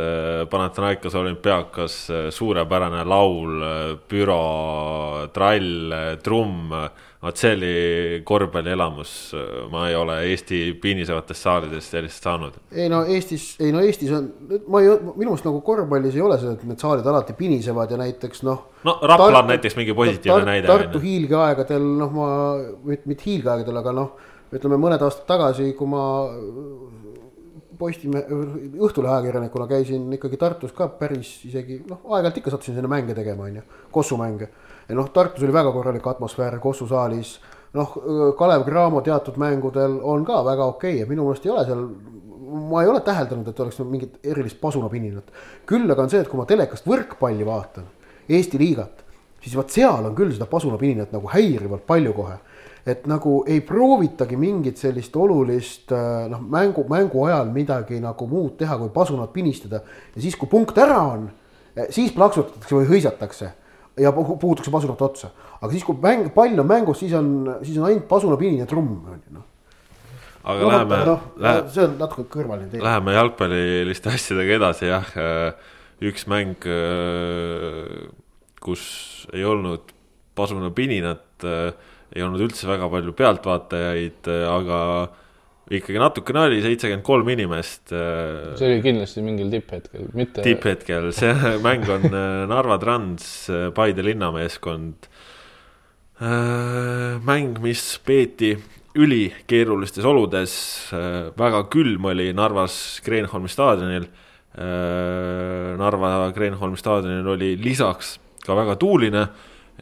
Panathinaikos 0.51 1.15
olümpiaakas, 1.17 1.97
suurepärane 2.35 3.07
laul, 3.09 3.65
büro, 4.11 4.43
trall, 5.33 5.97
trumm 6.25 6.75
vot 7.23 7.39
see 7.39 7.53
oli 7.55 7.75
korvpallielamus, 8.27 9.13
ma 9.71 9.85
ei 9.89 9.95
ole 9.95 10.17
Eesti 10.27 10.61
piinisevates 10.83 11.43
saalides 11.45 11.91
sellist 11.95 12.25
saanud. 12.27 12.57
ei 12.75 12.89
no 12.91 13.05
Eestis, 13.07 13.53
ei 13.63 13.71
no 13.75 13.83
Eestis 13.85 14.11
on, 14.17 14.27
ma 14.67 14.81
ei, 14.83 14.91
minu 14.91 15.31
meelest 15.31 15.47
nagu 15.47 15.61
korvpallis 15.67 16.19
ei 16.19 16.25
ole 16.25 16.39
seda, 16.41 16.57
et 16.57 16.65
need 16.67 16.83
saalid 16.83 17.07
alati 17.07 17.37
pinisevad 17.39 17.95
ja 17.95 18.01
näiteks 18.01 18.43
noh. 18.49 18.65
no 18.89 18.97
Rapla 19.03 19.45
on 19.45 19.53
näiteks 19.53 19.79
mingi 19.79 19.95
positiivne 19.95 20.41
tar 20.41 20.49
näide. 20.51 20.71
Tartu 20.71 21.03
hiilgeaegadel 21.03 21.87
noh, 22.03 22.17
ma, 22.17 22.27
mitte 22.91 23.29
hiilgeaegadel, 23.29 23.79
aga 23.85 23.95
noh, 24.01 24.11
ütleme 24.53 24.81
mõned 24.83 25.07
aastad 25.07 25.29
tagasi, 25.31 25.71
kui 25.79 25.95
ma 25.95 26.03
Postimehe, 27.83 28.37
Õhtulehe 28.85 29.11
ajakirjanikuna 29.17 29.65
käisin 29.67 30.05
ikkagi 30.15 30.39
Tartus 30.39 30.75
ka 30.77 30.87
päris 30.99 31.31
isegi 31.49 31.81
noh, 31.89 32.03
aeg-ajalt 32.05 32.37
ikka 32.39 32.53
sattusin 32.53 32.77
sinna 32.77 32.91
mänge 32.91 33.15
tegema, 33.17 33.49
on 33.49 33.57
ju, 33.59 33.65
kossumänge 33.95 34.51
ja 34.89 34.97
noh, 34.99 35.11
Tartus 35.13 35.45
oli 35.45 35.53
väga 35.53 35.73
korralik 35.73 36.07
atmosfäär 36.07 36.59
Kossu 36.59 36.87
saalis. 36.87 37.41
noh, 37.73 37.95
Kalev 38.39 38.65
Cramo 38.65 39.01
teatud 39.01 39.39
mängudel 39.41 39.99
on 40.03 40.25
ka 40.25 40.43
väga 40.45 40.65
okei 40.65 40.95
okay 40.95 41.01
ja 41.01 41.07
minu 41.07 41.25
meelest 41.25 41.47
ei 41.47 41.53
ole 41.53 41.65
seal, 41.65 41.87
ma 42.71 42.83
ei 42.83 42.89
ole 42.89 43.01
täheldanud, 43.01 43.49
et 43.49 43.61
oleks 43.61 43.79
mingit 43.79 44.19
erilist 44.25 44.61
pasunapininat. 44.61 45.33
küll 45.67 45.91
aga 45.91 46.03
on 46.03 46.11
see, 46.11 46.21
et 46.21 46.29
kui 46.29 46.41
ma 46.41 46.47
telekast 46.47 46.87
võrkpalli 46.87 47.47
vaatan, 47.47 47.89
Eesti 48.29 48.59
liigat, 48.59 49.05
siis 49.43 49.57
vot 49.57 49.71
seal 49.71 50.07
on 50.07 50.15
küll 50.15 50.33
seda 50.33 50.47
pasunapininat 50.47 51.13
nagu 51.13 51.29
häirivalt 51.33 51.87
palju 51.87 52.13
kohe 52.13 52.39
et 52.87 53.07
nagu 53.07 53.45
ei 53.47 53.61
proovitagi 53.63 54.37
mingit 54.37 54.81
sellist 54.81 55.15
olulist 55.17 55.93
noh, 56.31 56.41
mängu, 56.43 56.83
mängu 56.91 57.25
ajal 57.29 57.51
midagi 57.55 58.01
nagu 58.03 58.27
muud 58.27 58.57
teha, 58.59 58.77
kui 58.79 58.91
pasunat 58.95 59.33
pinistada 59.33 59.83
ja 59.87 60.23
siis, 60.23 60.37
kui 60.37 60.51
punkt 60.51 60.79
ära 60.83 60.99
on, 61.13 61.29
siis 61.95 62.11
plaksutatakse 62.17 62.75
või 62.75 62.89
hõisatakse 62.91 63.53
ja 64.01 64.13
puhutakse 64.13 64.73
pasunat 64.73 65.03
otsa. 65.03 65.31
aga 65.61 65.71
siis, 65.73 65.85
kui 65.87 65.99
mäng, 66.03 66.29
pall 66.35 66.59
on 66.59 66.69
mängus, 66.69 67.03
siis 67.03 67.15
on, 67.19 67.33
siis 67.63 67.79
on 67.79 67.89
ainult 67.91 68.09
pasunapini 68.11 68.63
ja 68.63 68.69
trumm, 68.69 68.95
on 69.07 69.21
ju 69.21 69.37
noh. 69.37 69.47
aga 70.43 70.59
no, 70.61 70.73
läheme 70.73 71.01
no,, 71.07 71.17
läheme, 71.37 71.73
see 71.75 71.87
on 71.87 71.97
natuke 72.01 72.27
kõrvaline 72.33 72.71
teema. 72.73 72.87
Läheme 72.89 73.17
jalgpalliliste 73.19 74.13
asjadega 74.15 74.59
edasi, 74.59 74.89
jah. 74.91 75.13
üks 76.03 76.27
mäng, 76.31 76.69
kus 78.63 78.85
ei 79.33 79.45
olnud 79.47 79.93
pasunapininat, 80.39 81.47
ei 82.13 82.25
olnud 82.25 82.43
üldse 82.49 82.67
väga 82.71 82.89
palju 82.91 83.15
pealtvaatajaid, 83.17 84.33
aga 84.51 84.81
ikkagi 85.71 86.01
natukene 86.01 86.47
oli, 86.49 86.61
seitsekümmend 86.65 87.05
kolm 87.07 87.29
inimest. 87.33 87.93
Äh, 87.95 88.53
see 88.59 88.69
oli 88.69 88.81
kindlasti 88.85 89.23
mingil 89.25 89.53
tipphetkel, 89.53 90.09
mitte. 90.19 90.45
tipphetkel, 90.45 91.11
see 91.17 91.33
mäng 91.67 91.87
on 91.93 92.09
äh, 92.11 92.43
Narva 92.51 92.79
Trans, 92.83 93.29
äh, 93.51 93.71
Paide 93.75 94.05
linnameeskond. 94.07 95.11
mäng, 96.23 97.57
mis 97.59 97.81
peeti 98.07 98.53
ülikeerulistes 98.95 100.05
oludes, 100.07 100.53
väga 101.35 101.65
külm 101.73 102.05
oli 102.07 102.29
Narvas 102.37 103.01
Kreenholmi 103.03 103.51
staadionil. 103.51 104.05
Narva 105.81 106.29
Kreenholmi 106.37 106.79
staadionil 106.79 107.27
oli 107.33 107.57
lisaks 107.59 108.21
ka 108.47 108.55
väga 108.55 108.77
tuuline, 108.79 109.25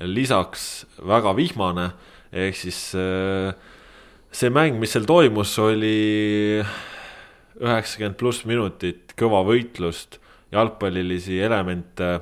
lisaks 0.09 0.87
väga 1.05 1.35
vihmane, 1.37 1.91
ehk 2.33 2.57
siis 2.57 2.78
äh, 2.97 3.53
see 4.31 4.51
mäng, 4.53 4.78
mis 4.81 4.95
seal 4.95 5.07
toimus, 5.09 5.53
oli 5.62 6.61
üheksakümmend 7.61 8.18
pluss 8.20 8.47
minutit 8.49 9.14
kõva 9.18 9.43
võitlust, 9.47 10.20
jalgpallilisi 10.55 11.41
elemente, 11.43 12.18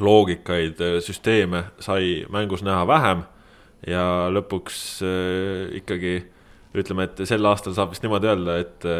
loogikaid, 0.00 0.80
süsteeme 1.04 1.70
sai 1.80 2.26
mängus 2.32 2.62
näha 2.64 2.84
vähem 2.88 3.24
ja 3.88 4.04
lõpuks 4.32 4.80
äh, 5.04 5.76
ikkagi 5.80 6.18
ütleme, 6.76 7.06
et 7.08 7.22
sel 7.28 7.48
aastal 7.48 7.74
saab 7.76 7.94
vist 7.94 8.04
niimoodi 8.04 8.32
öelda, 8.32 8.58
et 8.60 8.90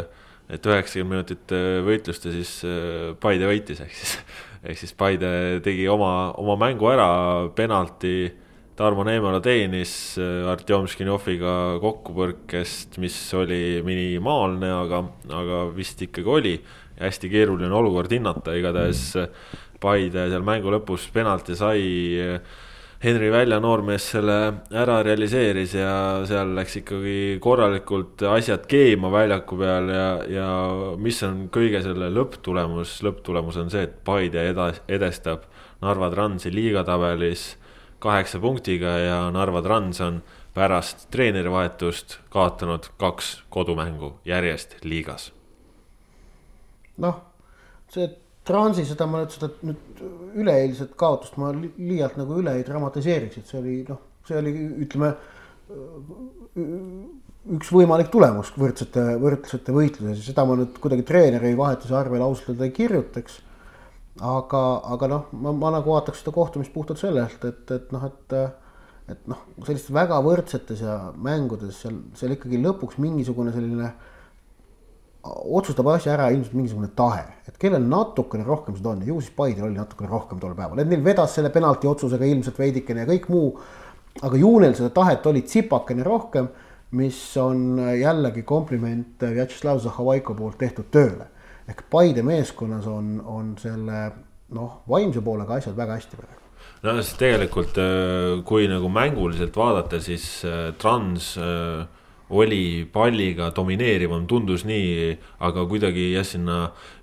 et 0.47 0.63
üheksakümmend 0.63 1.11
minutit 1.11 1.53
äh, 1.53 1.81
võitlust 1.85 2.27
ja 2.29 2.33
siis 2.33 2.51
äh, 2.65 3.13
Paide 3.21 3.49
võitis, 3.51 3.81
ehk 3.83 3.95
siis, 3.99 4.13
ehk 4.63 4.79
siis 4.79 4.95
Paide 4.97 5.31
tegi 5.65 5.89
oma, 5.91 6.31
oma 6.39 6.55
mängu 6.61 6.87
ära, 6.93 7.09
penalti 7.59 8.31
Tarmo 8.77 9.07
Neemela 9.09 9.39
teenis 9.41 9.91
äh, 10.21 10.45
Artjom 10.53 10.85
Škinjoviga 10.93 11.53
kokkupõrkest, 11.81 12.99
mis 13.01 13.17
oli 13.33 13.81
minimaalne, 13.87 14.69
aga, 14.83 15.01
aga 15.33 15.63
vist 15.73 16.03
ikkagi 16.05 16.29
oli. 16.29 16.53
hästi 16.97 17.29
keeruline 17.29 17.73
olukord 17.77 18.13
hinnata, 18.13 18.53
igatahes 18.57 19.01
äh, 19.17 19.33
Paide 19.81 20.29
seal 20.29 20.45
mängu 20.45 20.73
lõpus 20.73 21.09
penalti 21.13 21.57
sai. 21.57 21.89
Äh, 22.21 22.63
Henri 23.01 23.31
Välja 23.33 23.59
noormees 23.61 24.11
selle 24.13 24.37
ära 24.73 25.03
realiseeris 25.05 25.75
ja 25.77 25.91
seal 26.29 26.55
läks 26.57 26.79
ikkagi 26.81 27.17
korralikult 27.45 28.25
asjad 28.29 28.65
keema 28.69 29.11
väljaku 29.13 29.59
peal 29.61 29.93
ja, 29.93 30.07
ja 30.33 30.47
mis 31.01 31.21
on 31.25 31.47
kõige 31.53 31.81
selle 31.85 32.09
lõpptulemus, 32.13 32.99
lõpptulemus 33.05 33.61
on 33.61 33.73
see, 33.73 33.89
et 33.89 34.01
Paide 34.05 34.49
edas, 34.53 34.81
edestab 34.89 35.45
Narva 35.85 36.09
Transi 36.13 36.53
liigatabelis 36.53 37.55
kaheksa 38.03 38.41
punktiga 38.43 38.99
ja 39.01 39.19
Narva 39.35 39.63
Trans 39.65 40.01
on 40.05 40.21
pärast 40.57 41.09
treenerivahetust 41.13 42.19
kaotanud 42.33 42.91
kaks 43.01 43.43
kodumängu 43.53 44.15
järjest 44.25 44.79
liigas. 44.85 45.33
noh, 46.97 47.21
see 47.93 48.09
Transi 48.47 48.85
seda 48.87 49.09
ma 49.11 49.25
nüüd 49.25 49.33
seda 49.35 49.49
nüüd 49.67 50.03
üleeilset 50.39 50.93
kaotust 50.99 51.35
ma 51.41 51.49
liialt 51.53 52.15
nagu 52.21 52.37
üle 52.39 52.53
ei 52.55 52.63
dramatiseeriks, 52.67 53.41
et 53.41 53.51
see 53.51 53.59
oli 53.59 53.73
noh, 53.89 53.99
see 54.29 54.37
oli 54.39 54.53
ütleme 54.87 55.09
üks 57.57 57.73
võimalik 57.75 58.13
tulemus 58.13 58.53
võrdsete, 58.55 59.03
võrdsete 59.23 59.75
võitluses 59.75 60.21
ja 60.21 60.29
seda 60.29 60.45
ma 60.47 60.55
nüüd 60.61 60.79
kuidagi 60.83 61.05
treeneri 61.07 61.53
vahetuse 61.59 61.95
arvel 61.99 62.23
ausalt 62.23 62.53
öelda 62.55 62.69
ei 62.69 62.75
kirjutaks 62.77 63.41
aga, 64.21 64.63
aga 64.95 65.09
noh, 65.11 65.27
ma, 65.33 65.53
ma 65.53 65.73
nagu 65.77 65.93
vaataks 65.93 66.23
seda 66.23 66.33
kohtumist 66.37 66.73
puhtalt 66.73 67.01
sellelt, 67.01 67.45
et, 67.45 67.71
et 67.71 67.93
noh, 67.93 68.07
et 68.09 68.39
et 69.07 69.29
noh, 69.31 69.39
sellistes 69.63 69.93
väga 69.95 70.19
võrdsetes 70.25 70.83
ja 70.83 70.97
mängudes 71.23 71.79
seal, 71.85 72.01
seal 72.19 72.35
ikkagi 72.35 72.59
lõpuks 72.59 72.99
mingisugune 73.03 73.53
selline 73.55 73.93
otsustab 75.27 75.89
asja 75.91 76.13
ära 76.15 76.29
ilmselt 76.35 76.55
mingisugune 76.59 76.91
tahe, 76.99 77.23
et 77.47 77.57
kellel 77.59 77.87
natukene 77.87 78.47
rohkem 78.47 78.77
seda 78.79 78.93
on 78.93 79.05
ju 79.07 79.21
siis 79.21 79.35
Paidel 79.35 79.69
oli 79.69 79.79
natukene 79.79 80.11
rohkem 80.11 80.41
tol 80.43 80.55
päeval, 80.59 80.83
et 80.83 80.91
neil 80.91 81.03
vedas 81.07 81.35
selle 81.39 81.51
penalti 81.55 81.91
otsusega 81.91 82.27
ilmselt 82.27 82.59
veidikene 82.63 83.05
ja 83.05 83.11
kõik 83.11 83.31
muu. 83.31 83.51
aga 84.23 84.39
ju 84.41 84.53
neil 84.63 84.75
seda 84.75 84.91
tahet 84.91 85.27
oli 85.27 85.43
tsipakene 85.45 86.03
rohkem, 86.07 86.49
mis 86.97 87.19
on 87.43 87.79
jällegi 87.99 88.43
kompliment 88.47 89.23
Vjatšeslav 89.23 89.83
Zahhovaiko 89.83 90.35
poolt 90.35 90.59
tehtud 90.59 90.91
tööle 90.91 91.27
ehk 91.69 91.85
Paide 91.91 92.23
meeskonnas 92.27 92.87
on, 92.91 93.17
on 93.27 93.55
selle 93.61 94.01
noh, 94.55 94.83
vaimse 94.89 95.23
poolega 95.25 95.59
asjad 95.59 95.77
väga 95.77 95.99
hästi 95.99 96.21
praegu. 96.21 96.43
no 96.87 96.97
siis 97.01 97.15
tegelikult, 97.19 97.79
kui 98.47 98.69
nagu 98.71 98.89
mänguliselt 98.93 99.57
vaadata, 99.57 100.01
siis 100.01 100.27
Trans 100.79 101.35
oli 102.31 102.87
palliga 102.93 103.51
domineerivam, 103.55 104.27
tundus 104.27 104.65
nii, 104.67 105.13
aga 105.47 105.63
kuidagi 105.71 106.09
jah, 106.17 106.27
sinna 106.27 106.57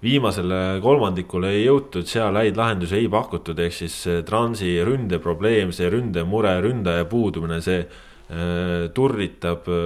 viimasele 0.04 0.82
kolmandikule 0.84 1.54
ei 1.56 1.64
jõutud, 1.64 2.08
seal 2.10 2.36
häid 2.40 2.60
lahendusi 2.60 3.00
ei 3.00 3.08
pakutud, 3.12 3.60
ehk 3.64 3.78
siis 3.78 3.96
Transi 4.28 4.76
ründeprobleem, 4.84 5.72
see 5.76 5.88
ründemure, 5.92 6.58
ründaja 6.66 7.08
puudumine, 7.08 7.62
see 7.64 7.86
äh, 7.86 8.92
turritab 8.96 9.70
äh, 9.72 9.80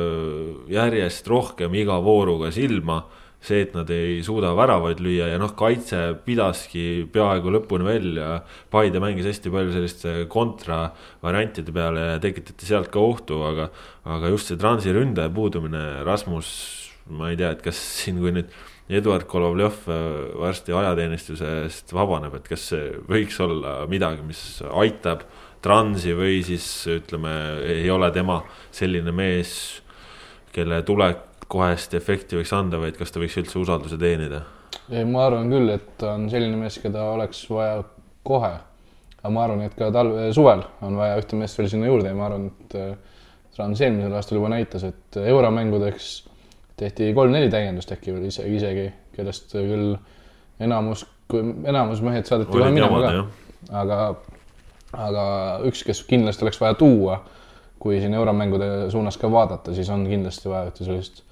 järjest 0.73 1.29
rohkem 1.29 1.77
iga 1.77 1.99
vooruga 2.01 2.49
silma 2.55 3.03
see, 3.43 3.61
et 3.63 3.75
nad 3.77 3.89
ei 3.93 4.19
suuda 4.25 4.51
väravaid 4.57 5.01
lüüa 5.03 5.29
ja 5.31 5.41
noh, 5.41 5.53
kaitse 5.57 6.01
pidaski 6.25 7.05
peaaegu 7.13 7.53
lõpuni 7.53 7.87
välja. 7.87 8.29
Paide 8.73 9.01
mängis 9.03 9.27
hästi 9.29 9.53
palju 9.53 9.75
selliste 9.75 10.15
kontravariantide 10.31 11.75
peale 11.75 12.07
ja 12.13 12.23
tekitati 12.23 12.69
sealt 12.69 12.89
ka 12.93 13.03
ohtu, 13.03 13.41
aga, 13.47 13.69
aga 14.17 14.33
just 14.33 14.51
see 14.51 14.59
transi 14.59 14.95
ründaja 14.95 15.31
puudumine, 15.33 16.03
Rasmus, 16.07 16.49
ma 17.13 17.31
ei 17.31 17.39
tea, 17.39 17.53
et 17.55 17.63
kas 17.65 17.79
siin, 18.01 18.19
kui 18.23 18.33
nüüd 18.35 18.51
Eduard 18.87 19.27
Kolovlev 19.27 19.83
varsti 20.39 20.71
ajateenistusest 20.71 21.91
vabaneb, 21.95 22.37
et 22.39 22.47
kas 22.47 22.69
see 22.71 22.93
võiks 23.09 23.35
olla 23.43 23.81
midagi, 23.91 24.23
mis 24.23 24.61
aitab 24.63 25.25
transi 25.63 26.13
või 26.15 26.39
siis 26.47 26.65
ütleme, 26.93 27.33
ei 27.67 27.89
ole 27.91 28.07
tema 28.15 28.39
selline 28.71 29.11
mees, 29.11 29.51
kelle 30.55 30.79
tulek 30.87 31.26
kohest 31.51 31.93
efekti 31.97 32.39
võiks 32.39 32.53
anda, 32.55 32.79
vaid 32.81 32.97
kas 32.99 33.13
ta 33.13 33.21
võiks 33.21 33.37
üldse 33.39 33.59
usalduse 33.59 33.99
teenida? 34.01 34.43
ei, 34.91 35.03
ma 35.07 35.25
arvan 35.27 35.51
küll, 35.51 35.69
et 35.73 35.93
ta 35.99 36.13
on 36.15 36.27
selline 36.31 36.57
mees, 36.59 36.77
keda 36.83 37.03
oleks 37.13 37.43
vaja 37.51 37.81
kohe. 38.27 38.53
aga 39.21 39.33
ma 39.33 39.43
arvan, 39.45 39.63
et 39.67 39.75
ka 39.77 39.89
talve, 39.95 40.29
suvel 40.35 40.63
on 40.85 40.97
vaja 40.99 41.17
ühte 41.21 41.39
meest 41.39 41.59
veel 41.59 41.69
sinna 41.71 41.89
juurde 41.89 42.11
ja 42.11 42.17
ma 42.17 42.27
arvan, 42.29 42.49
et 42.51 42.77
Trans 43.55 43.81
äh, 43.81 43.87
eelmisel 43.87 44.15
aastal 44.15 44.39
juba 44.39 44.51
näitas, 44.53 44.85
et 44.87 45.19
euromängudeks 45.23 46.11
tehti 46.77 47.11
kolm-neli 47.17 47.49
täiendust 47.51 47.91
äkki 47.95 48.13
veel 48.13 48.27
isegi, 48.29 48.55
isegi, 48.59 48.87
kellest 49.15 49.55
küll 49.55 49.95
enamus, 50.63 51.05
enamus 51.65 52.03
mehed 52.05 52.27
saadeti 52.29 52.53
kohe 52.53 52.69
minema 52.73 53.01
ka. 53.01 53.13
aga, 53.81 54.01
aga 55.07 55.23
üks, 55.67 55.83
kes 55.87 56.03
kindlasti 56.09 56.45
oleks 56.45 56.61
vaja 56.61 56.77
tuua, 56.77 57.21
kui 57.81 58.01
siin 58.01 58.13
euromängude 58.17 58.91
suunas 58.93 59.17
ka 59.21 59.31
vaadata, 59.31 59.73
siis 59.73 59.89
on 59.93 60.05
kindlasti 60.09 60.51
vaja 60.51 60.69
ühte 60.69 60.85
sellist 60.85 61.23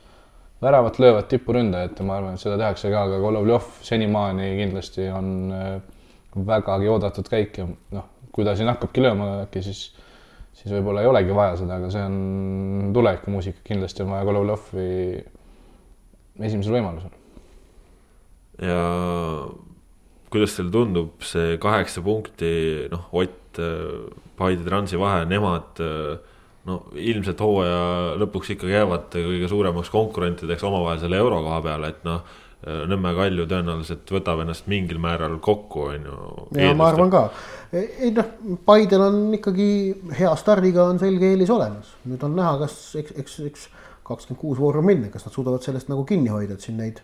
väravat 0.61 0.99
löövad 0.99 1.27
tipuründajat 1.29 1.99
ja 1.99 2.05
ma 2.05 2.17
arvan, 2.19 2.37
et 2.37 2.43
seda 2.43 2.57
tehakse 2.59 2.91
ka, 2.91 3.03
aga 3.09 3.19
Golovjov 3.23 3.67
senimaani 3.85 4.53
kindlasti 4.59 5.09
on 5.11 5.29
äh, 5.55 5.75
vägagi 6.47 6.89
oodatud 6.91 7.29
käik 7.31 7.59
ja 7.59 7.67
noh, 7.67 8.07
kui 8.35 8.47
ta 8.47 8.55
siin 8.55 8.71
hakkabki 8.71 9.03
lööma 9.03 9.29
äkki, 9.45 9.63
siis, 9.65 9.83
siis 10.55 10.71
võib-olla 10.73 11.03
ei 11.03 11.11
olegi 11.11 11.35
vaja 11.35 11.59
seda, 11.59 11.79
aga 11.79 11.91
see 11.93 12.03
on 12.07 12.89
tulevikumuusika, 12.95 13.63
kindlasti 13.67 14.03
on 14.03 14.11
vaja 14.15 14.27
Golovjovi 14.27 14.89
esimesel 16.43 16.79
võimalusel. 16.79 17.13
ja 18.63 18.81
kuidas 20.31 20.55
teile 20.57 20.71
tundub 20.71 21.23
see 21.23 21.59
kaheksa 21.63 22.03
punkti, 22.03 22.53
noh, 22.91 23.09
Ott, 23.15 23.59
äh, 23.59 24.07
Paide, 24.35 24.65
Transi 24.67 24.99
vahe, 24.99 25.23
nemad 25.29 25.83
äh, 25.83 26.33
no 26.69 26.79
ilmselt 26.97 27.41
hooaja 27.43 28.15
lõpuks 28.21 28.55
ikkagi 28.55 28.73
jäävad 28.73 29.13
kõige 29.13 29.49
suuremaks 29.51 29.91
konkurentideks 29.93 30.65
omavahel 30.65 31.03
selle 31.03 31.21
eurokoha 31.21 31.61
peale, 31.65 31.93
et 31.93 32.03
noh. 32.07 32.41
Nõmme 32.65 33.11
Kalju 33.13 33.43
tõenäoliselt 33.45 34.09
võtab 34.09 34.39
ennast 34.41 34.65
mingil 34.71 34.97
määral 34.97 35.35
kokku, 35.43 35.83
on 35.91 36.07
ju. 36.07 36.15
ja 36.57 36.71
ma 36.73 36.87
arvan 36.89 37.11
ka, 37.13 37.19
ei 37.75 38.09
noh, 38.15 38.31
Paidel 38.65 39.03
on 39.05 39.19
ikkagi 39.37 39.67
hea 40.17 40.31
stardiga 40.39 40.87
on 40.89 40.97
selge 40.97 41.29
eelis 41.29 41.51
olemas, 41.53 41.91
nüüd 42.09 42.23
on 42.25 42.33
näha, 42.39 42.55
kas 42.63 42.79
eks, 42.97 43.13
eks, 43.21 43.37
eks 43.51 43.67
kakskümmend 44.07 44.41
kuus 44.41 44.57
vooru 44.57 44.81
minna, 44.87 45.11
kas 45.13 45.27
nad 45.27 45.35
suudavad 45.35 45.61
sellest 45.67 45.91
nagu 45.93 46.07
kinni 46.09 46.33
hoida, 46.33 46.57
et 46.57 46.65
siin 46.65 46.79
neid 46.81 47.03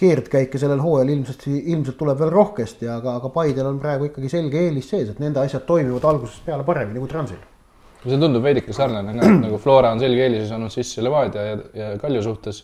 keerdkäike 0.00 0.58
sellel 0.58 0.82
hooajal 0.82 1.12
ilmselt, 1.14 1.46
ilmselt 1.54 2.00
tuleb 2.00 2.24
veel 2.24 2.34
rohkesti, 2.34 2.90
aga, 2.90 3.20
aga 3.20 3.30
Paidel 3.36 3.70
on 3.70 3.78
praegu 3.84 4.10
ikkagi 4.10 4.32
selge 4.32 4.64
eelis 4.64 4.90
sees, 4.90 5.12
et 5.12 5.22
nende 5.22 5.44
asjad 5.44 5.68
toimivad 5.68 6.08
algusest 6.08 6.42
peale 6.48 6.66
paremini 6.66 7.04
kui 7.04 7.12
Transil 7.12 7.44
see 8.04 8.20
tundub 8.20 8.44
veidike 8.44 8.74
sarnane 8.76 9.16
ka, 9.16 9.26
et 9.26 9.42
nagu 9.46 9.58
Flora 9.62 9.92
on 9.94 10.02
selge 10.02 10.26
eelise 10.26 10.46
saanud 10.50 10.72
sisse 10.74 11.04
Levadia 11.04 11.50
ja, 11.50 11.58
ja 11.74 11.90
Kalju 12.00 12.22
suhtes 12.26 12.62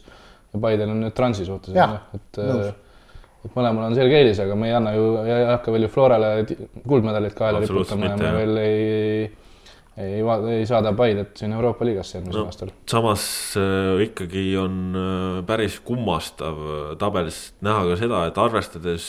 ja 0.52 0.62
Paidel 0.62 0.92
on 0.92 1.02
nüüd 1.04 1.16
Transi 1.16 1.46
suhtes, 1.48 1.76
et 1.76 2.40
nõus. 2.40 2.72
et 3.46 3.54
mõlemal 3.56 3.88
on 3.88 3.96
selge 3.98 4.18
eelis, 4.20 4.40
aga 4.44 4.56
me 4.58 4.70
ei 4.70 4.76
anna 4.78 4.94
ju, 4.96 5.06
ei 5.24 5.46
hakka 5.50 5.74
veel 5.74 5.88
ju 5.88 5.92
Florale 5.92 6.32
kuldmedalit 6.86 7.38
kaela 7.38 7.62
riputama 7.62 8.12
ja 8.12 8.18
me 8.20 8.32
veel 8.36 8.60
ei, 8.62 8.82
ei, 9.96 10.10
ei, 10.20 10.24
ei 10.58 10.66
saada 10.68 10.94
Paidet 10.96 11.36
siin 11.40 11.54
Euroopa 11.56 11.88
liigasse 11.88 12.18
järgmisel 12.18 12.44
no, 12.44 12.48
aastal. 12.52 12.72
samas 12.90 13.26
äh, 13.60 14.04
ikkagi 14.06 14.46
on 14.60 14.80
äh, 14.96 15.38
päris 15.48 15.80
kummastav 15.84 16.60
äh, 16.62 16.82
tabelist 17.00 17.56
näha 17.64 17.86
ka 17.90 18.00
seda, 18.04 18.26
et 18.30 18.40
arvestades 18.40 19.06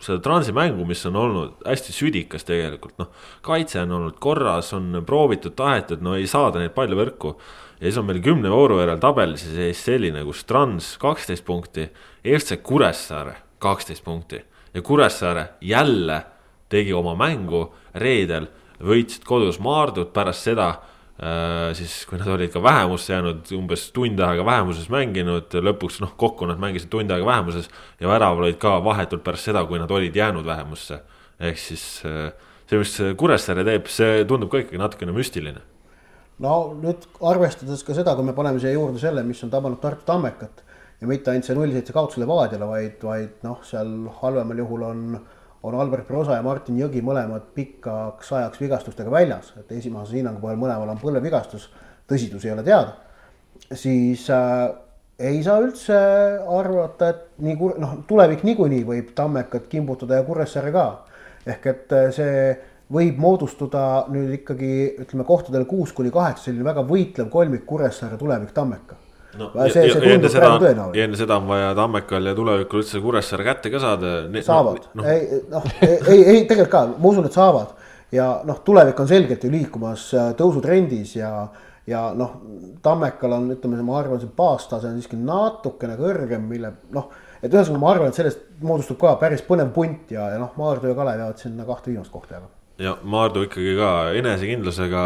seda 0.00 0.20
transi 0.24 0.52
mängu, 0.56 0.86
mis 0.88 1.02
on 1.08 1.16
olnud 1.20 1.64
hästi 1.66 1.92
südikas 1.92 2.46
tegelikult, 2.48 2.96
noh. 3.00 3.10
kaitse 3.44 3.82
on 3.82 3.96
olnud 3.98 4.20
korras, 4.22 4.72
on 4.76 5.02
proovitud, 5.06 5.54
tahetud, 5.58 6.02
no 6.04 6.16
ei 6.16 6.28
saada 6.30 6.62
neid 6.62 6.72
palju 6.76 6.98
võrku. 6.98 7.34
ja 7.80 7.86
siis 7.86 7.98
on 8.00 8.08
meil 8.08 8.22
kümne 8.24 8.50
vooru 8.52 8.80
järel 8.80 9.00
tabelis 9.00 9.44
seis 9.44 9.84
selline, 9.84 10.24
kus 10.24 10.44
Trans 10.48 10.94
kaksteist 11.00 11.44
punkti, 11.44 11.88
FC 12.24 12.62
Kuressaare 12.62 13.36
kaksteist 13.60 14.04
punkti 14.04 14.40
ja 14.74 14.82
Kuressaare 14.82 15.48
jälle 15.60 16.22
tegi 16.68 16.92
oma 16.92 17.14
mängu 17.18 17.66
reedel, 17.94 18.46
võitsid 18.80 19.26
kodus 19.28 19.58
Maardut 19.60 20.12
pärast 20.14 20.46
seda 20.48 20.72
siis 21.76 22.06
kui 22.08 22.16
nad 22.16 22.28
olid 22.32 22.52
ka 22.52 22.62
vähemusse 22.64 23.12
jäänud, 23.12 23.48
umbes 23.52 23.90
tund 23.92 24.20
aega 24.24 24.44
vähemuses 24.46 24.86
mänginud, 24.92 25.52
lõpuks 25.52 25.98
noh, 26.00 26.14
kokku 26.16 26.48
nad 26.48 26.60
mängisid 26.62 26.88
tund 26.92 27.12
aega 27.12 27.26
vähemuses 27.28 27.68
ja 28.00 28.08
väraval 28.08 28.46
olid 28.46 28.56
ka 28.62 28.78
vahetult 28.84 29.24
pärast 29.26 29.50
seda, 29.50 29.66
kui 29.68 29.80
nad 29.82 29.90
olid 29.92 30.16
jäänud 30.16 30.46
vähemusse. 30.46 31.02
ehk 31.40 31.58
siis 31.58 32.02
äh, 32.08 32.32
see, 32.68 32.78
mis 32.80 32.96
Kuressaare 33.16 33.64
teeb, 33.64 33.88
see 33.92 34.24
tundub 34.28 34.50
ka 34.52 34.62
ikkagi 34.62 34.80
natukene 34.80 35.12
müstiline. 35.12 35.60
no 36.40 36.54
nüüd 36.80 37.04
arvestades 37.20 37.84
ka 37.84 37.94
seda, 37.94 38.14
kui 38.16 38.24
me 38.24 38.32
paneme 38.32 38.60
siia 38.62 38.72
juurde 38.72 39.02
selle, 39.02 39.22
mis 39.22 39.44
on 39.44 39.52
tabanud 39.52 39.80
Tartu 39.80 40.06
Tammekat 40.08 40.64
ja 41.00 41.08
mitte 41.08 41.32
ainult 41.32 41.48
see 41.48 41.56
null 41.58 41.76
seitse 41.76 41.92
kaotus 41.96 42.20
Levadiale, 42.20 42.68
vaid, 42.68 42.96
vaid 43.04 43.44
noh, 43.44 43.60
seal 43.66 43.92
halvemal 44.22 44.64
juhul 44.64 44.88
on 44.88 45.04
on 45.62 45.74
Albert 45.74 46.06
Prosa 46.08 46.38
ja 46.38 46.44
Martin 46.44 46.78
Jõgi 46.80 47.02
mõlemad 47.04 47.50
pikaks 47.54 48.32
ajaks 48.32 48.60
vigastustega 48.60 49.12
väljas, 49.12 49.52
et 49.60 49.72
esimese 49.76 50.16
hinnangu 50.16 50.40
põhjal 50.42 50.60
mõlemal 50.60 50.94
on 50.94 51.00
põlvevigastus, 51.02 51.68
tõsidus 52.08 52.46
ei 52.46 52.54
ole 52.54 52.64
teada, 52.66 52.96
siis 53.76 54.24
äh, 54.32 54.70
ei 55.20 55.42
saa 55.44 55.60
üldse 55.60 55.98
arvata, 56.48 57.12
et 57.12 57.44
nii 57.44 57.58
kur-, 57.60 57.76
noh, 57.80 57.98
tulevik 58.08 58.44
niikuinii 58.48 58.86
võib 58.88 59.12
Tammekat 59.16 59.68
kimbutada 59.72 60.20
ja 60.20 60.26
Kuressaare 60.26 60.72
ka. 60.72 60.88
ehk 61.46 61.66
et 61.66 61.92
äh, 61.96 62.08
see 62.12 62.40
võib 62.92 63.20
moodustuda 63.20 64.06
nüüd 64.10 64.32
ikkagi 64.40 64.72
ütleme 65.04 65.24
kohtadel 65.28 65.64
kuus 65.68 65.92
kuni 65.92 66.10
kaheksa 66.10 66.48
selline 66.48 66.64
väga 66.64 66.82
võitlev 66.88 67.30
kolmik 67.30 67.64
Kuressaare 67.68 68.18
tulevik 68.18 68.52
Tammeka 68.56 68.96
no, 69.38 69.50
ja 70.96 71.04
enne 71.04 71.18
seda 71.18 71.38
on 71.38 71.46
vaja 71.50 71.70
Tammekal 71.78 72.30
ja 72.30 72.34
tulevikul 72.34 72.82
üldse 72.82 73.02
Kuressaare 73.04 73.46
kätte 73.46 73.72
ka 73.72 73.82
saada. 73.82 74.14
saavad 74.42 74.90
no,, 74.94 75.02
no. 75.02 75.08
ei 75.08 75.40
noh, 75.50 75.66
ei, 75.80 75.96
ei, 75.98 76.24
ei 76.34 76.44
tegelikult 76.50 76.72
ka, 76.74 76.84
ma 76.96 77.12
usun, 77.12 77.28
et 77.30 77.38
saavad 77.38 77.74
ja 78.14 78.28
noh, 78.46 78.60
tulevik 78.66 79.00
on 79.00 79.10
selgelt 79.10 79.44
ju 79.44 79.50
liikumas 79.52 80.10
äh, 80.18 80.30
tõusutrendis 80.38 81.16
ja, 81.20 81.32
ja 81.90 82.04
noh, 82.16 82.36
Tammekal 82.82 83.36
on, 83.38 83.50
ütleme, 83.54 83.82
ma 83.86 83.98
arvan, 84.00 84.22
see 84.22 84.30
baastase 84.36 84.90
on 84.90 84.98
siiski 84.98 85.18
natukene 85.20 85.98
kõrgem, 86.00 86.46
mille 86.50 86.74
noh, 86.94 87.10
et 87.40 87.52
ühesõnaga 87.52 87.82
ma 87.82 87.92
arvan, 87.94 88.10
et 88.10 88.18
sellest 88.18 88.46
moodustub 88.66 89.00
ka 89.00 89.14
päris 89.20 89.44
põnev 89.46 89.70
punt 89.76 90.10
ja, 90.14 90.32
ja 90.34 90.40
noh, 90.42 90.56
Maardu 90.60 90.90
ja 90.90 90.98
Kalev 90.98 91.22
jäävad 91.22 91.44
sinna 91.44 91.68
kahte 91.68 91.92
viimast 91.92 92.12
kohta 92.14 92.38
jääma 92.38 92.59
ja 92.80 92.94
Maardu 93.04 93.42
ikkagi 93.44 93.74
ka 93.76 93.90
enesekindlusega, 94.16 95.02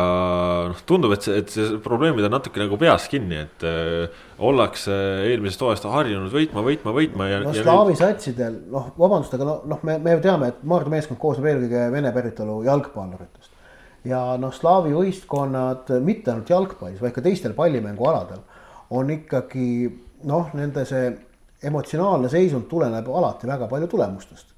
noh, 0.70 0.82
tundub, 0.86 1.14
et 1.16 1.26
see, 1.26 1.40
et 1.42 1.50
see 1.50 1.80
probleemid 1.82 2.26
on 2.28 2.34
natuke 2.36 2.62
nagu 2.62 2.78
peas 2.80 3.08
kinni, 3.10 3.40
et 3.48 3.66
äh, 3.66 4.20
ollakse 4.38 4.94
eelmisest 5.30 5.64
hooajast 5.64 5.88
harjunud 5.90 6.30
võitma, 6.34 6.62
võitma, 6.66 6.94
võitma 6.94 7.28
ja. 7.30 7.42
no 7.42 7.54
slaavi 7.56 7.96
satsidel, 7.98 8.60
noh, 8.70 8.92
vabandust, 9.00 9.34
aga 9.36 9.48
noh, 9.48 9.66
noh, 9.74 9.82
me, 9.86 9.98
me 10.04 10.16
ju 10.16 10.22
teame, 10.28 10.52
et 10.54 10.62
Maardu 10.70 10.94
meeskond 10.94 11.20
koosneb 11.22 11.50
eelkõige 11.50 11.88
vene 11.94 12.14
päritolu 12.14 12.60
jalgpalluritest. 12.68 13.50
ja 14.06 14.22
noh, 14.40 14.54
slaavi 14.54 14.94
võistkonnad 14.94 15.92
mitte 16.06 16.32
ainult 16.32 16.54
jalgpallis, 16.54 17.02
vaid 17.02 17.16
ka 17.16 17.26
teistel 17.26 17.58
pallimängualadel 17.58 18.42
on 18.94 19.10
ikkagi 19.10 19.68
noh, 20.30 20.50
nende 20.54 20.86
see 20.86 21.10
emotsionaalne 21.64 22.30
seisund 22.30 22.68
tuleneb 22.70 23.08
alati 23.10 23.48
väga 23.48 23.66
palju 23.70 23.88
tulemustest 23.90 24.52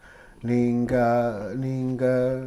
ning, 0.47 0.91
äh, 0.93 1.55
ning 1.57 2.03
äh, 2.03 2.45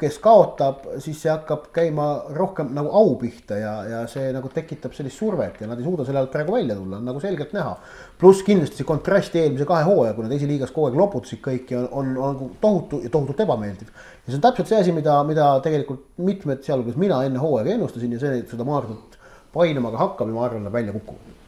kes 0.00 0.18
kaotab, 0.22 0.84
siis 1.02 1.18
see 1.22 1.30
hakkab 1.30 1.68
käima 1.74 2.06
rohkem 2.36 2.70
nagu 2.76 2.92
au 2.96 3.14
pihta 3.20 3.58
ja, 3.60 3.72
ja 3.88 4.00
see 4.10 4.30
nagu 4.34 4.50
tekitab 4.52 4.94
sellist 4.96 5.20
survet 5.20 5.60
ja 5.60 5.68
nad 5.70 5.80
ei 5.80 5.86
suuda 5.86 6.06
selle 6.08 6.22
alt 6.22 6.32
praegu 6.32 6.54
välja 6.56 6.76
tulla, 6.78 6.98
on 7.00 7.08
nagu 7.10 7.22
selgelt 7.22 7.54
näha. 7.56 7.74
pluss 8.20 8.44
kindlasti 8.46 8.80
see 8.80 8.88
kontrast 8.88 9.36
eelmise 9.40 9.66
kahe 9.68 9.86
hooaja, 9.88 10.14
kui 10.16 10.26
nad 10.26 10.36
esiliigas 10.36 10.74
kogu 10.76 10.90
aeg 10.90 11.00
loputasid 11.00 11.42
kõiki, 11.44 11.78
on, 11.80 11.88
on, 11.90 12.12
on 12.16 12.34
nagu 12.36 12.50
tohutu 12.62 13.02
ja 13.04 13.12
tohutult 13.12 13.44
ebameeldiv. 13.46 13.90
ja 13.90 14.28
see 14.28 14.38
on 14.38 14.46
täpselt 14.48 14.72
see 14.72 14.80
asi, 14.84 14.96
mida, 14.96 15.18
mida 15.28 15.50
tegelikult 15.64 16.06
mitmed, 16.20 16.64
sealhulgas 16.66 17.00
mina 17.00 17.22
enne 17.26 17.42
hooaega 17.42 17.76
ennustasin 17.76 18.16
ja 18.16 18.22
see, 18.22 18.40
seda 18.50 18.68
Maardut 18.68 19.20
painama 19.52 19.92
ka 19.94 20.04
hakkab 20.06 20.30
ja 20.30 20.36
ma 20.36 20.46
arvan, 20.46 20.66
läheb 20.66 20.80
välja 20.80 20.96
kukkuma 20.96 21.38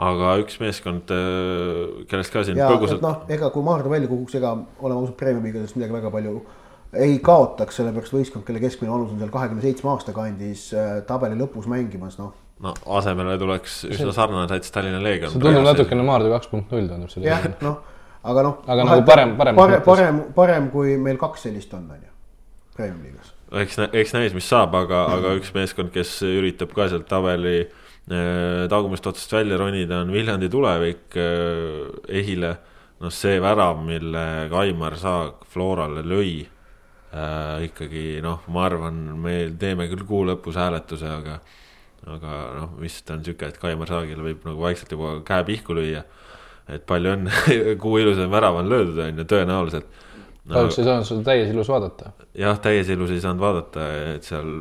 aga 0.00 0.36
üks 0.40 0.56
meeskond, 0.62 1.10
äh, 1.12 2.04
kellest 2.08 2.32
ka 2.32 2.44
siin 2.46 2.58
põgusalt. 2.60 3.02
noh, 3.04 3.24
ega 3.32 3.50
kui 3.52 3.64
Maardu 3.66 3.92
välja 3.92 4.08
kukuks, 4.08 4.38
ega 4.38 4.54
oleme 4.80 5.02
ausad, 5.02 5.16
Premium-liigadest 5.20 5.76
midagi 5.76 5.96
väga 5.98 6.12
palju 6.14 6.40
ei 6.96 7.18
kaotaks, 7.22 7.78
sellepärast 7.78 8.14
võistkond, 8.14 8.44
kelle 8.46 8.60
keskmine 8.62 8.90
vanus 8.90 9.12
on 9.14 9.20
seal 9.20 9.30
kahekümne 9.32 9.62
seitsme 9.62 9.92
aasta 9.92 10.14
kandis 10.14 10.70
äh, 10.74 11.00
tabeli 11.06 11.38
lõpus 11.38 11.68
mängimas, 11.70 12.16
noh. 12.18 12.32
no 12.64 12.74
asemele 12.98 13.36
tuleks 13.38 13.84
üsna 13.90 14.14
sarnane 14.16 14.50
täitsa 14.50 14.74
Tallinna 14.74 15.02
Leegion. 15.02 15.32
see 15.34 15.42
tundub 15.42 15.66
natukene 15.68 16.06
Maardu 16.06 16.32
kaks 16.34 16.50
punkt 16.50 16.74
null 16.74 16.90
tundub 16.90 17.12
see. 17.12 17.22
jah, 17.26 17.46
noh, 17.62 17.78
aga 18.26 18.46
noh. 18.48 18.58
aga 18.66 18.88
nagu 18.88 19.06
parem, 19.06 19.36
parem. 19.38 19.60
parem, 19.60 19.84
parem, 19.86 20.22
parem 20.34 20.70
kui 20.74 20.96
meil 20.98 21.20
kaks 21.20 21.46
sellist 21.46 21.74
on, 21.78 21.86
on 21.94 22.02
ju, 22.02 22.12
Premium-liigas. 22.78 23.34
eks, 23.62 23.82
eks 24.02 24.16
näis, 24.18 24.34
mis 24.34 24.50
saab, 24.50 24.74
aga, 24.82 25.06
aga 25.14 25.36
üks 25.38 25.54
meeskond, 25.54 25.94
kes 25.94 26.18
üritab 26.26 26.74
ka 26.74 26.90
sealt 26.90 27.06
tabeli 27.10 27.58
äh, 27.62 28.66
tagumist 28.72 29.06
otsast 29.06 29.38
välja 29.38 29.62
ronida, 29.62 30.02
on 30.02 30.10
Viljandi 30.10 30.50
tulevik 30.50 31.14
äh, 31.14 31.86
ehile. 32.18 32.56
noh, 33.00 33.14
see 33.14 33.38
värav, 33.40 33.78
mille 33.86 34.48
Kaimar 34.50 34.98
Saag 34.98 35.46
Florale 35.48 36.02
lõi 36.02 36.40
äh, 37.14 37.64
ikkagi 37.68 38.20
noh, 38.24 38.44
ma 38.52 38.66
arvan, 38.68 39.00
me 39.22 39.34
teeme 39.60 39.88
küll 39.90 40.06
kuu 40.08 40.22
lõpus 40.28 40.58
hääletuse, 40.60 41.10
aga, 41.10 41.38
aga 42.06 42.36
noh, 42.58 42.76
vist 42.80 43.10
on 43.12 43.24
sihuke, 43.26 43.50
et 43.50 43.58
Kaimar 43.62 43.90
Saagile 43.90 44.24
võib 44.24 44.46
nagu 44.48 44.62
vaikselt 44.62 44.94
juba 44.96 45.16
käe 45.26 45.46
pihku 45.48 45.76
lüüa. 45.78 46.04
et 46.70 46.84
palju 46.86 47.16
õnne 47.16 47.56
kuu 47.82 47.98
ilusam 47.98 48.30
värav 48.30 48.60
on 48.60 48.70
löödud, 48.70 48.98
on 49.02 49.18
ju, 49.18 49.26
tõenäoliselt 49.26 49.88
no,. 50.44 50.54
kahjuks 50.54 50.78
ei 50.78 50.86
saanud 50.86 51.08
seda 51.08 51.26
täies 51.32 51.50
ilus 51.50 51.68
vaadata. 51.72 52.12
jah, 52.38 52.62
täies 52.62 52.88
ilus 52.94 53.10
ei 53.14 53.22
saanud 53.24 53.42
vaadata, 53.42 53.90
et 54.14 54.26
seal 54.28 54.54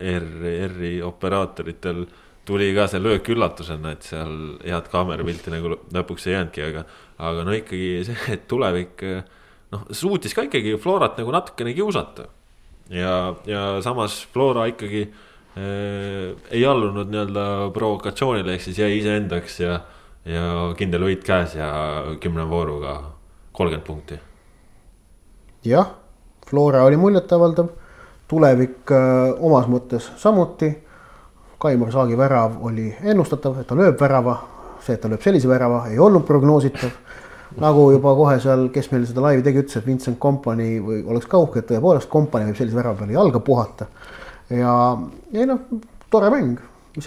R, 0.00 0.28
R-i 0.70 0.96
operaatoritel 1.04 2.06
tuli 2.48 2.70
ka 2.74 2.86
see 2.90 3.02
löök 3.02 3.28
üllatusena, 3.34 3.92
et 3.94 4.06
seal 4.06 4.32
head 4.64 4.88
kaamerapilti 4.92 5.52
nagu 5.52 5.76
lõpuks 5.94 6.26
ei 6.26 6.38
jäänudki, 6.38 6.64
aga, 6.70 6.86
aga 7.30 7.44
no 7.46 7.54
ikkagi 7.54 7.90
see, 8.08 8.16
et 8.34 8.48
tulevik 8.50 9.04
äh, 9.06 9.20
noh, 9.72 9.86
suutis 9.94 10.34
ka 10.34 10.44
ikkagi 10.46 10.76
Florat 10.80 11.18
nagu 11.20 11.32
natukene 11.34 11.74
kiusata. 11.74 12.28
ja, 12.90 13.34
ja 13.46 13.82
samas 13.82 14.26
Flora 14.32 14.66
ikkagi 14.70 15.02
äh, 15.06 16.34
ei 16.50 16.66
allunud 16.66 17.10
nii-öelda 17.10 17.70
provokatsioonile, 17.74 18.54
ehk 18.54 18.66
siis 18.66 18.78
jäi 18.82 18.98
iseendaks 18.98 19.60
ja, 19.60 19.80
ja 20.26 20.44
kindel 20.78 21.06
võit 21.06 21.24
käes 21.26 21.54
ja 21.54 21.70
kümne 22.20 22.48
vooruga 22.50 23.00
kolmkümmend 23.52 23.86
punkti. 23.86 24.20
jah, 25.64 25.94
Flora 26.46 26.84
oli 26.84 26.98
muljetavaldav, 26.98 27.68
tulevik 28.28 28.90
äh, 28.90 29.34
omas 29.38 29.68
mõttes 29.70 30.10
samuti. 30.18 30.72
Kaimar 31.60 31.90
Saagi 31.92 32.16
värav 32.16 32.54
oli 32.64 32.86
ennustatav, 33.04 33.58
et 33.60 33.66
ta 33.68 33.76
lööb 33.76 33.98
värava, 34.00 34.38
see, 34.80 34.94
et 34.96 35.02
ta 35.02 35.10
lööb 35.12 35.20
sellise 35.20 35.48
värava, 35.48 35.82
ei 35.92 35.98
olnud 36.00 36.24
prognoositav 36.24 36.88
nagu 37.58 37.86
juba 37.94 38.12
kohe 38.18 38.36
seal, 38.42 38.68
kes 38.74 38.90
meil 38.92 39.06
seda 39.08 39.24
laivi 39.24 39.44
tegi, 39.46 39.64
ütles, 39.64 39.78
et 39.80 39.86
Vincent 39.86 40.18
Company 40.22 40.76
või 40.84 41.00
oleks 41.10 41.26
ka 41.30 41.40
uhke, 41.42 41.62
et 41.62 41.70
tõepoolest 41.70 42.10
Company 42.12 42.46
võib 42.50 42.58
sellise 42.60 42.78
värava 42.78 43.00
peale 43.00 43.16
jalga 43.16 43.40
puhata. 43.46 43.88
ja, 44.50 44.74
ja 45.34 45.48
noh, 45.48 45.64
tore 46.10 46.30
mäng. 46.34 46.60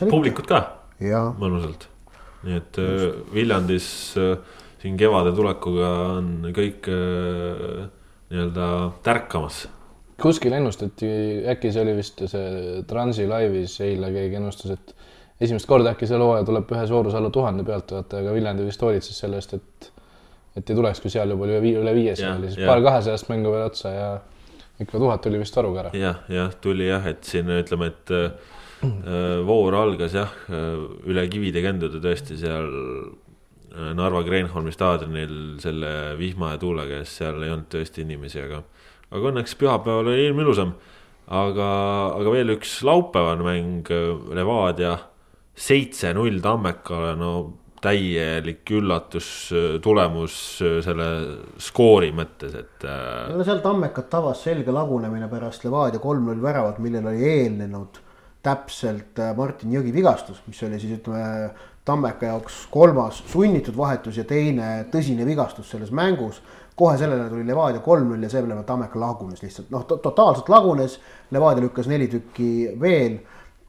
publikut 0.09 0.47
ka. 0.49 0.63
Mõnusalt, 1.39 1.87
nii 2.47 2.59
et 2.59 2.77
äh, 2.79 3.07
Viljandis 3.33 3.87
äh, 4.19 4.37
siin 4.79 4.97
kevade 4.99 5.33
tulekuga 5.35 5.89
on 6.17 6.29
kõik 6.55 6.87
äh, 6.91 7.87
nii-öelda 8.31 8.67
tärkamas. 9.03 9.65
Kuskil 10.21 10.53
ennustati, 10.55 11.09
äkki 11.51 11.71
see 11.73 11.83
oli 11.83 11.95
vist 11.97 12.21
see 12.31 12.83
Transi 12.87 13.25
laivis 13.27 13.75
eile 13.83 14.11
keegi 14.13 14.39
ennustas, 14.39 14.77
et 14.77 15.43
esimest 15.43 15.67
korda 15.67 15.95
äkki 15.95 16.07
see 16.07 16.19
hooaja 16.21 16.45
tuleb 16.47 16.71
ühe 16.71 16.85
suuruse 16.87 17.19
alla 17.19 17.31
tuhande 17.33 17.65
pealtvaatajaga, 17.67 18.35
Viljandi 18.37 18.67
vist 18.69 18.85
hoolitses 18.85 19.19
selle 19.19 19.41
eest, 19.41 19.57
et 19.57 19.92
et 20.55 20.69
ei 20.69 20.77
tulekski 20.77 21.09
seal 21.09 21.33
juba 21.33 21.47
üle 21.49 21.61
viie, 21.63 21.79
üle 21.81 21.93
viiesaja 21.95 22.35
oli 22.37 22.51
siis 22.53 22.67
paar 22.67 22.81
kahesajast 22.85 23.29
mängu 23.31 23.53
veel 23.53 23.65
otsa 23.67 23.93
ja 23.93 24.09
ikka 24.81 24.99
tuhat 24.99 25.23
tuli 25.25 25.39
vist 25.41 25.55
varuga 25.57 25.85
ära. 25.85 25.93
jah, 25.97 26.21
jah, 26.29 26.53
tuli 26.61 26.87
jah, 26.89 27.05
et 27.09 27.25
siin 27.27 27.49
ütleme, 27.53 27.89
et 27.93 28.13
äh, 28.13 28.53
voor 29.47 29.77
algas 29.79 30.15
jah, 30.17 30.33
üle 30.49 31.25
kivide 31.31 31.63
kändude 31.65 32.01
tõesti 32.03 32.37
seal 32.39 32.69
äh, 32.69 33.91
Narva 33.97 34.21
Kreenholmi 34.25 34.73
staadionil 34.73 35.37
selle 35.63 35.93
vihma 36.19 36.53
ja 36.53 36.61
tuule 36.61 36.85
käes, 36.89 37.15
seal 37.17 37.41
ei 37.41 37.53
olnud 37.53 37.71
tõesti 37.73 38.03
inimesi, 38.05 38.43
aga, 38.43 38.61
aga 39.09 39.31
õnneks 39.31 39.57
pühapäeval 39.57 40.11
oli 40.11 40.27
ilm 40.27 40.43
ilusam. 40.43 40.75
aga, 41.33 41.67
aga 42.19 42.31
veel 42.33 42.53
üks 42.57 42.81
laupäevane 42.85 43.45
mäng, 43.45 43.89
Levadia 44.35 44.97
seitse-null 45.55 46.41
Tammekale, 46.41 47.13
no 47.17 47.33
täielik 47.83 48.71
üllatustulemus 48.77 50.37
äh, 50.63 50.79
selle 50.85 51.09
skoori 51.61 52.13
mõttes, 52.15 52.55
et. 52.55 52.87
Äh, 52.87 53.33
no 53.33 53.43
seal 53.45 53.61
Tammekat 53.63 54.09
tabas 54.11 54.43
selge 54.47 54.73
lagunemine 54.73 55.29
pärast 55.31 55.65
Levadia 55.67 56.01
kolm-null 56.03 56.41
väravat, 56.43 56.79
millele 56.83 57.11
oli 57.11 57.29
eelnenud 57.33 57.99
täpselt 58.43 59.19
äh, 59.19 59.35
Martin 59.37 59.75
Jõgi 59.75 59.93
vigastus, 59.95 60.41
mis 60.47 60.63
oli 60.67 60.79
siis 60.81 60.97
ütleme 60.99 61.51
Tammeka 61.83 62.29
jaoks 62.29 62.61
kolmas 62.71 63.19
sunnitud 63.27 63.75
vahetus 63.75 64.17
ja 64.19 64.23
teine 64.27 64.85
tõsine 64.91 65.25
vigastus 65.27 65.71
selles 65.73 65.91
mängus. 65.91 66.41
kohe 66.75 66.97
sellele 66.97 67.27
tuli 67.29 67.45
Levadia 67.45 67.83
kolm-null 67.85 68.23
ja 68.23 68.29
selle 68.29 68.47
peale 68.47 68.63
Tammeka 68.63 68.99
lagunes 68.99 69.43
lihtsalt 69.43 69.69
noh 69.69 69.83
to, 69.85 69.97
totaalselt 69.97 70.49
lagunes. 70.49 70.99
Levadia 71.31 71.63
lükkas 71.63 71.87
neli 71.91 72.07
tükki 72.07 72.79
veel 72.79 73.19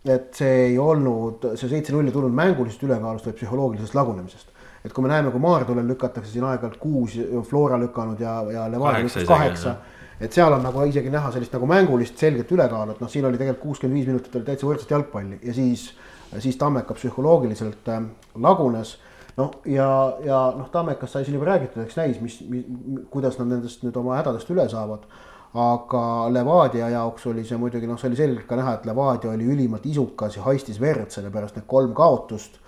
et 0.05 0.37
see 0.37 0.57
ei 0.69 0.79
olnud, 0.79 1.47
see 1.57 1.71
seitse-null 1.71 2.09
ei 2.09 2.13
tulnud 2.13 2.35
mängulisest 2.37 2.83
ülekaalust, 2.85 3.25
vaid 3.29 3.39
psühholoogilisest 3.39 3.97
lagunemisest. 3.97 4.51
et 4.85 4.93
kui 4.93 5.01
me 5.01 5.09
näeme, 5.09 5.31
kui 5.33 5.41
Maardulel 5.41 5.87
lükatakse 5.89 6.29
siin 6.29 6.45
aeg-ajalt 6.45 6.77
kuus, 6.77 7.15
Flora 7.49 7.79
lükanud 7.81 8.21
ja, 8.21 8.35
ja 8.53 8.67
Levadia 8.69 9.07
lükkas 9.07 9.25
kaheksa, 9.25 9.79
et 10.21 10.37
seal 10.37 10.53
on 10.53 10.61
nagu 10.63 10.85
isegi 10.85 11.09
näha 11.11 11.33
sellist 11.33 11.57
nagu 11.57 11.67
mängulist 11.71 12.21
selget 12.21 12.53
ülekaalu, 12.53 12.93
et 12.93 13.01
noh, 13.01 13.09
siin 13.09 13.25
oli 13.25 13.41
tegelikult 13.41 13.63
kuuskümmend 13.63 13.97
viis 13.97 14.11
minutit 14.11 14.37
oli 14.37 14.45
täitsa 14.45 14.69
võrdset 14.69 14.93
jalgpalli 14.93 15.41
ja 15.43 15.57
siis, 15.57 15.89
siis 16.37 16.61
Tammeka 16.61 16.97
psühholoogiliselt 16.99 17.89
äh, 17.89 18.05
lagunes. 18.45 18.99
Noh, 19.35 19.57
ja, 19.67 19.89
ja 20.23 20.41
noh, 20.55 20.69
Tammekast 20.71 21.17
sai 21.17 21.25
siin 21.25 21.35
juba 21.35 21.49
räägitud, 21.49 21.81
eks 21.83 21.97
näis, 21.99 22.21
mis, 22.23 22.37
mis, 22.47 22.69
kuidas 23.11 23.41
nad 23.41 23.49
nendest 23.51 23.83
nüüd 23.83 23.97
oma 23.99 24.21
hädadest 24.21 24.53
üle 24.53 24.69
saavad 24.71 25.09
aga 25.55 26.03
Levadia 26.35 26.89
jaoks 26.91 27.29
oli 27.31 27.45
see 27.47 27.59
muidugi 27.61 27.87
noh, 27.87 27.99
see 28.01 28.11
oli 28.11 28.19
selgelt 28.19 28.47
ka 28.51 28.59
näha, 28.59 28.79
et 28.79 28.87
Levadia 28.89 29.31
oli 29.31 29.47
ülimalt 29.47 29.85
isukas 29.87 30.39
ja 30.39 30.43
haistis 30.49 30.81
verd, 30.83 31.13
sellepärast 31.15 31.61
need 31.61 31.69
kolm 31.71 31.93
kaotust 31.95 32.59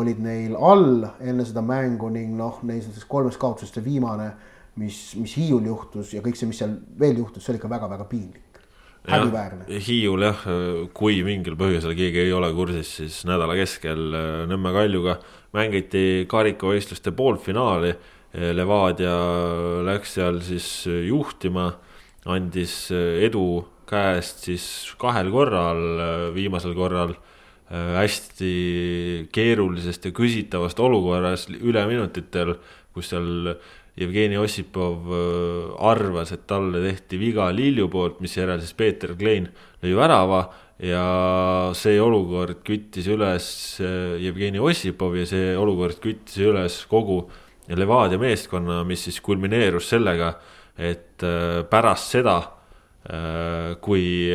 olid 0.00 0.20
neil 0.22 0.54
all 0.56 1.02
enne 1.20 1.44
seda 1.44 1.62
mängu 1.66 2.08
ning 2.14 2.36
noh, 2.38 2.62
neist 2.66 2.88
nendest 2.88 3.08
kolmest 3.10 3.40
kaotusest 3.42 3.76
see 3.76 3.84
viimane, 3.84 4.30
mis, 4.80 5.00
mis 5.20 5.34
Hiiul 5.36 5.66
juhtus 5.68 6.14
ja 6.14 6.22
kõik 6.24 6.38
see, 6.38 6.48
mis 6.48 6.62
seal 6.62 6.78
veel 7.00 7.18
juhtus, 7.20 7.44
see 7.44 7.52
oli 7.52 7.60
ikka 7.60 7.72
väga-väga 7.72 8.06
piinlik. 8.08 8.46
häbiväärne. 9.10 9.66
Hiiul 9.88 10.24
jah, 10.24 10.46
kui 10.94 11.20
mingil 11.26 11.58
põhjusel 11.60 11.96
keegi 11.98 12.22
ei 12.24 12.32
ole 12.36 12.52
kursis, 12.54 12.94
siis 13.00 13.20
nädala 13.28 13.56
keskel 13.58 14.16
äh, 14.16 14.30
Nõmme 14.48 14.72
Kaljuga 14.76 15.18
mängiti 15.56 16.24
karikavõistluste 16.30 17.12
poolfinaali. 17.16 17.94
Levadia 18.54 19.14
läks 19.82 20.12
seal 20.14 20.36
siis 20.46 20.84
juhtima 20.86 21.64
andis 22.28 22.90
äh, 22.92 23.24
edu 23.26 23.64
käest 23.88 24.44
siis 24.46 24.64
kahel 25.00 25.30
korral, 25.32 25.82
äh, 25.98 26.24
viimasel 26.34 26.74
korral 26.76 27.14
äh, 27.14 27.96
hästi 27.96 29.28
keerulisest 29.32 30.10
ja 30.10 30.14
küsitavast 30.14 30.80
olukorras 30.80 31.48
üleminutitel, 31.50 32.56
kus 32.94 33.12
seal 33.14 33.54
Jevgeni 34.00 34.38
Ossipov 34.38 35.10
arvas, 35.82 36.30
et 36.32 36.46
talle 36.48 36.78
tehti 36.80 37.18
viga 37.20 37.48
Lilju 37.52 37.88
poolt, 37.90 38.20
misjärel 38.22 38.62
siis 38.62 38.72
Peeter 38.78 39.12
Klein 39.18 39.48
lõi 39.82 39.92
värava 39.98 40.38
ja 40.80 41.02
see 41.76 41.98
olukord 42.00 42.62
küttis 42.64 43.10
üles 43.10 43.50
Jevgeni 44.22 44.62
Ossipov 44.62 45.18
ja 45.18 45.26
see 45.28 45.52
olukord 45.58 45.98
küttis 46.00 46.38
üles 46.46 46.78
kogu 46.88 47.24
Levadia 47.68 48.18
meeskonna, 48.18 48.80
mis 48.88 49.04
siis 49.04 49.20
kulmineerus 49.22 49.90
sellega 49.90 50.32
et 50.80 51.09
äh, 51.26 51.64
pärast 51.70 52.14
seda, 52.14 52.36
äh, 53.08 53.76
kui 53.80 54.30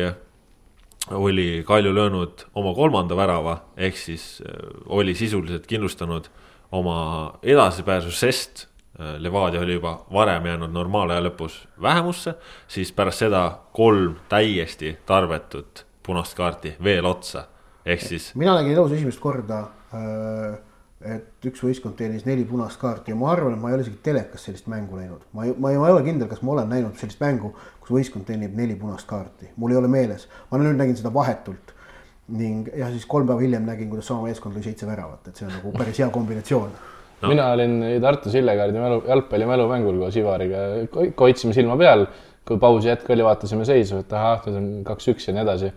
oli 1.10 1.62
Kalju 1.66 1.92
löönud 1.94 2.46
oma 2.54 2.74
kolmanda 2.74 3.16
värava, 3.16 3.58
ehk 3.76 3.96
siis 3.96 4.42
äh, 4.42 4.54
oli 4.86 5.14
sisuliselt 5.14 5.66
kindlustanud 5.66 6.30
oma 6.72 7.38
edasipääsu, 7.42 8.10
sest 8.10 8.66
Levadia 8.96 9.60
oli 9.60 9.74
juba 9.74 10.06
varem 10.08 10.46
jäänud 10.48 10.72
normaalaja 10.72 11.20
lõpus 11.20 11.58
vähemusse, 11.82 12.32
siis 12.68 12.94
pärast 12.96 13.20
seda 13.26 13.42
kolm 13.76 14.14
täiesti 14.28 14.94
tarbetut 15.06 15.82
punast 16.02 16.32
kaarti 16.36 16.72
veel 16.82 17.04
otsa, 17.04 17.42
ehk 17.84 18.00
siis. 18.00 18.30
mina 18.34 18.54
nägin 18.56 18.72
elus 18.72 18.94
esimest 18.96 19.20
korda, 19.20 19.66
et 21.04 21.44
üks 21.44 21.60
võistkond 21.60 21.96
teenis 21.98 22.24
neli 22.24 22.44
punast 22.48 22.80
kaarti 22.80 23.12
ja 23.12 23.16
ma 23.20 23.28
arvan, 23.34 23.56
et 23.56 23.60
ma 23.60 23.68
ei 23.68 23.76
ole 23.76 23.84
isegi 23.84 23.98
telekas 24.04 24.46
sellist 24.48 24.68
mängu 24.72 24.96
näinud. 24.96 25.26
ma 25.36 25.44
ei, 25.44 25.52
ma 25.52 25.72
ei, 25.72 25.80
ma 25.80 25.90
ei 25.90 25.96
ole 25.96 26.04
kindel, 26.06 26.28
kas 26.30 26.40
ma 26.42 26.54
olen 26.54 26.70
näinud 26.72 26.96
sellist 26.96 27.20
mängu, 27.20 27.52
kus 27.82 27.92
võistkond 27.92 28.24
teenib 28.28 28.56
neli 28.56 28.78
punast 28.80 29.08
kaarti, 29.10 29.50
mul 29.60 29.74
ei 29.74 29.80
ole 29.82 29.90
meeles, 29.92 30.24
ma 30.50 30.60
nüüd 30.62 30.78
nägin 30.78 30.96
seda 30.96 31.12
vahetult 31.12 31.74
ning 32.36 32.70
jah, 32.74 32.88
siis 32.90 33.04
kolm 33.06 33.28
päeva 33.28 33.44
hiljem 33.44 33.66
nägin, 33.68 33.90
kuidas 33.90 34.08
sama 34.08 34.26
meeskond 34.26 34.56
lõi 34.56 34.64
seitse 34.64 34.88
väravat, 34.88 35.28
et 35.28 35.36
see 35.38 35.46
on 35.46 35.52
nagu 35.54 35.72
päris 35.76 36.00
hea 36.00 36.08
kombinatsioon. 36.14 36.72
No.. 37.16 37.28
mina 37.32 37.50
olin 37.54 37.76
Tartu 38.02 38.32
Sillekaardi 38.32 38.80
mälu, 38.80 38.98
jalgpallimälumängul 39.08 40.00
koos 40.02 40.16
Ivariga, 40.20 40.64
hoidsime 41.20 41.54
silma 41.56 41.76
peal, 41.80 42.04
kui 42.46 42.58
pausi 42.60 42.90
hetk 42.92 43.08
oli, 43.14 43.24
vaatasime 43.24 43.64
seisu, 43.68 44.02
et 44.02 44.12
ahah, 44.12 44.42
nüüd 44.48 44.58
on 44.58 44.66
kaks-üks 44.88 45.28
ja 45.28 45.36
nii 45.36 45.44
edasi. 45.44 45.70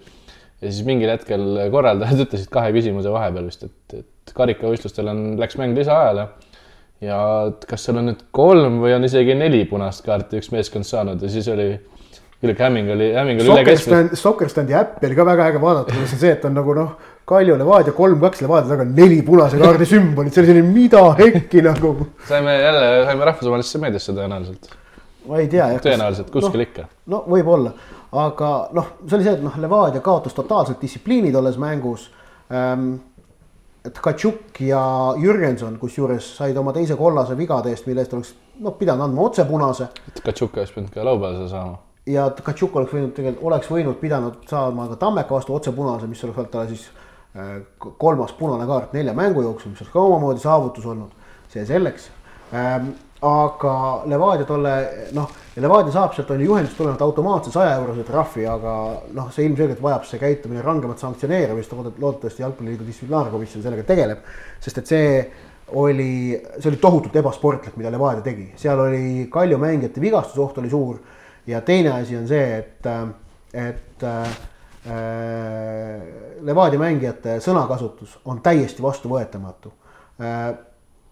ja 0.60 0.72
siis 0.72 0.84
mingil 0.88 1.12
hetkel 1.14 1.46
korraldajad 1.72 2.24
ütlesid 2.26 2.52
kahe 2.52 2.74
küsimuse 2.76 3.14
vahepeal 3.14 3.48
vist, 3.48 3.64
et, 3.70 4.00
et 4.02 4.10
karikavõistlustel 4.38 5.12
on, 5.12 5.26
läks 5.40 5.58
mäng 5.60 5.78
lisaajale 5.78 6.28
ja 7.04 7.20
kas 7.68 7.86
seal 7.86 8.02
on 8.02 8.12
nüüd 8.12 8.26
kolm 8.36 8.82
või 8.84 8.96
on 8.98 9.08
isegi 9.08 9.38
neli 9.38 9.64
punast 9.70 10.04
kaarti 10.06 10.42
üks 10.42 10.52
meeskond 10.52 10.88
saanud 10.88 11.22
ja 11.24 11.32
siis 11.32 11.48
oli 11.52 11.72
küll 12.40 12.56
Hämming 12.56 12.92
oli, 12.94 13.12
Hämming 13.16 13.42
oli 13.44 13.52
üle 13.52 13.64
keskmise. 13.68 14.20
Soccerstandi 14.20 14.76
äppi 14.80 15.08
oli 15.10 15.16
ka 15.18 15.26
väga 15.28 15.48
äge 15.52 15.62
vaadata, 15.64 15.96
kus 15.96 16.16
on 16.16 16.22
see, 16.22 16.34
et 16.38 16.46
on 16.48 16.56
nagu 16.56 16.76
noh, 16.78 16.92
Kalju 17.30 17.58
Levadia 17.60 17.94
kolm-kaks 17.96 18.44
Levadia 18.46 18.72
taga 18.72 18.86
neli 18.88 19.20
punase 19.28 19.60
kaardi 19.62 19.88
sümbolit, 19.94 20.34
see 20.34 20.44
oli 20.44 20.52
selline 20.54 20.74
mida 20.74 21.04
hekki 21.20 21.64
nagu. 21.66 21.96
saime 22.30 22.56
jälle, 22.62 22.92
saime 23.10 23.28
rahvusvahelisse 23.32 23.84
meediasse 23.84 24.16
tõenäoliselt. 24.16 24.72
ma 25.28 25.42
ei 25.44 25.50
tea. 25.52 25.68
tõenäoliselt, 25.84 26.32
kuskil 26.32 26.64
no, 26.64 26.68
ikka. 26.68 26.88
no 27.12 27.24
võib-olla, 27.36 27.76
aga 28.24 28.54
noh, 28.78 28.96
see 29.06 29.20
oli 29.20 29.28
see, 29.28 29.36
et 29.36 29.44
noh, 29.44 29.60
Levadia 29.60 30.04
kaotas 30.06 30.38
totaalselt 30.38 30.80
distsipliini 30.82 31.36
tolles 31.36 31.60
mängus 31.60 32.08
ähm, 32.56 32.94
et 33.86 34.00
Katšuk 34.04 34.62
ja 34.68 34.82
Jürgenson, 35.18 35.78
kusjuures 35.80 36.34
said 36.38 36.58
oma 36.58 36.74
teise 36.76 36.98
kollase 37.00 37.38
vigade 37.38 37.72
eest, 37.72 37.88
mille 37.88 38.04
eest 38.04 38.16
oleks 38.18 38.34
noh, 38.60 38.76
pidanud 38.80 39.08
andma 39.08 39.28
otse 39.28 39.46
punase. 39.48 39.90
et 40.08 40.24
Katšuk 40.26 40.58
oleks 40.58 40.74
pidanud 40.76 40.92
ka 40.94 41.06
laupäeval 41.06 41.38
seda 41.40 41.54
saama 41.54 41.78
ja 42.10 42.30
Katšuk 42.44 42.76
oleks 42.76 42.94
võinud 42.96 43.14
tegelikult, 43.16 43.46
oleks 43.52 43.70
võinud 43.72 44.00
pidanud 44.02 44.48
saama 44.50 44.88
ka 44.92 44.98
Tammeka 45.04 45.36
vastu 45.36 45.56
otse 45.56 45.74
punase, 45.76 46.08
mis 46.10 46.24
oleks 46.26 46.42
olnud 46.42 46.54
talle 46.54 46.72
siis 46.74 46.88
äh, 47.36 47.60
kolmas 48.02 48.34
punane 48.38 48.68
kaart 48.70 48.96
nelja 48.98 49.14
mängu 49.18 49.44
jooksul, 49.46 49.74
mis 49.74 49.84
oleks 49.84 49.94
ka 49.94 50.06
omamoodi 50.06 50.44
saavutus 50.44 50.86
olnud. 50.86 51.16
see 51.50 51.66
selleks 51.66 52.12
ähm,. 52.54 52.92
Aga 53.22 54.04
Levadia 54.08 54.46
tolle 54.48 54.74
noh, 55.16 55.28
Levadia 55.60 55.92
saab 55.92 56.14
sealt 56.16 56.30
on 56.32 56.40
ju 56.40 56.48
juhendist 56.48 56.78
tulenevalt 56.78 57.02
automaatse 57.04 57.52
saja 57.52 57.74
eurose 57.76 58.06
trahvi, 58.08 58.46
aga 58.48 58.74
noh, 59.16 59.28
see 59.36 59.44
ilmselgelt 59.50 59.82
vajab 59.84 60.06
see 60.08 60.22
käitumine 60.22 60.64
rangemat 60.64 61.04
sanktsioneerimist, 61.04 61.74
loodetavasti 61.76 62.46
jalgpalliliidu 62.46 62.88
distsiplinaarkomisjon 62.88 63.66
sellega 63.66 63.84
tegeleb. 63.90 64.24
sest 64.64 64.78
et 64.80 64.94
see 64.94 65.10
oli, 65.76 66.40
see 66.60 66.70
oli 66.72 66.80
tohutult 66.82 67.16
ebasportlik, 67.20 67.76
mida 67.78 67.92
Levadia 67.92 68.24
tegi, 68.24 68.54
seal 68.56 68.80
oli 68.88 69.28
Kalju 69.32 69.58
mängijate 69.60 70.02
vigastusoht 70.02 70.58
oli 70.58 70.70
suur 70.70 71.00
ja 71.48 71.62
teine 71.62 71.92
asi 72.00 72.18
on 72.18 72.28
see, 72.28 72.58
et, 72.58 72.88
et 73.54 74.04
äh, 74.08 74.40
Levadia 76.48 76.80
mängijate 76.80 77.40
sõnakasutus 77.44 78.16
on 78.26 78.40
täiesti 78.42 78.82
vastuvõetamatu 78.82 79.74
äh,. 80.24 80.56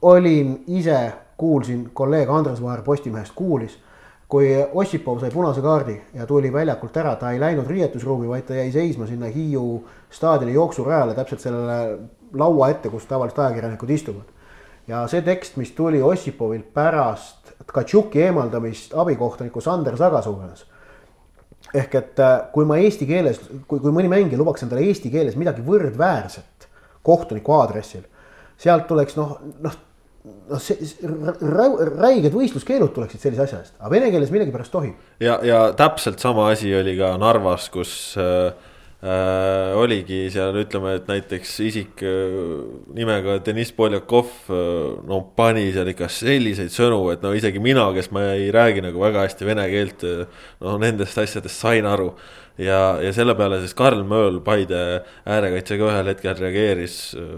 olin 0.01 0.63
ise, 0.67 0.99
kuulsin, 1.37 1.89
kolleeg 1.93 2.29
Andres 2.29 2.61
Vaher 2.61 2.81
Postimehest 2.81 3.33
kuulis, 3.35 3.77
kui 4.27 4.49
Ossipov 4.73 5.19
sai 5.19 5.31
punase 5.31 5.61
kaardi 5.63 5.95
ja 6.13 6.25
tuli 6.27 6.51
väljakult 6.53 6.97
ära, 6.97 7.15
ta 7.15 7.31
ei 7.31 7.39
läinud 7.39 7.67
riietusruumi, 7.67 8.27
vaid 8.27 8.47
ta 8.47 8.57
jäi 8.57 8.71
seisma 8.71 9.07
sinna 9.07 9.29
Hiiu 9.31 9.85
staadioni 10.11 10.53
jooksurajale 10.53 11.15
täpselt 11.15 11.45
sellele 11.45 11.99
laua 12.33 12.69
ette, 12.73 12.89
kus 12.89 13.05
tavaliselt 13.07 13.39
ajakirjanikud 13.39 13.89
istuvad. 13.89 14.33
ja 14.87 15.07
see 15.07 15.21
tekst, 15.21 15.57
mis 15.57 15.71
tuli 15.71 16.01
Ossipovilt 16.01 16.73
pärast 16.73 17.53
Tkatšuki 17.67 18.21
eemaldamist 18.21 18.93
abikohtuniku 18.95 19.61
Sander 19.61 19.97
Sagasa 19.97 20.29
suunas. 20.29 20.65
ehk 21.73 21.95
et 21.95 22.19
äh, 22.19 22.51
kui 22.51 22.65
ma 22.65 22.77
eesti 22.77 23.05
keeles, 23.05 23.39
kui, 23.67 23.79
kui 23.79 23.91
mõni 23.91 24.09
mängija 24.11 24.37
lubaks 24.37 24.63
endale 24.63 24.85
eesti 24.87 25.09
keeles 25.11 25.35
midagi 25.35 25.61
võrdväärset 25.61 26.67
kohtuniku 27.03 27.51
aadressil, 27.53 28.03
sealt 28.57 28.87
tuleks 28.87 29.15
noh, 29.15 29.39
noh 29.59 29.75
noh, 30.49 30.61
see 30.61 30.77
räiged 31.97 32.33
võistluskeelud 32.33 32.93
tuleksid 32.95 33.23
sellise 33.23 33.45
asja 33.47 33.59
eest, 33.63 33.75
aga 33.79 33.91
vene 33.93 34.13
keeles 34.13 34.31
millegipärast 34.33 34.73
tohib. 34.73 34.95
ja, 35.23 35.37
ja 35.45 35.67
täpselt 35.77 36.23
sama 36.23 36.49
asi 36.53 36.73
oli 36.75 36.97
ka 36.99 37.13
Narvas, 37.21 37.69
kus 37.73 37.91
äh, 38.21 38.53
äh, 39.03 39.75
oligi 39.77 40.25
seal 40.33 40.55
ütleme, 40.63 40.95
et 40.99 41.11
näiteks 41.11 41.53
isik 41.67 42.03
äh, 42.05 42.39
nimega 42.97 43.39
Deniss 43.45 43.75
Poljakov 43.75 44.31
äh, 44.49 44.97
no 45.07 45.21
pani 45.37 45.69
seal 45.75 45.91
ikka 45.93 46.09
selliseid 46.11 46.73
sõnu, 46.73 47.03
et 47.13 47.23
no 47.25 47.33
isegi 47.37 47.61
mina, 47.63 47.89
kes 47.95 48.11
ma 48.15 48.29
ei 48.35 48.49
räägi 48.53 48.85
nagu 48.87 49.03
väga 49.03 49.27
hästi 49.27 49.47
vene 49.47 49.67
keelt, 49.73 50.07
äh, 50.07 50.43
no 50.63 50.77
nendest 50.81 51.17
asjadest 51.23 51.65
sain 51.67 51.87
aru. 51.89 52.13
Ja, 52.57 52.79
ja 53.03 53.13
selle 53.15 53.35
peale 53.37 53.59
siis 53.61 53.75
Karl 53.77 54.03
Mööl, 54.07 54.39
Paide 54.45 54.81
äärekaitsega 55.29 55.91
ühel 55.91 56.11
hetkel 56.13 56.35
reageeris 56.39 56.97
äh, 57.17 57.29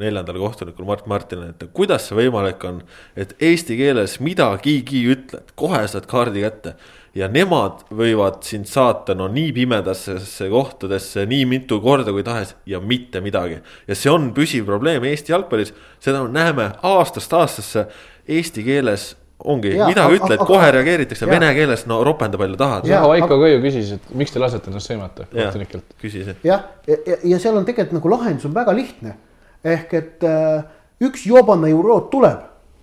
neljandale 0.00 0.42
kohtunikule 0.42 0.88
Mart 0.88 1.06
Martinile, 1.10 1.54
et 1.54 1.70
kuidas 1.76 2.08
see 2.08 2.18
võimalik 2.24 2.64
on, 2.68 2.82
et 3.16 3.36
eesti 3.42 3.78
keeles 3.80 4.18
midagigi 4.24 5.04
ütled, 5.14 5.54
kohe 5.58 5.84
saad 5.90 6.08
kaardi 6.10 6.44
kätte 6.44 6.76
ja 7.14 7.28
nemad 7.30 7.84
võivad 7.94 8.42
sind 8.46 8.66
saata 8.66 9.14
no 9.14 9.28
nii 9.30 9.52
pimedasse 9.54 10.48
kohtadesse 10.50 11.26
nii 11.30 11.44
mitu 11.46 11.78
korda 11.82 12.12
kui 12.14 12.24
tahes 12.26 12.56
ja 12.66 12.80
mitte 12.82 13.22
midagi. 13.22 13.60
ja 13.86 13.94
see 13.94 14.10
on 14.10 14.32
püsiv 14.34 14.66
probleem 14.66 15.04
Eesti 15.04 15.32
jalgpallis, 15.32 15.72
seda 16.02 16.24
näeme 16.28 16.72
aastast 16.82 17.32
aastasse 17.32 17.86
eesti 18.26 18.64
keeles 18.66 19.12
ongi, 19.44 19.74
midagi 19.76 20.18
ütled, 20.18 20.44
kohe 20.48 20.70
reageeritakse, 20.76 21.28
vene 21.28 21.50
keeles 21.56 21.84
no 21.90 22.00
ropenda 22.06 22.40
palju 22.40 22.58
tahad. 22.60 22.88
jah, 22.88 23.06
Vaiko 23.08 23.38
Kõiu 23.40 23.60
küsis, 23.64 23.94
et 23.98 24.14
miks 24.16 24.32
te 24.34 24.42
lasete 24.42 24.72
ennast 24.72 24.90
sõimata 24.90 25.28
kohtunikelt. 25.32 25.96
küsis 26.00 26.30
jah. 26.30 26.40
jah, 26.44 26.64
ja, 26.88 27.00
ja, 27.06 27.18
ja 27.34 27.40
seal 27.42 27.58
on 27.58 27.66
tegelikult 27.68 27.98
nagu 28.00 28.14
lahendus 28.16 28.48
on 28.48 28.54
väga 28.56 28.76
lihtne. 28.76 29.16
ehk 29.64 29.94
et 29.94 30.24
äh, 30.28 30.64
üks 31.04 31.26
jobana 31.26 31.68
eurood 31.68 32.08
tuleb, 32.12 32.40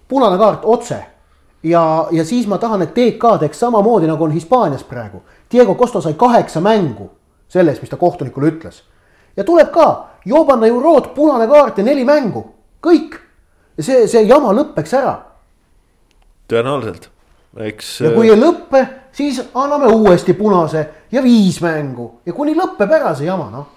punane 0.10 0.38
kaart 0.42 0.66
otse 0.66 1.00
ja, 1.64 2.08
ja 2.12 2.26
siis 2.26 2.48
ma 2.48 2.58
tahan, 2.58 2.82
et 2.82 2.94
TK 2.94 3.38
teeks 3.40 3.60
samamoodi 3.60 4.10
nagu 4.10 4.24
on 4.24 4.32
Hispaanias 4.32 4.84
praegu. 4.84 5.22
Diego 5.52 5.76
Costa 5.76 6.02
sai 6.02 6.14
kaheksa 6.14 6.62
mängu 6.62 7.10
selles, 7.52 7.82
mis 7.82 7.90
ta 7.90 7.98
kohtunikule 7.98 8.48
ütles. 8.48 8.84
ja 9.38 9.44
tuleb 9.44 9.72
ka, 9.72 10.08
Jobanna 10.26 10.68
Euroot, 10.68 11.14
punane 11.16 11.48
kaart 11.48 11.78
ja 11.78 11.84
neli 11.84 12.06
mängu, 12.06 12.46
kõik. 12.84 13.18
ja 13.78 13.84
see, 13.84 14.08
see 14.08 14.24
jama 14.24 14.54
lõpeks 14.54 14.98
ära. 14.98 15.31
Tõenäoliselt, 16.52 17.10
eks. 17.68 17.94
ja 18.06 18.14
kui 18.16 18.32
ei 18.32 18.40
lõppe, 18.40 18.86
siis 19.16 19.42
anname 19.54 19.92
uuesti 19.92 20.36
punase 20.38 20.88
ja 21.12 21.24
viis 21.24 21.62
mängu 21.64 22.12
ja 22.26 22.36
kuni 22.36 22.56
lõpeb 22.58 23.00
ära 23.00 23.16
see 23.16 23.30
jama, 23.30 23.50
noh 23.54 23.70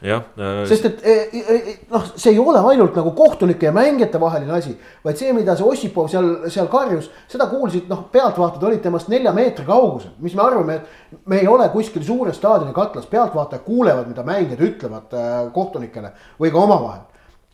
jah 0.00 0.22
äh,. 0.38 0.66
sest 0.66 0.84
et 0.84 1.02
e, 1.04 1.14
e, 1.32 1.54
e, 1.54 1.74
noh, 1.90 2.04
see 2.16 2.32
ei 2.32 2.38
ole 2.40 2.60
ainult 2.72 2.96
nagu 2.96 3.12
kohtunike 3.16 3.68
ja 3.68 3.72
mängijate 3.72 4.20
vaheline 4.20 4.54
asi, 4.56 4.72
vaid 5.04 5.20
see, 5.20 5.32
mida 5.36 5.56
see 5.58 5.66
Ossipov 5.66 6.08
seal, 6.08 6.30
seal 6.52 6.70
karjus, 6.72 7.10
seda 7.28 7.50
kuulsid 7.50 7.90
noh, 7.90 8.06
pealtvaatajad 8.12 8.64
olid 8.70 8.82
temast 8.84 9.10
nelja 9.12 9.34
meetri 9.36 9.66
kaugusel, 9.68 10.14
mis 10.24 10.34
me 10.36 10.44
arvame, 10.46 10.78
et 10.80 11.20
me 11.28 11.42
ei 11.42 11.48
ole 11.50 11.68
kuskil 11.74 12.04
suure 12.06 12.32
staadioni 12.36 12.72
katlas, 12.76 13.08
pealtvaatajad 13.12 13.64
kuulevad, 13.66 14.08
mida 14.08 14.24
mängijad 14.24 14.64
ütlevad 14.70 15.16
äh, 15.16 15.38
kohtunikele 15.52 16.14
või 16.40 16.52
ka 16.54 16.64
omavahel. 16.64 17.04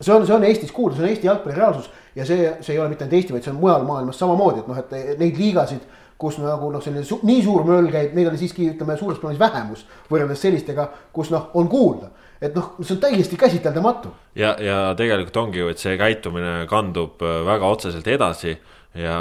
See 0.00 0.14
on, 0.14 0.26
see 0.26 0.36
on 0.36 0.44
Eestis 0.44 0.72
kuulda, 0.72 0.96
see 0.96 1.06
on 1.06 1.12
Eesti 1.12 1.30
jalgpalli 1.30 1.56
reaalsus 1.56 1.90
ja 2.16 2.26
see, 2.28 2.50
see 2.60 2.74
ei 2.74 2.80
ole 2.80 2.90
mitte 2.92 3.04
ainult 3.04 3.20
Eesti, 3.20 3.36
vaid 3.36 3.46
see 3.46 3.54
on 3.54 3.62
mujal 3.62 3.86
maailmas 3.88 4.18
samamoodi, 4.20 4.64
et 4.64 4.68
noh, 4.70 4.82
et 4.82 5.18
neid 5.20 5.40
liigasid 5.40 5.86
kus 6.16 6.38
nagu 6.40 6.70
noh, 6.72 6.80
selline 6.80 7.04
su 7.04 7.18
nii 7.28 7.42
suur 7.44 7.64
möll 7.68 7.90
käib, 7.92 8.14
neid 8.16 8.30
oli 8.30 8.40
siiski 8.40 8.70
ütleme 8.72 8.96
suures 8.96 9.18
plaanis 9.20 9.40
vähemus 9.40 9.82
võrreldes 10.08 10.40
sellistega, 10.40 10.88
kus 11.12 11.28
noh, 11.34 11.50
on 11.60 11.68
kuulda 11.68 12.08
et 12.40 12.56
noh, 12.56 12.72
see 12.82 12.96
on 12.96 13.02
täiesti 13.02 13.36
käsiteldamatu. 13.40 14.12
ja, 14.36 14.54
ja 14.60 14.78
tegelikult 14.96 15.36
ongi 15.40 15.62
ju, 15.62 15.68
et 15.72 15.80
see 15.80 15.96
käitumine 16.00 16.66
kandub 16.70 17.22
äh, 17.24 17.40
väga 17.46 17.70
otseselt 17.72 18.08
edasi 18.08 18.56
ja 18.96 19.16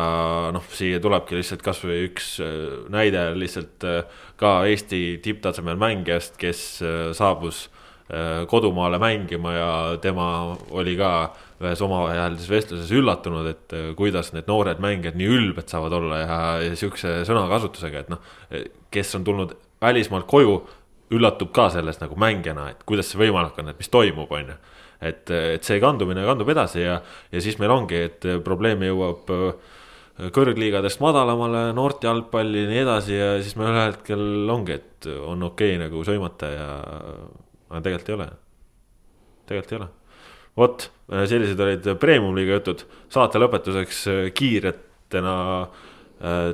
noh, 0.56 0.66
siia 0.72 1.00
tulebki 1.04 1.38
lihtsalt 1.38 1.64
kasvõi 1.66 2.02
üks 2.10 2.36
äh, 2.44 2.58
näide 2.92 3.30
lihtsalt 3.40 3.88
äh, 3.88 4.04
ka 4.40 4.58
Eesti 4.68 5.22
tipptasemel 5.24 5.80
mängijast, 5.80 6.36
kes 6.40 6.66
saabus 7.16 7.70
kodumaale 8.48 9.00
mängima 9.02 9.52
ja 9.56 9.70
tema 9.98 10.28
oli 10.78 10.94
ka 11.00 11.12
ühes 11.58 11.80
omavahelises 11.82 12.50
vestluses 12.52 12.92
üllatunud, 12.94 13.48
et 13.50 13.76
kuidas 13.98 14.30
need 14.36 14.46
noored 14.46 14.82
mängijad 14.84 15.18
nii 15.18 15.30
ülbed 15.40 15.72
saavad 15.72 15.96
olla 15.98 16.20
ja, 16.22 16.40
ja 16.68 16.76
sihukese 16.78 17.24
sõnakasutusega, 17.26 18.04
et 18.04 18.12
noh, 18.14 18.22
kes 18.94 19.16
on 19.18 19.26
tulnud 19.26 19.56
välismaalt 19.82 20.28
koju 20.30 20.60
üllatub 21.16 21.52
ka 21.56 21.70
sellest 21.74 22.02
nagu 22.04 22.18
mängijana, 22.20 22.70
et 22.74 22.84
kuidas 22.88 23.10
see 23.12 23.22
võimalik 23.22 23.58
on, 23.62 23.72
et 23.72 23.80
mis 23.82 23.92
toimub, 23.94 24.32
on 24.32 24.54
ju. 24.54 24.58
et, 25.06 25.32
et 25.32 25.66
see 25.66 25.80
kandumine 25.84 26.26
kandub 26.26 26.50
edasi 26.54 26.84
ja, 26.84 27.00
ja 27.32 27.42
siis 27.42 27.58
meil 27.62 27.74
ongi, 27.74 28.06
et 28.10 28.28
probleem 28.46 28.86
jõuab 28.86 29.34
kõrgliigadest 30.36 31.02
madalamale, 31.04 31.68
noorte 31.76 32.08
jalgpalli 32.08 32.64
ja 32.64 32.70
nii 32.70 32.84
edasi 32.86 33.18
ja 33.18 33.32
siis 33.44 33.58
me 33.60 33.68
ühel 33.68 33.90
hetkel 33.90 34.54
ongi, 34.54 34.78
et 34.80 35.10
on 35.12 35.44
okei 35.50 35.76
okay, 35.76 35.82
nagu 35.88 36.06
sõimata 36.08 36.52
ja, 36.54 36.70
aga 37.70 37.82
tegelikult 37.86 38.10
ei 38.10 38.16
ole. 38.18 38.28
tegelikult 39.50 39.74
ei 39.74 39.80
ole. 39.80 39.90
vot, 40.58 40.88
sellised 41.32 41.66
olid 41.66 41.90
premium-liiga 42.02 42.60
jutud, 42.60 42.86
saate 43.12 43.42
lõpetuseks 43.42 44.06
kiiretena 44.38 45.36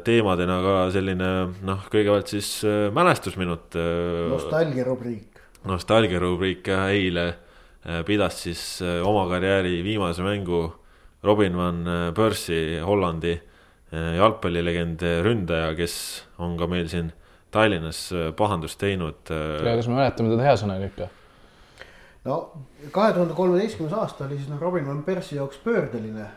teemadena 0.06 0.58
ka 0.66 0.76
selline 0.94 1.30
noh, 1.68 1.86
kõigepealt 1.94 2.34
siis 2.34 2.50
mälestusminut. 2.94 3.78
nostalgia 4.34 4.88
rubriik. 4.88 5.46
nostalgia 5.70 6.20
rubriik 6.22 6.68
jah, 6.74 6.90
eile 6.90 7.30
pidas 8.06 8.44
siis 8.46 8.66
oma 9.06 9.28
karjääri 9.30 9.80
viimase 9.86 10.26
mängu 10.26 10.68
Robin 11.22 11.54
van 11.54 11.86
Persie, 12.18 12.82
Hollandi 12.82 13.36
Äh, 13.92 14.16
jalgpallilegend, 14.16 15.02
äh, 15.04 15.20
ründaja, 15.20 15.74
kes 15.76 16.24
on 16.40 16.56
ka 16.56 16.64
meil 16.72 16.88
siin 16.88 17.10
Tallinnas 17.52 18.04
äh, 18.16 18.30
pahandust 18.38 18.80
teinud. 18.80 19.28
ja 19.30 19.76
kas 19.76 19.90
me 19.90 20.00
mäletame 20.00 20.34
teda 20.34 20.48
hea 20.50 20.56
sõnaga 20.60 20.88
ikka? 20.92 21.10
no 22.26 22.38
kahe 22.92 23.14
tuhande 23.16 23.34
kolmeteistkümnes 23.38 23.98
aasta 23.98 24.28
oli 24.28 24.38
siis 24.38 24.50
noh, 24.52 24.62
Robin 24.62 24.88
van 24.88 25.04
Persie 25.04 25.40
jaoks 25.40 25.60
pöördeline 25.64 26.28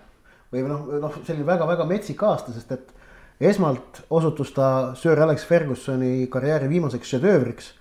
või 0.53 0.67
noh, 0.71 0.85
noh, 1.03 1.17
selline 1.27 1.47
väga-väga 1.49 1.87
metsik 1.89 2.23
aasta, 2.23 2.55
sest 2.55 2.73
et 2.73 2.93
esmalt 3.41 4.05
osutus 4.15 4.53
ta 4.55 4.69
Sir 4.99 5.21
Alex 5.21 5.47
Fergusoni 5.49 6.29
karjääri 6.31 6.69
viimaseks 6.71 7.17
šedöövriks. 7.17 7.73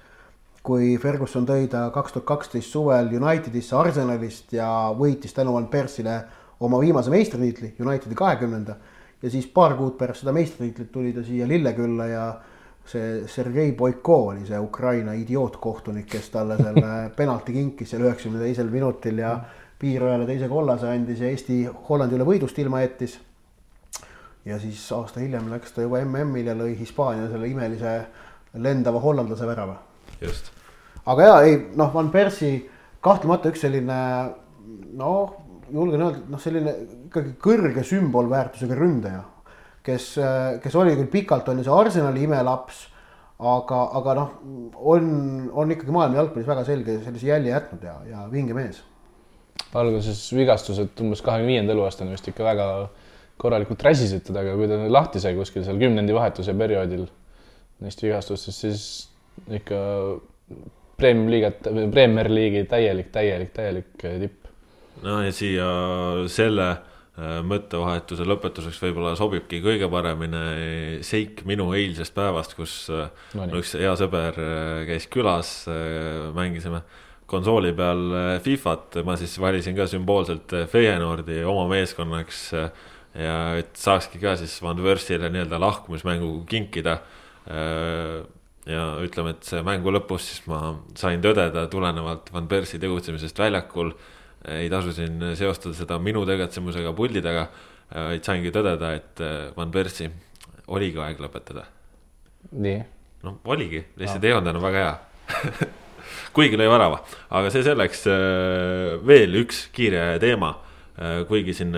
kui 0.64 0.98
Ferguson 0.98 1.44
tõi 1.44 1.68
ta 1.68 1.90
kaks 1.92 2.14
tuhat 2.14 2.26
kaksteist 2.26 2.72
suvel 2.72 3.10
Unitedisse 3.12 3.76
Arsenalist 3.76 4.54
ja 4.54 4.94
võitis 4.96 5.34
tänu 5.36 5.54
Van 5.54 5.68
Persiele 5.68 6.22
oma 6.60 6.80
viimase 6.80 7.12
meistritiitli, 7.12 7.76
Unitedi 7.80 8.16
kahekümnenda 8.16 8.76
ja 9.22 9.30
siis 9.30 9.48
paar 9.48 9.76
kuud 9.76 9.98
pärast 9.98 10.24
seda 10.24 10.32
meistritiitlit 10.32 10.92
tuli 10.92 11.12
ta 11.14 11.24
siia 11.24 11.48
Lillekülla 11.48 12.08
ja 12.08 12.24
see 12.86 13.28
Sergei 13.28 13.72
Boiko 13.72 14.18
oli 14.28 14.46
see 14.48 14.60
Ukraina 14.60 15.14
idiootkohtunik, 15.16 16.08
kes 16.10 16.30
talle 16.34 16.58
selle 16.60 16.96
penalti 17.20 17.56
kinkis 17.56 17.94
seal 17.94 18.04
üheksakümne 18.08 18.44
teisel 18.44 18.72
minutil 18.72 19.22
ja 19.24 19.38
piirajale 19.80 20.28
teise 20.28 20.50
kollase 20.52 20.90
andis 20.92 21.22
ja 21.24 21.32
Eesti 21.32 21.64
Hollandi 21.90 22.20
üle 22.20 22.28
võidust 22.28 22.60
ilma 22.60 22.84
jättis. 22.84 23.20
ja 24.46 24.60
siis 24.60 24.84
aasta 24.92 25.24
hiljem 25.24 25.48
läks 25.52 25.72
ta 25.72 25.86
juba 25.86 26.02
MM-il 26.04 26.52
ja 26.52 26.56
lõi 26.56 26.76
Hispaania 26.80 27.30
selle 27.32 27.48
imelise 27.48 27.94
lendava 28.54 29.00
hollandlase 29.00 29.48
värava. 29.48 29.78
just. 30.22 30.52
aga 31.06 31.30
ja 31.30 31.42
ei 31.48 31.58
noh, 31.76 31.94
Van 31.94 32.12
Persie 32.12 32.70
kahtlemata 33.02 33.52
üks 33.52 33.64
selline 33.64 34.00
noh 35.00 35.40
julgen 35.74 36.02
öelda, 36.02 36.24
noh, 36.30 36.42
selline 36.42 36.74
ikkagi 37.08 37.36
kõrge 37.42 37.84
sümbolväärtusega 37.88 38.78
ründaja, 38.78 39.24
kes, 39.86 40.08
kes 40.64 40.76
oli 40.80 40.96
küll 40.98 41.12
pikalt 41.12 41.50
on 41.52 41.60
ju 41.60 41.68
see 41.68 41.76
Arsenali 41.76 42.26
imelaps, 42.28 42.86
aga, 43.44 43.80
aga 44.00 44.16
noh, 44.20 44.34
on, 44.94 45.06
on 45.52 45.74
ikkagi 45.76 45.94
maailma 45.94 46.22
jalgpallis 46.22 46.50
väga 46.50 46.66
selge 46.68 46.98
sellise 47.04 47.30
jälje 47.30 47.54
jätnud 47.54 47.88
ja, 47.88 47.96
ja 48.10 48.26
vinge 48.32 48.56
mees. 48.58 48.82
alguses 49.78 50.22
vigastused 50.34 51.02
umbes 51.02 51.22
kahekümne 51.26 51.52
viienda 51.52 51.74
eluaastani 51.74 52.14
vist 52.14 52.28
ikka 52.30 52.46
väga 52.46 52.68
korralikult 53.42 53.82
räsisid 53.84 54.24
teda, 54.28 54.44
aga 54.44 54.54
kui 54.58 54.70
ta 54.70 54.78
lahti 54.92 55.22
sai 55.22 55.34
kuskil 55.38 55.66
seal 55.66 55.82
kümnendi 55.82 56.14
vahetuse 56.16 56.54
perioodil 56.58 57.08
neist 57.84 58.04
vigastustest, 58.04 58.64
siis 58.64 58.86
ikka 59.60 59.82
Premium 60.94 61.32
liigat, 61.34 61.66
Premier 61.92 62.30
League'i 62.30 62.68
täielik, 62.70 63.10
täielik, 63.12 63.50
täielik 63.56 63.96
tipp 63.98 64.44
no 65.04 65.20
ja 65.26 65.32
siia 65.34 65.68
selle 66.32 66.68
mõttevahetuse 67.22 68.26
lõpetuseks 68.26 68.80
võib-olla 68.82 69.11
sobibki 69.14 69.59
kõige 69.61 69.86
paremini 69.91 71.01
seik 71.05 71.43
minu 71.45 71.68
eilsest 71.78 72.16
päevast, 72.16 72.55
kus 72.57 72.88
äh, 72.89 73.11
no, 73.38 73.45
üks 73.59 73.76
hea 73.78 73.91
sõber 73.99 74.39
äh, 74.41 74.80
käis 74.89 75.05
külas, 75.14 75.51
mängisime 76.34 76.82
konsooli 77.30 77.70
peal 77.78 78.01
Fifat, 78.45 78.97
ma 79.05 79.14
siis 79.18 79.36
valisin 79.41 79.78
ka 79.78 79.86
sümboolselt 79.89 80.55
Feyenoordi 80.70 81.43
oma 81.49 81.68
meeskonnaks. 81.70 82.41
ja 83.14 83.38
et 83.57 83.78
saakski 83.78 84.20
ka 84.22 84.34
siis 84.38 84.55
Van 84.61 84.82
Wörstile 84.82 85.30
nii-öelda 85.30 85.59
lahkumismängu 85.61 86.45
kinkida. 86.49 86.97
ja 88.66 88.84
ütleme, 89.01 89.36
et 89.36 89.45
see 89.45 89.61
mängu 89.61 89.93
lõpus 89.93 90.28
siis 90.30 90.43
ma 90.47 90.76
sain 90.95 91.22
tõdeda 91.22 91.68
tulenevalt 91.70 92.34
Van 92.34 92.47
Persie 92.47 92.80
tegutsemisest 92.80 93.39
väljakul 93.39 93.93
ei 94.52 94.70
tasu 94.72 94.91
siin 94.96 95.22
seostada 95.39 95.76
seda 95.78 96.00
minu 96.04 96.26
tegutsemusega 96.28 96.91
puldi 96.98 97.22
taga, 97.24 97.48
vaid 97.94 98.26
saingi 98.26 98.52
tõdeda, 98.54 98.91
et 98.98 99.22
äh, 99.24 99.52
Van 99.56 99.72
Persie 99.72 100.10
oligi 100.74 101.00
aeg 101.00 101.22
lõpetada. 101.22 101.68
nii? 102.52 102.82
noh, 103.24 103.39
oligi, 103.48 103.84
lihtsalt 104.00 104.26
ei 104.28 104.34
olnud 104.36 104.52
enam 104.52 104.64
väga 104.66 104.82
hea 104.84 105.70
kuigi 106.36 106.60
lõi 106.60 106.68
värava, 106.72 107.00
aga 107.32 107.52
see 107.54 107.64
selleks, 107.66 108.08
äh, 108.12 108.98
veel 109.06 109.39
üks 109.44 109.68
kiire 109.76 110.18
teema. 110.24 110.56
Äh, 110.94 111.24
kuigi 111.26 111.56
siin 111.58 111.74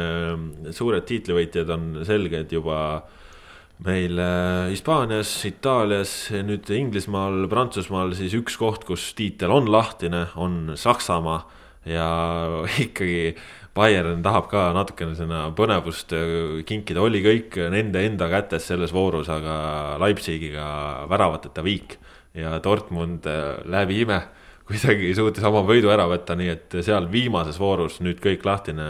suured 0.76 1.06
tiitlivõitjad 1.08 1.70
on 1.72 2.02
selged 2.08 2.52
juba 2.52 2.80
meil 3.86 4.20
Hispaanias, 4.72 5.30
Itaalias, 5.48 6.12
nüüd 6.48 6.68
Inglismaal, 6.72 7.46
Prantsusmaal, 7.52 8.14
siis 8.16 8.36
üks 8.36 8.56
koht, 8.60 8.84
kus 8.88 9.10
tiitel 9.16 9.52
on 9.52 9.68
lahtine, 9.72 10.26
on 10.40 10.76
Saksamaa 10.80 11.42
ja 11.86 12.10
ikkagi 12.86 13.36
Bayern 13.76 14.22
tahab 14.24 14.48
ka 14.48 14.70
natukene 14.76 15.18
sinna 15.18 15.50
põnevust 15.56 16.14
äh, 16.16 16.62
kinkida, 16.68 17.02
oli 17.04 17.20
kõik 17.26 17.58
nende 17.74 18.06
enda 18.08 18.30
kätes 18.32 18.70
selles 18.70 18.94
voorus, 18.96 19.28
aga 19.32 19.98
Leipzigiga 20.00 20.68
väravateta 21.12 21.64
viik. 21.66 21.98
Ja 22.36 22.58
Dortmund 22.64 23.28
äh, 23.28 23.60
läbi 23.68 24.02
ime. 24.06 24.22
Kuidagi 24.66 25.12
suutis 25.14 25.44
oma 25.46 25.62
võidu 25.68 25.92
ära 25.94 26.08
võtta, 26.10 26.34
nii 26.40 26.48
et 26.50 26.78
seal 26.88 27.06
viimases 27.12 27.60
voorus 27.62 28.00
nüüd 28.02 28.18
kõik 28.24 28.48
lahtine, 28.48 28.88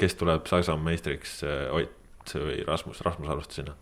kes 0.00 0.14
tuleb 0.16 0.46
Saksamaa 0.48 0.86
meistriks, 0.86 1.40
äh, 1.42 1.66
Ott 1.74 2.36
või 2.38 2.62
Rasmus, 2.62 3.02
Rasmus 3.02 3.34
alustas 3.34 3.58
sinna. 3.58 3.74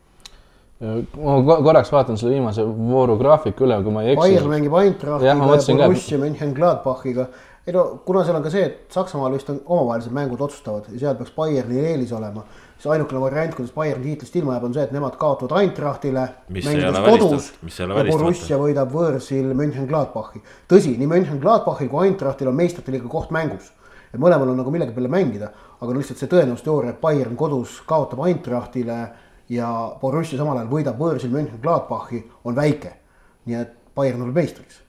Ma 0.81 1.35
korraks 1.45 1.91
vaatan 1.93 2.17
selle 2.17 2.39
viimase 2.39 2.65
vooru 2.65 3.19
graafiku 3.21 3.67
üle, 3.67 3.77
kui 3.85 3.93
ma 3.93 4.07
ei 4.07 4.15
eksi. 4.15 4.21
Bayern 4.23 4.49
mängib 4.49 4.77
Eintrachtiga 4.81 5.29
ja 5.29 5.77
Borussia 5.77 6.21
Mönchengladbachiga 6.23 7.27
ei 7.67 7.73
no 7.73 7.85
kuna 8.07 8.23
seal 8.25 8.39
on 8.39 8.45
ka 8.45 8.51
see, 8.53 8.65
et 8.65 8.95
Saksamaal 8.95 9.35
vist 9.37 9.51
on 9.53 9.61
omavahelised 9.67 10.15
mängud 10.17 10.41
otsustavad 10.41 10.89
ja 10.89 11.01
seal 11.03 11.19
peaks 11.19 11.33
Bayernil 11.37 11.85
eelis 11.93 12.13
olema, 12.17 12.45
siis 12.79 12.89
ainukene 12.95 13.21
variant, 13.21 13.55
kuidas 13.57 13.75
Bayern 13.75 14.03
tiitlist 14.05 14.37
ilma 14.41 14.57
jääb, 14.57 14.65
on 14.71 14.77
see, 14.77 14.87
et 14.89 14.95
nemad 14.97 15.19
kaotavad 15.21 15.61
Eintrachtile. 15.61 16.25
ja 16.57 18.17
Borussia 18.17 18.61
võidab 18.61 18.97
võõrsil 18.97 19.53
Mönchengladbachi. 19.61 20.43
tõsi, 20.73 20.97
nii 20.97 21.11
Mönchengladbachil 21.13 21.93
kui 21.93 22.09
Eintrachtil 22.09 22.49
on 22.49 22.57
meistrite 22.57 22.97
liiga 22.97 23.09
koht 23.09 23.31
mängus. 23.31 23.73
et 24.15 24.19
mõlemal 24.19 24.49
on 24.51 24.57
nagu 24.59 24.71
millegi 24.71 24.97
peale 24.97 25.09
mängida, 25.09 25.53
aga 25.81 25.93
no 25.93 26.01
lihtsalt 26.01 26.19
see 26.19 26.33
tõenäosusteooria, 26.33 26.97
et 26.97 27.01
Bayern 27.01 27.37
kodus 27.37 27.83
kaotab 27.87 28.25
Eintrachtile 28.27 29.01
ja 29.49 29.69
Borussia 30.01 30.39
samal 30.39 30.57
ajal 30.57 30.73
võidab 30.73 30.99
võõrsil 30.99 31.31
Mönchengladbachi, 31.31 32.25
on 32.45 32.57
väike. 32.57 32.97
nii 33.45 33.57
et 33.61 33.77
Bayern 33.95 34.19
tuleb 34.19 34.35
meistriks 34.35 34.80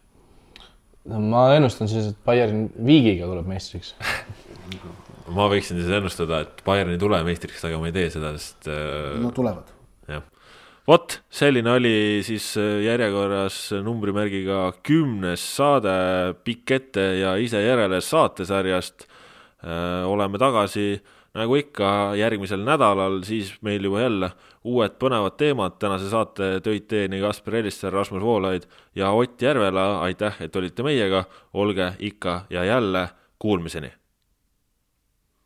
no 1.09 1.21
ma 1.31 1.47
ennustan 1.55 1.89
siis, 1.89 2.11
et 2.11 2.19
Bayern 2.27 2.67
viigiga 2.85 3.29
tuleb 3.29 3.47
meistriks 3.49 3.95
ma 5.35 5.47
võiksin 5.51 5.79
siis 5.79 5.93
ennustada, 5.97 6.43
et 6.45 6.61
Bayern 6.65 6.93
ei 6.93 6.99
tule 7.01 7.21
meistriks, 7.25 7.63
aga 7.67 7.79
ma 7.81 7.89
ei 7.89 7.95
tee 7.95 8.09
seda, 8.13 8.33
sest 8.37 8.69
äh,. 8.71 9.15
no 9.21 9.31
tulevad. 9.35 9.71
jah, 10.11 10.25
vot 10.89 11.17
selline 11.33 11.73
oli 11.77 11.95
siis 12.27 12.51
äh, 12.61 12.81
järjekorras 12.87 13.63
numbrimärgiga 13.85 14.67
kümnes 14.85 15.45
saade 15.57 15.95
Pikk 16.45 16.75
ette 16.77 17.07
ja 17.21 17.35
ise 17.41 17.63
järele 17.63 18.01
saatesarjast 18.05 19.07
äh,. 19.07 20.05
oleme 20.09 20.41
tagasi 20.41 20.93
nagu 21.37 21.55
ikka 21.55 22.11
järgmisel 22.19 22.63
nädalal, 22.67 23.21
siis 23.23 23.53
meil 23.63 23.85
juba 23.87 24.01
jälle 24.03 24.31
uued 24.63 24.97
põnevad 24.99 25.37
teemad, 25.37 25.77
tänase 25.81 26.09
saate 26.09 26.51
tõid 26.65 26.85
teieni 26.89 27.21
Kaspar 27.21 27.61
Elisser, 27.61 27.93
Rasmus 27.93 28.21
Voolaid 28.21 28.67
ja 28.95 29.11
Ott 29.11 29.41
Järvela, 29.41 30.01
aitäh, 30.01 30.37
et 30.41 30.55
olite 30.55 30.83
meiega, 30.83 31.23
olge 31.53 31.93
ikka 31.99 32.41
ja 32.49 32.63
jälle, 32.63 33.09
kuulmiseni 33.39 34.00